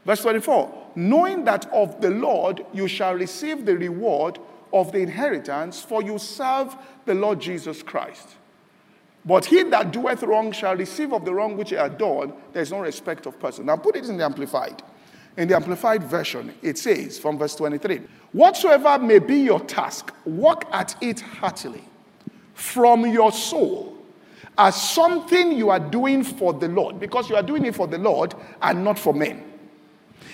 Verse 0.05 0.23
24 0.23 0.93
Knowing 0.97 1.45
that 1.45 1.67
of 1.73 2.01
the 2.01 2.11
Lord 2.11 2.65
you 2.73 2.89
shall 2.89 3.15
receive 3.15 3.65
the 3.65 3.77
reward 3.77 4.39
of 4.73 4.93
the 4.93 4.99
inheritance, 4.99 5.83
for 5.83 6.03
you 6.03 6.19
serve 6.19 6.77
the 7.07 7.15
Lord 7.15 7.41
Jesus 7.41 7.83
Christ. 7.83 8.29
But 9.31 9.45
he 9.45 9.63
that 9.63 9.93
doeth 9.93 10.25
wrong 10.25 10.51
shall 10.51 10.75
receive 10.75 11.13
of 11.13 11.25
the 11.25 11.33
wrong 11.33 11.57
which 11.57 11.71
he 11.71 11.77
had 11.77 11.99
done. 11.99 12.33
There 12.53 12.63
is 12.63 12.73
no 12.73 12.81
respect 12.81 13.27
of 13.27 13.39
person. 13.39 13.67
Now 13.67 13.77
put 13.77 13.95
it 13.95 14.09
in 14.09 14.17
the 14.17 14.25
Amplified. 14.25 14.83
In 15.37 15.47
the 15.47 15.55
Amplified 15.55 16.03
version, 16.03 16.53
it 16.63 16.77
says 16.79 17.17
from 17.17 17.39
verse 17.39 17.55
23 17.55 18.01
Whatsoever 18.33 18.99
may 18.99 19.21
be 19.21 19.37
your 19.37 19.61
task, 19.61 20.13
work 20.27 20.65
at 20.73 20.97
it 21.01 21.21
heartily 21.21 21.85
from 22.55 23.07
your 23.07 23.31
soul 23.31 23.97
as 24.59 24.75
something 24.75 25.53
you 25.53 25.71
are 25.71 25.79
doing 25.79 26.25
for 26.25 26.53
the 26.53 26.67
Lord, 26.67 26.99
because 26.99 27.31
you 27.31 27.37
are 27.37 27.43
doing 27.45 27.65
it 27.67 27.77
for 27.77 27.87
the 27.87 27.99
Lord 27.99 28.35
and 28.61 28.83
not 28.83 28.99
for 28.99 29.15
men. 29.15 29.45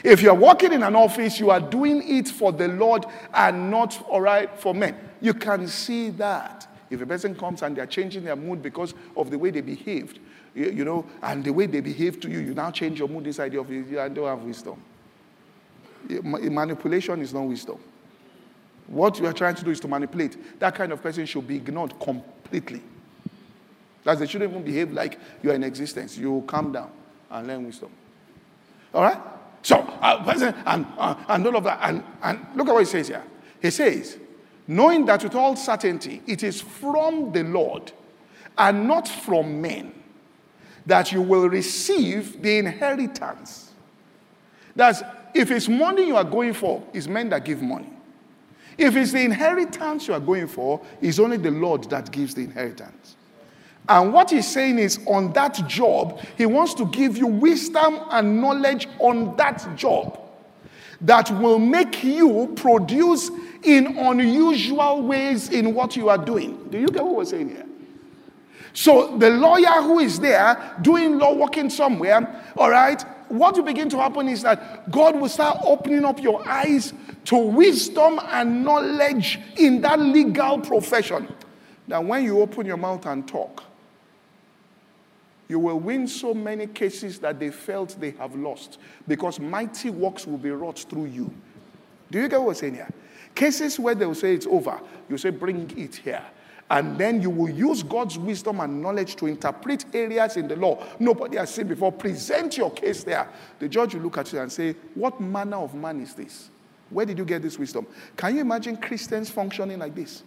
If 0.04 0.22
you're 0.22 0.32
working 0.32 0.72
in 0.72 0.82
an 0.82 0.96
office, 0.96 1.38
you 1.38 1.50
are 1.50 1.60
doing 1.60 2.02
it 2.16 2.28
for 2.28 2.50
the 2.50 2.68
Lord 2.68 3.04
and 3.34 3.70
not, 3.70 4.02
all 4.08 4.22
right, 4.22 4.58
for 4.58 4.74
men. 4.74 4.96
You 5.20 5.34
can 5.34 5.68
see 5.68 6.08
that. 6.12 6.66
If 6.90 7.00
a 7.00 7.06
person 7.06 7.34
comes 7.34 7.62
and 7.62 7.76
they're 7.76 7.86
changing 7.86 8.24
their 8.24 8.36
mood 8.36 8.62
because 8.62 8.94
of 9.16 9.30
the 9.30 9.38
way 9.38 9.50
they 9.50 9.60
behaved, 9.60 10.20
you, 10.54 10.70
you 10.70 10.84
know, 10.84 11.04
and 11.22 11.44
the 11.44 11.52
way 11.52 11.66
they 11.66 11.80
behave 11.80 12.20
to 12.20 12.30
you, 12.30 12.38
you 12.38 12.54
now 12.54 12.70
change 12.70 12.98
your 12.98 13.08
mood 13.08 13.24
This 13.24 13.40
idea 13.40 13.60
of 13.60 13.70
you, 13.70 13.84
don't 13.84 14.16
have 14.16 14.42
wisdom. 14.42 14.80
Manipulation 16.22 17.20
is 17.20 17.34
not 17.34 17.42
wisdom. 17.42 17.78
What 18.86 19.18
you 19.18 19.26
are 19.26 19.32
trying 19.32 19.56
to 19.56 19.64
do 19.64 19.70
is 19.70 19.80
to 19.80 19.88
manipulate. 19.88 20.60
That 20.60 20.74
kind 20.74 20.92
of 20.92 21.02
person 21.02 21.26
should 21.26 21.46
be 21.46 21.56
ignored 21.56 21.98
completely. 21.98 22.82
That 24.04 24.20
they 24.20 24.26
shouldn't 24.26 24.52
even 24.52 24.62
behave 24.62 24.92
like 24.92 25.18
you 25.42 25.50
are 25.50 25.54
in 25.54 25.64
existence. 25.64 26.16
You 26.16 26.44
calm 26.46 26.70
down 26.70 26.92
and 27.30 27.46
learn 27.48 27.66
wisdom. 27.66 27.90
All 28.94 29.02
right? 29.02 29.20
So, 29.62 29.78
uh, 29.78 30.52
and, 30.64 30.86
uh, 30.96 31.16
and 31.28 31.46
all 31.46 31.56
of 31.56 31.64
that. 31.64 31.80
And, 31.82 32.04
and 32.22 32.46
look 32.54 32.68
at 32.68 32.72
what 32.72 32.80
he 32.80 32.86
says 32.86 33.08
here. 33.08 33.24
He 33.60 33.70
says, 33.70 34.16
knowing 34.66 35.06
that 35.06 35.22
with 35.22 35.34
all 35.34 35.56
certainty 35.56 36.22
it 36.26 36.42
is 36.42 36.60
from 36.60 37.32
the 37.32 37.44
Lord, 37.44 37.92
and 38.58 38.88
not 38.88 39.06
from 39.06 39.60
men, 39.60 39.92
that 40.86 41.12
you 41.12 41.20
will 41.20 41.48
receive 41.48 42.40
the 42.42 42.58
inheritance. 42.58 43.72
That's 44.74 45.02
if 45.34 45.50
it's 45.50 45.68
money 45.68 46.06
you 46.06 46.16
are 46.16 46.24
going 46.24 46.54
for, 46.54 46.82
it's 46.92 47.06
men 47.06 47.28
that 47.30 47.44
give 47.44 47.60
money. 47.60 47.90
If 48.78 48.96
it's 48.96 49.12
the 49.12 49.22
inheritance 49.22 50.08
you 50.08 50.14
are 50.14 50.20
going 50.20 50.48
for, 50.48 50.80
it's 51.00 51.18
only 51.18 51.38
the 51.38 51.50
Lord 51.50 51.84
that 51.90 52.10
gives 52.10 52.34
the 52.34 52.42
inheritance. 52.42 53.16
And 53.88 54.12
what 54.12 54.30
he's 54.30 54.48
saying 54.48 54.78
is, 54.78 54.98
on 55.06 55.32
that 55.34 55.54
job, 55.68 56.20
he 56.36 56.44
wants 56.44 56.74
to 56.74 56.86
give 56.86 57.16
you 57.16 57.26
wisdom 57.26 58.00
and 58.10 58.40
knowledge 58.40 58.88
on 58.98 59.36
that 59.36 59.66
job 59.76 60.25
that 61.02 61.30
will 61.40 61.58
make 61.58 62.02
you 62.02 62.52
produce 62.56 63.30
in 63.62 63.98
unusual 63.98 65.02
ways 65.02 65.50
in 65.50 65.74
what 65.74 65.96
you 65.96 66.08
are 66.08 66.18
doing. 66.18 66.68
Do 66.70 66.78
you 66.78 66.88
get 66.88 67.04
what 67.04 67.16
we're 67.16 67.24
saying 67.24 67.50
here? 67.50 67.66
So 68.72 69.16
the 69.16 69.30
lawyer 69.30 69.82
who 69.82 70.00
is 70.00 70.20
there 70.20 70.76
doing 70.82 71.18
law 71.18 71.34
working 71.34 71.70
somewhere, 71.70 72.44
all 72.56 72.70
right, 72.70 73.02
what 73.28 73.56
will 73.56 73.64
begin 73.64 73.88
to 73.88 73.98
happen 73.98 74.28
is 74.28 74.42
that 74.42 74.90
God 74.90 75.16
will 75.16 75.28
start 75.28 75.58
opening 75.64 76.04
up 76.04 76.22
your 76.22 76.46
eyes 76.46 76.92
to 77.24 77.36
wisdom 77.36 78.20
and 78.26 78.64
knowledge 78.64 79.40
in 79.56 79.80
that 79.80 79.98
legal 79.98 80.60
profession. 80.60 81.26
That 81.88 82.04
when 82.04 82.24
you 82.24 82.40
open 82.40 82.66
your 82.66 82.76
mouth 82.76 83.06
and 83.06 83.26
talk, 83.26 83.64
you 85.48 85.58
will 85.58 85.78
win 85.78 86.08
so 86.08 86.34
many 86.34 86.66
cases 86.66 87.18
that 87.20 87.38
they 87.38 87.50
felt 87.50 88.00
they 88.00 88.10
have 88.12 88.34
lost 88.34 88.78
because 89.06 89.38
mighty 89.38 89.90
works 89.90 90.26
will 90.26 90.38
be 90.38 90.50
wrought 90.50 90.78
through 90.78 91.06
you. 91.06 91.32
Do 92.10 92.20
you 92.20 92.28
get 92.28 92.40
what 92.40 92.48
I'm 92.48 92.54
saying 92.54 92.74
here? 92.74 92.90
Cases 93.34 93.78
where 93.78 93.94
they 93.94 94.06
will 94.06 94.14
say 94.14 94.34
it's 94.34 94.46
over, 94.46 94.80
you 95.08 95.18
say, 95.18 95.30
bring 95.30 95.70
it 95.76 95.96
here. 95.96 96.24
And 96.68 96.98
then 96.98 97.22
you 97.22 97.30
will 97.30 97.50
use 97.50 97.82
God's 97.84 98.18
wisdom 98.18 98.58
and 98.60 98.82
knowledge 98.82 99.14
to 99.16 99.26
interpret 99.26 99.84
areas 99.94 100.36
in 100.36 100.48
the 100.48 100.56
law 100.56 100.82
nobody 100.98 101.36
has 101.36 101.54
seen 101.54 101.68
before. 101.68 101.92
Present 101.92 102.56
your 102.56 102.72
case 102.72 103.04
there. 103.04 103.28
The 103.60 103.68
judge 103.68 103.94
will 103.94 104.02
look 104.02 104.18
at 104.18 104.32
you 104.32 104.40
and 104.40 104.50
say, 104.50 104.74
What 104.94 105.20
manner 105.20 105.58
of 105.58 105.74
man 105.74 106.00
is 106.00 106.14
this? 106.14 106.50
Where 106.90 107.06
did 107.06 107.18
you 107.18 107.24
get 107.24 107.42
this 107.42 107.58
wisdom? 107.58 107.86
Can 108.16 108.34
you 108.34 108.40
imagine 108.40 108.76
Christians 108.78 109.30
functioning 109.30 109.78
like 109.78 109.94
this? 109.94 110.24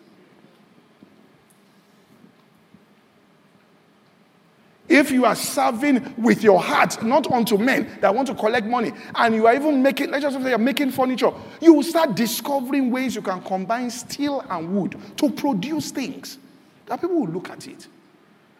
If 4.90 5.12
you 5.12 5.24
are 5.24 5.36
serving 5.36 6.16
with 6.18 6.44
your 6.44 6.60
heart, 6.60 7.04
not 7.04 7.32
unto 7.32 7.58
men 7.60 7.88
that 8.02 8.14
want 8.14 8.28
to 8.30 8.34
collect 8.34 8.66
money, 8.66 8.92
and 9.14 9.36
you 9.36 9.46
are 9.46 9.54
even 9.54 9.84
making, 9.84 10.10
let's 10.10 10.24
just 10.24 10.42
say 10.42 10.50
you're 10.50 10.58
making 10.58 10.90
furniture, 10.90 11.32
you 11.62 11.76
will 11.76 11.84
start 11.84 12.16
discovering 12.16 12.90
ways 12.90 13.14
you 13.14 13.22
can 13.22 13.40
combine 13.44 13.92
steel 13.92 14.44
and 14.50 14.76
wood 14.76 15.00
to 15.18 15.30
produce 15.30 15.92
things. 15.92 16.40
That 16.88 17.02
people 17.02 17.20
will 17.20 17.30
look 17.30 17.52
at 17.52 17.68
it 17.68 17.88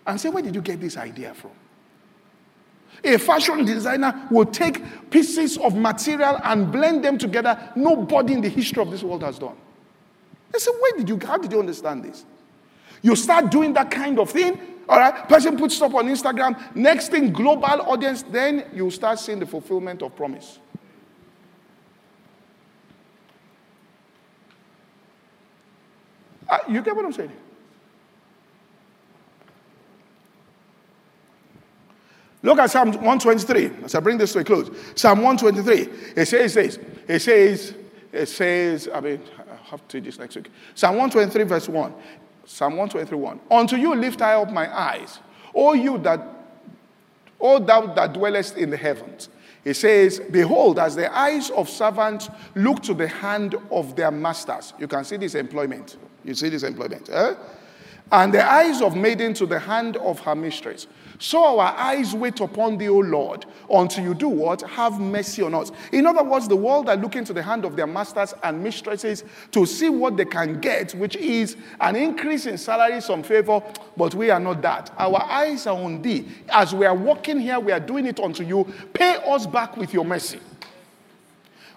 and 0.06 0.22
say, 0.22 0.30
Where 0.30 0.44
did 0.44 0.54
you 0.54 0.62
get 0.62 0.80
this 0.80 0.98
idea 0.98 1.34
from? 1.34 1.52
A 3.04 3.18
fashion 3.18 3.66
designer 3.66 4.28
will 4.30 4.46
take 4.46 5.10
pieces 5.10 5.58
of 5.58 5.76
material 5.76 6.40
and 6.44 6.72
blend 6.72 7.04
them 7.04 7.18
together. 7.18 7.72
Nobody 7.76 8.34
in 8.34 8.42
the 8.42 8.50
history 8.50 8.84
of 8.84 8.92
this 8.92 9.02
world 9.02 9.24
has 9.24 9.40
done. 9.40 9.56
They 10.52 10.60
say, 10.60 10.72
Where 10.80 10.92
did 10.98 11.10
you, 11.10 11.20
how 11.26 11.40
did 11.40 11.52
you 11.52 11.60
understand 11.60 12.04
this? 12.04 12.24
You 13.02 13.16
start 13.16 13.50
doing 13.50 13.74
that 13.74 13.90
kind 13.90 14.20
of 14.20 14.30
thing, 14.30 14.60
all 14.90 14.98
right, 14.98 15.30
person 15.30 15.56
puts 15.56 15.76
stuff 15.76 15.94
on 15.94 16.08
Instagram. 16.08 16.76
Next 16.76 17.10
thing, 17.10 17.32
global 17.32 17.64
audience. 17.64 18.24
Then 18.24 18.66
you 18.74 18.90
start 18.90 19.20
seeing 19.20 19.40
the 19.40 19.46
fulfillment 19.46 20.02
of 20.02 20.16
promise. 20.16 20.58
Uh, 26.50 26.58
you 26.68 26.82
get 26.82 26.96
what 26.96 27.06
I'm 27.06 27.14
saying? 27.14 27.32
Look 32.42 32.58
at 32.58 32.72
Psalm 32.72 32.92
123 32.92 33.84
as 33.84 33.94
I 33.94 34.00
bring 34.00 34.18
this 34.18 34.34
to 34.34 34.40
a 34.40 34.44
close. 34.44 34.72
Psalm 34.96 35.22
123. 35.22 36.14
It 36.16 36.26
says 36.26 36.56
this. 36.56 36.80
It 37.08 37.20
says, 37.20 37.76
it 38.12 38.26
says, 38.26 38.90
I 38.92 39.02
mean, 39.02 39.22
I 39.38 39.70
have 39.70 39.88
to 39.90 40.00
do 40.00 40.06
this 40.06 40.18
next 40.18 40.36
week. 40.36 40.50
Psalm 40.74 40.96
123, 40.96 41.44
verse 41.44 41.70
1. 41.70 41.94
Psalm 42.50 42.78
123 42.78 43.40
Unto 43.52 43.76
you 43.76 43.94
lift 43.94 44.24
I 44.24 44.34
up 44.34 44.52
my 44.52 44.76
eyes, 44.76 45.20
O 45.54 45.74
you 45.74 46.00
that, 46.00 46.20
O 47.40 47.60
thou 47.60 47.94
that 47.94 48.14
dwellest 48.14 48.58
in 48.58 48.72
the 48.72 48.76
heavens. 48.76 49.30
It 49.64 49.76
says, 49.76 50.20
Behold, 50.20 50.80
as 50.80 50.96
the 50.96 51.16
eyes 51.16 51.52
of 51.52 51.70
servants 51.70 52.28
look 52.56 52.82
to 52.84 52.96
the 52.96 53.08
hand 53.08 53.56
of 53.70 53.96
their 53.96 54.10
masters. 54.10 54.74
You 54.80 54.88
can 54.88 55.04
see 55.04 55.18
this 55.18 55.36
employment. 55.36 55.98
You 56.24 56.34
see 56.34 56.50
this 56.50 56.64
employment. 56.64 57.08
Eh? 57.12 57.36
And 58.12 58.34
the 58.34 58.44
eyes 58.44 58.82
of 58.82 58.96
maiden 58.96 59.36
to 59.36 59.46
the 59.46 59.60
hand 59.60 59.98
of 59.98 60.20
her 60.22 60.36
mistress. 60.36 60.88
So 61.22 61.60
our 61.60 61.76
eyes 61.76 62.16
wait 62.16 62.40
upon 62.40 62.78
thee, 62.78 62.88
O 62.88 63.00
Lord, 63.00 63.46
until 63.70 64.06
you 64.06 64.14
do 64.14 64.30
what? 64.30 64.62
Have 64.62 65.02
mercy 65.02 65.42
on 65.42 65.54
us. 65.54 65.70
In 65.92 66.06
other 66.06 66.24
words, 66.24 66.48
the 66.48 66.56
world 66.56 66.88
are 66.88 66.96
looking 66.96 67.26
to 67.26 67.34
the 67.34 67.44
hand 67.44 67.66
of 67.66 67.76
their 67.76 67.88
masters 67.88 68.34
and 68.42 68.64
mistresses 68.64 69.26
to 69.52 69.66
see 69.66 69.90
what 69.90 70.16
they 70.16 70.24
can 70.24 70.62
get, 70.62 70.94
which 70.94 71.18
is 71.18 71.58
an 71.82 71.98
increase 71.98 72.46
in 72.46 72.58
salary, 72.58 73.02
some 73.02 73.22
favor, 73.22 73.62
but 73.98 74.16
we 74.16 74.30
are 74.30 74.40
not 74.40 74.62
that. 74.62 74.92
Our 74.98 75.22
eyes 75.24 75.68
are 75.68 75.76
on 75.76 76.02
thee. 76.02 76.26
As 76.48 76.74
we 76.74 76.86
are 76.86 76.96
walking 76.96 77.38
here, 77.38 77.60
we 77.60 77.74
are 77.74 77.82
doing 77.82 78.06
it 78.06 78.22
unto 78.22 78.46
you. 78.46 78.66
Pay 78.94 79.18
us 79.28 79.46
back 79.46 79.76
with 79.76 79.94
your 79.94 80.06
mercy. 80.06 80.40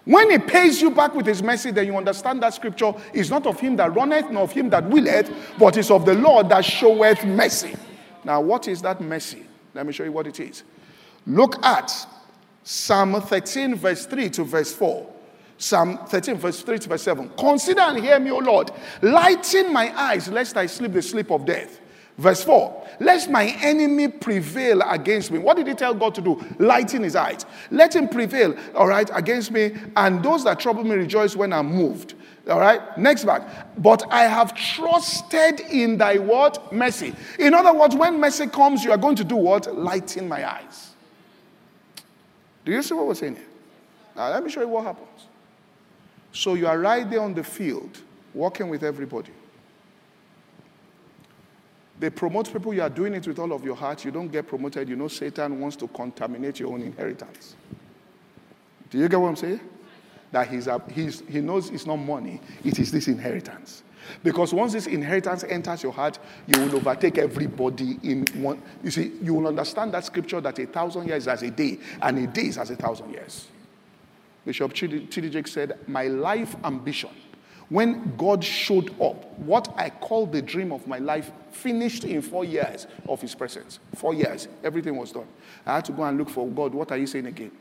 When 0.05 0.31
he 0.31 0.39
pays 0.39 0.81
you 0.81 0.93
back 0.93 1.17
with 1.17 1.27
his 1.27 1.43
mercy, 1.43 1.73
then 1.73 1.87
you 1.87 1.97
understand 1.97 2.41
that 2.45 2.55
scripture 2.55 2.93
is 3.13 3.29
not 3.29 3.47
of 3.47 3.59
him 3.59 3.75
that 3.77 3.93
runneth, 3.93 4.31
nor 4.31 4.45
of 4.45 4.53
him 4.53 4.71
that 4.71 4.89
willeth, 4.89 5.33
but 5.59 5.77
is 5.77 5.91
of 5.91 6.07
the 6.07 6.15
Lord 6.15 6.49
that 6.51 6.65
showeth 6.65 7.25
mercy. 7.25 7.75
Now, 8.25 8.41
what 8.41 8.69
is 8.69 8.83
that 8.83 9.01
mercy? 9.01 9.45
Let 9.75 9.87
me 9.87 9.93
show 9.93 10.05
you 10.05 10.13
what 10.13 10.27
it 10.27 10.39
is. 10.41 10.63
Look 11.27 11.65
at 11.65 12.07
Psalm 12.65 13.21
13, 13.21 13.75
verse 13.75 14.07
3 14.07 14.31
to 14.31 14.45
verse 14.45 14.73
4. 14.75 15.09
Psalm 15.59 15.99
13, 16.07 16.37
verse 16.37 16.63
3 16.63 16.79
to 16.81 16.89
verse 16.89 17.03
7. 17.03 17.31
Consider 17.39 17.83
and 17.83 17.99
hear 17.99 18.19
me, 18.19 18.31
O 18.31 18.39
Lord. 18.39 18.71
Lighten 19.01 19.73
my 19.73 19.97
eyes, 19.99 20.29
lest 20.29 20.57
I 20.57 20.67
sleep 20.67 20.93
the 20.93 21.03
sleep 21.03 21.31
of 21.31 21.45
death. 21.47 21.81
Verse 22.19 22.45
4 22.45 22.89
Lest 23.01 23.31
my 23.31 23.47
enemy 23.63 24.09
prevail 24.09 24.83
against 24.83 25.31
me. 25.31 25.39
What 25.39 25.57
did 25.57 25.67
he 25.67 25.75
tell 25.75 25.95
God 25.95 26.15
to 26.17 26.21
do? 26.21 26.45
Lighten 26.59 27.03
his 27.03 27.17
eyes. 27.17 27.47
Let 27.71 27.97
him 27.97 28.09
prevail, 28.09 28.55
all 28.75 28.87
right, 28.87 29.09
against 29.15 29.51
me, 29.51 29.75
and 29.97 30.23
those 30.23 30.45
that 30.45 30.61
trouble 30.61 30.85
me 30.85 30.95
rejoice 30.95 31.35
when 31.35 31.53
I'm 31.53 31.67
moved. 31.67 32.15
All 32.49 32.59
right, 32.59 32.99
next 32.99 33.25
back. 33.25 33.43
But 33.79 34.05
I 34.11 34.23
have 34.23 34.55
trusted 34.55 35.61
in 35.61 35.97
thy 35.97 36.19
what? 36.19 36.73
Mercy. 36.73 37.15
In 37.39 37.55
other 37.55 37.73
words, 37.73 37.95
when 37.95 38.19
mercy 38.19 38.49
comes, 38.49 38.83
you 38.83 38.91
are 38.91 38.99
going 38.99 39.17
to 39.17 39.25
do 39.25 39.37
what? 39.37 39.73
Lighten 39.77 40.29
my 40.29 40.51
eyes. 40.51 40.91
Do 42.65 42.73
you 42.73 42.83
see 42.83 42.95
what 42.95 43.07
we're 43.07 43.15
saying 43.15 43.37
here? 43.37 43.47
Now, 44.17 44.31
let 44.31 44.43
me 44.43 44.51
show 44.51 44.61
you 44.61 44.69
what 44.69 44.85
happens. 44.85 45.27
So 46.33 46.55
you 46.55 46.67
are 46.67 46.79
right 46.79 47.09
there 47.09 47.21
on 47.21 47.35
the 47.35 47.45
field, 47.45 48.01
working 48.35 48.69
with 48.69 48.83
everybody. 48.83 49.33
They 51.99 52.11
promote 52.11 52.53
people, 52.53 52.75
you 52.75 52.83
are 52.83 52.91
doing 52.91 53.15
it 53.15 53.27
with 53.29 53.39
all 53.39 53.53
of 53.53 53.65
your 53.65 53.77
heart. 53.77 54.05
You 54.05 54.11
don't 54.11 54.29
get 54.29 54.49
promoted. 54.49 54.89
You 54.89 54.97
know, 54.97 55.07
Satan 55.07 55.61
wants 55.61 55.77
to 55.77 55.87
contaminate 55.89 56.59
your 56.59 56.73
own 56.73 56.83
inheritance. 56.83 57.55
Do 58.91 58.99
you 58.99 59.09
get 59.09 59.21
what 59.21 59.29
I'm 59.29 59.37
saying? 59.37 59.61
That 60.33 60.49
he's, 60.49 60.69
he's, 60.93 61.23
he 61.29 61.41
knows 61.41 61.71
it's 61.71 61.87
not 61.87 61.97
money, 61.97 62.41
it 62.65 62.79
is 62.79 62.91
this 62.91 63.07
inheritance. 63.09 63.83
Because 64.25 64.53
once 64.53 64.73
this 64.73 64.87
inheritance 64.87 65.45
enters 65.45 65.83
your 65.83 65.93
heart, 65.93 66.19
you 66.47 66.61
will 66.61 66.77
overtake 66.77 67.19
everybody 67.19 67.99
in 68.03 68.27
one. 68.35 68.61
You 68.83 68.91
see, 68.91 69.13
you 69.23 69.35
will 69.35 69.47
understand 69.47 69.95
that 69.95 70.05
scripture 70.05 70.41
that 70.41 70.59
a 70.59 70.67
thousand 70.67 71.07
years 71.07 71.25
is 71.25 71.29
as 71.29 71.43
a 71.43 71.51
day, 71.51 71.79
and 72.01 72.19
a 72.19 72.27
day 72.27 72.47
is 72.47 72.59
as 72.59 72.71
a 72.71 72.77
thousand 72.77 73.11
years. 73.11 73.47
Bishop 74.45 74.73
Chidi 74.73 75.49
said, 75.49 75.79
My 75.87 76.09
life 76.09 76.57
ambition, 76.65 77.11
when 77.69 78.17
God 78.17 78.43
showed 78.43 78.91
up, 79.01 79.39
what 79.39 79.73
I 79.77 79.91
call 79.91 80.27
the 80.27 80.43
dream 80.43 80.73
of 80.73 80.87
my 80.87 80.99
life 80.99 81.31
finished 81.53 82.05
in 82.05 82.21
four 82.23 82.45
years 82.45 82.87
of 83.09 83.21
his 83.21 83.35
presence. 83.35 83.79
Four 83.95 84.15
years, 84.15 84.49
everything 84.65 84.97
was 84.97 85.13
done. 85.13 85.27
I 85.65 85.77
had 85.77 85.85
to 85.87 85.93
go 85.93 86.03
and 86.03 86.19
look 86.19 86.29
for 86.29 86.47
God. 86.49 86.75
What 86.75 86.91
are 86.91 86.99
you 86.99 87.07
saying 87.07 87.27
again? 87.27 87.53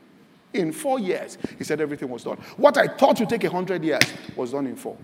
In 0.54 0.72
four 0.72 0.98
years, 0.98 1.38
he 1.58 1.64
said 1.64 1.80
everything 1.80 2.08
was 2.08 2.24
done. 2.24 2.36
What 2.56 2.76
I 2.76 2.86
thought 2.86 3.18
would 3.20 3.28
take 3.28 3.44
a 3.44 3.50
hundred 3.50 3.82
years 3.82 4.02
was 4.36 4.52
done 4.52 4.66
in 4.66 4.76
four. 4.76 4.96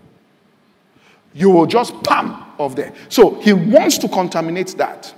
You 1.33 1.49
will 1.49 1.65
just 1.65 2.01
pam 2.03 2.43
off 2.57 2.75
there. 2.75 2.93
So 3.07 3.39
he 3.41 3.53
wants 3.53 3.97
to 3.99 4.07
contaminate 4.07 4.75
that. 4.77 5.13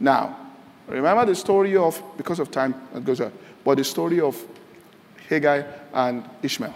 Now, 0.00 0.38
remember 0.86 1.26
the 1.26 1.34
story 1.34 1.76
of, 1.76 2.02
because 2.16 2.38
of 2.38 2.50
time, 2.50 2.74
it 2.94 3.04
goes 3.04 3.20
on, 3.20 3.32
but 3.64 3.76
the 3.76 3.84
story 3.84 4.20
of 4.20 4.42
Hagar 5.28 5.66
and 5.92 6.28
Ishmael. 6.42 6.74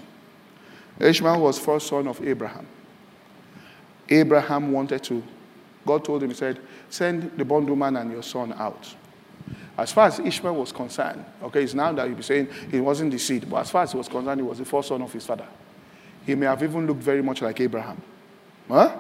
Ishmael 1.01 1.41
was 1.41 1.59
first 1.59 1.89
son 1.89 2.09
of 2.09 2.27
Abraham. 2.27 2.67
Abraham 4.09 4.73
wanted 4.73 5.03
to, 5.05 5.23
God 5.87 6.05
told 6.05 6.23
him, 6.23 6.31
He 6.31 6.37
said, 6.37 6.59
send 6.89 7.31
the 7.37 7.45
bondwoman 7.45 7.97
and 7.97 8.11
your 8.11 8.23
son 8.23 8.55
out. 8.55 8.95
As 9.79 9.93
far 9.93 10.09
as 10.09 10.19
Ishmael 10.19 10.57
was 10.57 10.73
concerned, 10.73 11.25
okay, 11.45 11.63
it's 11.63 11.73
now 11.73 11.93
that 11.93 12.07
you'll 12.07 12.17
be 12.17 12.23
saying 12.23 12.49
he 12.71 12.81
wasn't 12.81 13.13
the 13.13 13.19
seed, 13.19 13.49
but 13.49 13.59
as 13.59 13.71
far 13.71 13.85
as 13.85 13.93
he 13.93 13.99
was 13.99 14.09
concerned, 14.09 14.41
he 14.41 14.47
was 14.47 14.59
the 14.59 14.65
first 14.65 14.89
son 14.89 15.01
of 15.01 15.13
his 15.13 15.25
father. 15.25 15.47
He 16.27 16.35
may 16.35 16.47
have 16.47 16.63
even 16.63 16.87
looked 16.87 17.03
very 17.03 17.23
much 17.23 17.41
like 17.41 17.61
Abraham. 17.61 18.03
Huh? 18.67 18.95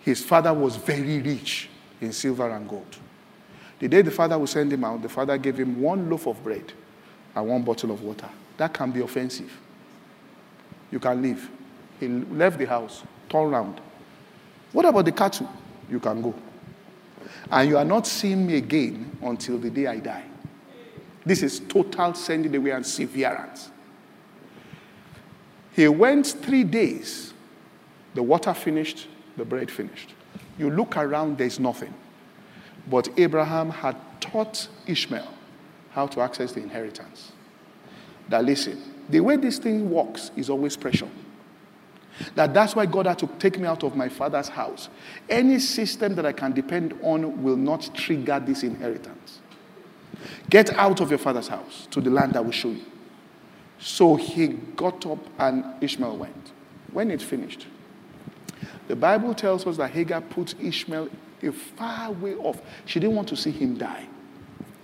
His 0.00 0.24
father 0.24 0.52
was 0.54 0.76
very 0.76 1.20
rich. 1.20 1.68
in 2.00 2.12
silver 2.12 2.48
and 2.50 2.68
gold. 2.68 2.96
The 3.78 3.88
day 3.88 4.02
the 4.02 4.10
father 4.10 4.38
will 4.38 4.46
send 4.46 4.72
him 4.72 4.84
out, 4.84 5.02
the 5.02 5.08
father 5.08 5.36
gave 5.38 5.58
him 5.58 5.80
one 5.80 6.08
loaf 6.10 6.26
of 6.26 6.42
bread 6.42 6.72
and 7.34 7.46
one 7.46 7.62
bottle 7.62 7.90
of 7.90 8.02
water. 8.02 8.28
That 8.56 8.72
can 8.74 8.90
be 8.90 9.00
offensive. 9.00 9.50
You 10.90 10.98
can 10.98 11.22
leave. 11.22 11.48
He 11.98 12.08
left 12.08 12.58
the 12.58 12.66
house, 12.66 13.02
turned 13.28 13.52
around. 13.52 13.80
What 14.72 14.84
about 14.86 15.04
the 15.04 15.12
cattle? 15.12 15.50
You 15.90 16.00
can 16.00 16.20
go. 16.22 16.34
And 17.50 17.68
you 17.68 17.78
are 17.78 17.84
not 17.84 18.06
seeing 18.06 18.46
me 18.46 18.56
again 18.56 19.16
until 19.22 19.58
the 19.58 19.70
day 19.70 19.86
I 19.86 19.98
die. 19.98 20.24
This 21.24 21.42
is 21.42 21.60
total 21.60 22.14
sending 22.14 22.54
away 22.56 22.70
and 22.70 22.84
severance. 22.84 23.70
He 25.72 25.86
went 25.88 26.26
three 26.26 26.64
days. 26.64 27.32
The 28.14 28.22
water 28.22 28.52
finished, 28.52 29.06
the 29.36 29.44
bread 29.44 29.70
finished. 29.70 30.14
You 30.58 30.70
look 30.70 30.96
around, 30.96 31.38
there's 31.38 31.60
nothing. 31.60 31.94
But 32.88 33.08
Abraham 33.16 33.70
had 33.70 33.96
taught 34.20 34.68
Ishmael 34.86 35.28
how 35.92 36.06
to 36.08 36.20
access 36.20 36.52
the 36.52 36.60
inheritance. 36.62 37.32
That 38.28 38.44
listen, 38.44 38.80
the 39.08 39.20
way 39.20 39.36
this 39.36 39.58
thing 39.58 39.90
works 39.90 40.30
is 40.36 40.50
always 40.50 40.76
pressure. 40.76 41.08
That 42.34 42.54
that's 42.54 42.76
why 42.76 42.86
God 42.86 43.06
had 43.06 43.18
to 43.20 43.26
take 43.38 43.58
me 43.58 43.66
out 43.66 43.82
of 43.82 43.96
my 43.96 44.08
father's 44.08 44.48
house. 44.48 44.88
Any 45.28 45.58
system 45.58 46.14
that 46.16 46.26
I 46.26 46.32
can 46.32 46.52
depend 46.52 46.98
on 47.02 47.42
will 47.42 47.56
not 47.56 47.90
trigger 47.94 48.40
this 48.40 48.62
inheritance. 48.62 49.40
Get 50.48 50.70
out 50.74 51.00
of 51.00 51.10
your 51.10 51.18
father's 51.18 51.48
house 51.48 51.86
to 51.90 52.00
the 52.00 52.10
land 52.10 52.36
I 52.36 52.40
will 52.40 52.50
show 52.50 52.70
you. 52.70 52.84
So 53.78 54.16
he 54.16 54.48
got 54.48 55.06
up 55.06 55.18
and 55.38 55.64
Ishmael 55.80 56.16
went. 56.16 56.52
When 56.92 57.10
it 57.10 57.22
finished, 57.22 57.66
the 58.88 58.96
Bible 58.96 59.34
tells 59.34 59.66
us 59.66 59.76
that 59.76 59.90
Hagar 59.92 60.20
put 60.20 60.54
Ishmael 60.60 61.08
a 61.42 61.52
far 61.52 62.12
way 62.12 62.34
off. 62.34 62.60
She 62.84 63.00
didn't 63.00 63.16
want 63.16 63.28
to 63.28 63.36
see 63.36 63.50
him 63.52 63.78
die. 63.78 64.06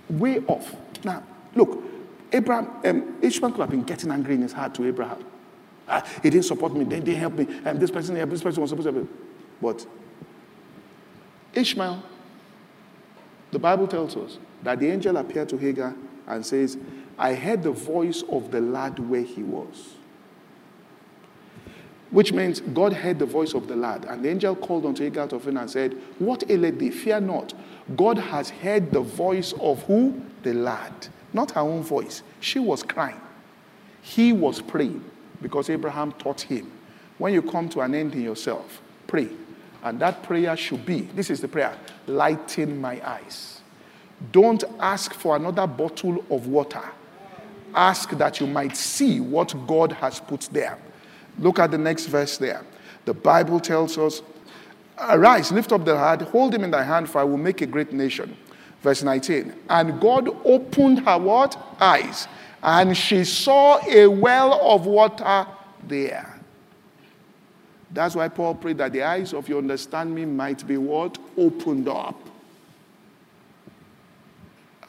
Way 0.09 0.39
off. 0.47 0.75
Now, 1.03 1.23
look, 1.53 1.83
Abraham, 2.31 2.69
um, 2.85 3.17
Ishmael 3.21 3.51
could 3.51 3.61
have 3.61 3.69
been 3.69 3.83
getting 3.83 4.11
angry 4.11 4.35
in 4.35 4.41
his 4.41 4.53
heart 4.53 4.73
to 4.75 4.87
Abraham. 4.87 5.23
Ah, 5.87 6.03
he 6.21 6.29
didn't 6.29 6.45
support 6.45 6.73
me. 6.73 6.83
They 6.83 6.99
didn't 6.99 7.19
help 7.19 7.33
me. 7.33 7.47
Um, 7.65 7.79
this 7.79 7.91
person, 7.91 8.15
this 8.15 8.43
person 8.43 8.61
was 8.61 8.69
supposed 8.69 8.87
to 8.87 8.93
help 8.93 9.05
me. 9.05 9.17
But 9.61 9.85
Ishmael, 11.53 12.03
the 13.51 13.59
Bible 13.59 13.87
tells 13.87 14.15
us 14.17 14.37
that 14.63 14.79
the 14.79 14.89
angel 14.89 15.15
appeared 15.17 15.49
to 15.49 15.57
Hagar 15.57 15.95
and 16.27 16.45
says, 16.45 16.77
I 17.17 17.33
heard 17.33 17.63
the 17.63 17.71
voice 17.71 18.23
of 18.29 18.51
the 18.51 18.59
lad 18.59 18.99
where 18.99 19.21
he 19.21 19.43
was. 19.43 19.95
Which 22.11 22.31
means 22.31 22.61
God 22.61 22.93
heard 22.93 23.19
the 23.19 23.25
voice 23.25 23.53
of 23.53 23.67
the 23.67 23.75
lad. 23.75 24.05
And 24.05 24.23
the 24.23 24.29
angel 24.29 24.55
called 24.55 24.85
unto 24.85 25.03
Hagar 25.03 25.27
of 25.27 25.47
him 25.47 25.57
and 25.57 25.69
said, 25.69 25.93
What 26.19 26.49
aileth 26.49 26.79
thee? 26.79 26.89
Fear 26.89 27.21
not. 27.21 27.53
God 27.95 28.17
has 28.17 28.49
heard 28.49 28.91
the 28.91 29.01
voice 29.01 29.53
of 29.59 29.83
who? 29.83 30.21
The 30.43 30.53
lad. 30.53 31.07
Not 31.33 31.51
her 31.51 31.61
own 31.61 31.83
voice. 31.83 32.23
She 32.39 32.59
was 32.59 32.83
crying. 32.83 33.19
He 34.01 34.31
was 34.31 34.61
praying 34.61 35.03
because 35.41 35.69
Abraham 35.69 36.11
taught 36.13 36.41
him. 36.41 36.71
When 37.17 37.33
you 37.33 37.41
come 37.41 37.69
to 37.69 37.81
an 37.81 37.95
end 37.95 38.13
in 38.13 38.21
yourself, 38.21 38.81
pray. 39.07 39.29
And 39.83 39.99
that 39.99 40.23
prayer 40.23 40.55
should 40.57 40.85
be 40.85 41.01
this 41.01 41.29
is 41.29 41.41
the 41.41 41.47
prayer 41.47 41.77
lighten 42.07 42.79
my 42.79 43.05
eyes. 43.07 43.61
Don't 44.31 44.63
ask 44.79 45.13
for 45.13 45.35
another 45.35 45.67
bottle 45.67 46.23
of 46.31 46.47
water. 46.47 46.83
Ask 47.73 48.11
that 48.11 48.39
you 48.39 48.47
might 48.47 48.75
see 48.75 49.19
what 49.19 49.53
God 49.67 49.91
has 49.93 50.19
put 50.19 50.41
there. 50.51 50.79
Look 51.37 51.59
at 51.59 51.71
the 51.71 51.77
next 51.77 52.07
verse 52.07 52.37
there. 52.37 52.63
The 53.05 53.13
Bible 53.13 53.59
tells 53.59 53.97
us, 53.97 54.21
Arise, 54.99 55.51
lift 55.51 55.71
up 55.71 55.85
the 55.85 55.95
heart, 55.95 56.21
hold 56.21 56.55
him 56.55 56.63
in 56.63 56.71
thy 56.71 56.83
hand, 56.83 57.07
for 57.07 57.19
I 57.19 57.23
will 57.23 57.37
make 57.37 57.61
a 57.61 57.67
great 57.67 57.93
nation. 57.93 58.35
Verse 58.81 59.03
19. 59.03 59.53
And 59.69 59.99
God 60.01 60.29
opened 60.43 60.99
her 60.99 61.19
what? 61.19 61.57
Eyes. 61.79 62.27
And 62.61 62.97
she 62.97 63.23
saw 63.23 63.79
a 63.87 64.07
well 64.07 64.59
of 64.61 64.85
water 64.85 65.47
there. 65.87 66.39
That's 67.91 68.15
why 68.15 68.27
Paul 68.27 68.55
prayed 68.55 68.79
that 68.79 68.91
the 68.91 69.03
eyes 69.03 69.33
of 69.33 69.47
your 69.47 69.59
understanding 69.59 70.35
might 70.35 70.65
be 70.67 70.77
what? 70.77 71.17
Opened 71.37 71.87
up. 71.87 72.19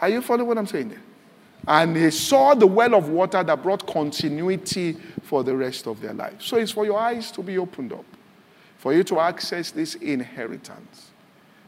Are 0.01 0.09
you 0.09 0.23
following 0.23 0.49
what 0.49 0.59
I'm 0.59 0.67
saying 0.67 0.91
there? 0.91 1.03
And 1.67 1.95
they 1.95 2.11
saw 2.11 2.55
the 2.55 2.67
well 2.67 2.95
of 2.95 3.11
water 3.11 3.43
that 3.43 3.63
brought 3.63 3.87
continuity 3.87 4.97
for 5.23 5.45
the 5.45 5.55
rest 5.55 5.87
of 5.87 6.01
their 6.01 6.15
life. 6.15 6.41
So 6.41 6.57
it's 6.57 6.73
for 6.73 6.87
your 6.87 6.99
eyes 6.99 7.31
to 7.33 7.43
be 7.43 7.59
opened 7.59 7.93
up, 7.93 8.05
for 8.79 8.95
you 8.95 9.05
to 9.05 9.21
access 9.21 9.71
this 9.71 9.95
inheritance. 9.97 11.11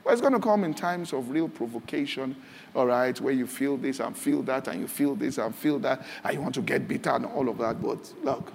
Well, 0.04 0.12
it's 0.12 0.20
going 0.20 0.32
to 0.32 0.40
come 0.40 0.64
in 0.64 0.72
times 0.72 1.12
of 1.12 1.30
real 1.30 1.48
provocation, 1.48 2.36
all 2.74 2.86
right, 2.86 3.18
where 3.20 3.34
you 3.34 3.46
feel 3.46 3.76
this 3.76 4.00
and 4.00 4.16
feel 4.16 4.42
that, 4.44 4.68
and 4.68 4.80
you 4.80 4.88
feel 4.88 5.14
this 5.14 5.38
and 5.38 5.54
feel 5.54 5.78
that, 5.80 6.04
and 6.24 6.34
you 6.34 6.40
want 6.40 6.54
to 6.54 6.62
get 6.62 6.88
bitter 6.88 7.10
and 7.10 7.26
all 7.26 7.48
of 7.48 7.58
that. 7.58 7.82
But 7.82 8.12
look, 8.22 8.52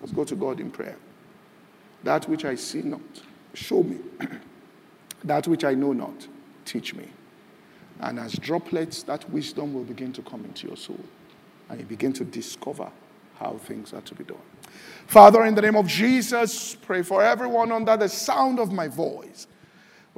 let's 0.00 0.12
go 0.12 0.24
to 0.24 0.34
God 0.34 0.60
in 0.60 0.70
prayer. 0.70 0.96
That 2.02 2.28
which 2.28 2.44
I 2.44 2.54
see 2.56 2.82
not, 2.82 3.00
show 3.54 3.82
me. 3.82 3.98
that 5.24 5.46
which 5.46 5.64
I 5.64 5.74
know 5.74 5.92
not, 5.92 6.26
teach 6.64 6.94
me. 6.94 7.08
And 8.00 8.18
as 8.18 8.32
droplets, 8.34 9.02
that 9.04 9.28
wisdom 9.30 9.74
will 9.74 9.84
begin 9.84 10.12
to 10.14 10.22
come 10.22 10.44
into 10.44 10.68
your 10.68 10.76
soul. 10.76 11.00
And 11.68 11.80
you 11.80 11.86
begin 11.86 12.12
to 12.14 12.24
discover 12.24 12.90
how 13.38 13.58
things 13.58 13.92
are 13.92 14.00
to 14.00 14.14
be 14.14 14.24
done. 14.24 14.38
Father, 15.06 15.44
in 15.44 15.54
the 15.54 15.62
name 15.62 15.76
of 15.76 15.86
Jesus, 15.86 16.74
pray 16.74 17.02
for 17.02 17.22
everyone 17.22 17.72
under 17.72 17.96
the 17.96 18.08
sound 18.08 18.58
of 18.58 18.72
my 18.72 18.88
voice, 18.88 19.46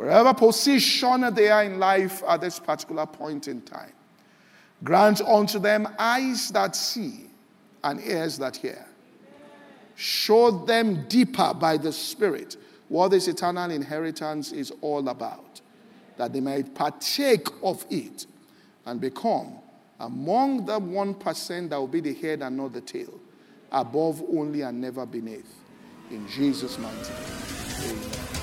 wherever 0.01 0.33
position 0.33 1.35
they 1.35 1.51
are 1.51 1.63
in 1.63 1.79
life 1.79 2.23
at 2.27 2.41
this 2.41 2.59
particular 2.59 3.05
point 3.05 3.49
in 3.49 3.61
time. 3.61 3.93
Grant 4.83 5.21
unto 5.21 5.59
them 5.59 5.87
eyes 5.99 6.49
that 6.49 6.75
see 6.75 7.27
and 7.85 8.01
ears 8.01 8.39
that 8.39 8.57
hear. 8.57 8.87
Show 9.97 10.65
them 10.65 11.07
deeper 11.07 11.53
by 11.53 11.77
the 11.77 11.93
Spirit 11.93 12.57
what 12.89 13.09
this 13.09 13.29
eternal 13.29 13.71
inheritance 13.71 14.53
is 14.53 14.73
all 14.81 15.07
about 15.07 15.61
that 16.17 16.33
they 16.33 16.41
might 16.41 16.75
partake 16.75 17.49
of 17.63 17.85
it 17.91 18.25
and 18.87 19.03
become 19.03 19.59
among 20.01 20.65
the 20.65 20.81
1% 20.81 21.69
that 21.69 21.79
will 21.79 21.87
be 21.87 22.01
the 22.01 22.15
head 22.15 22.41
and 22.41 22.57
not 22.57 22.73
the 22.73 22.81
tail, 22.81 23.21
above 23.71 24.23
only 24.35 24.63
and 24.63 24.81
never 24.81 25.05
beneath. 25.05 25.55
In 26.11 26.27
Jesus' 26.27 26.79
mighty 26.79 26.97
name. 26.97 27.97
Amen. 27.99 28.40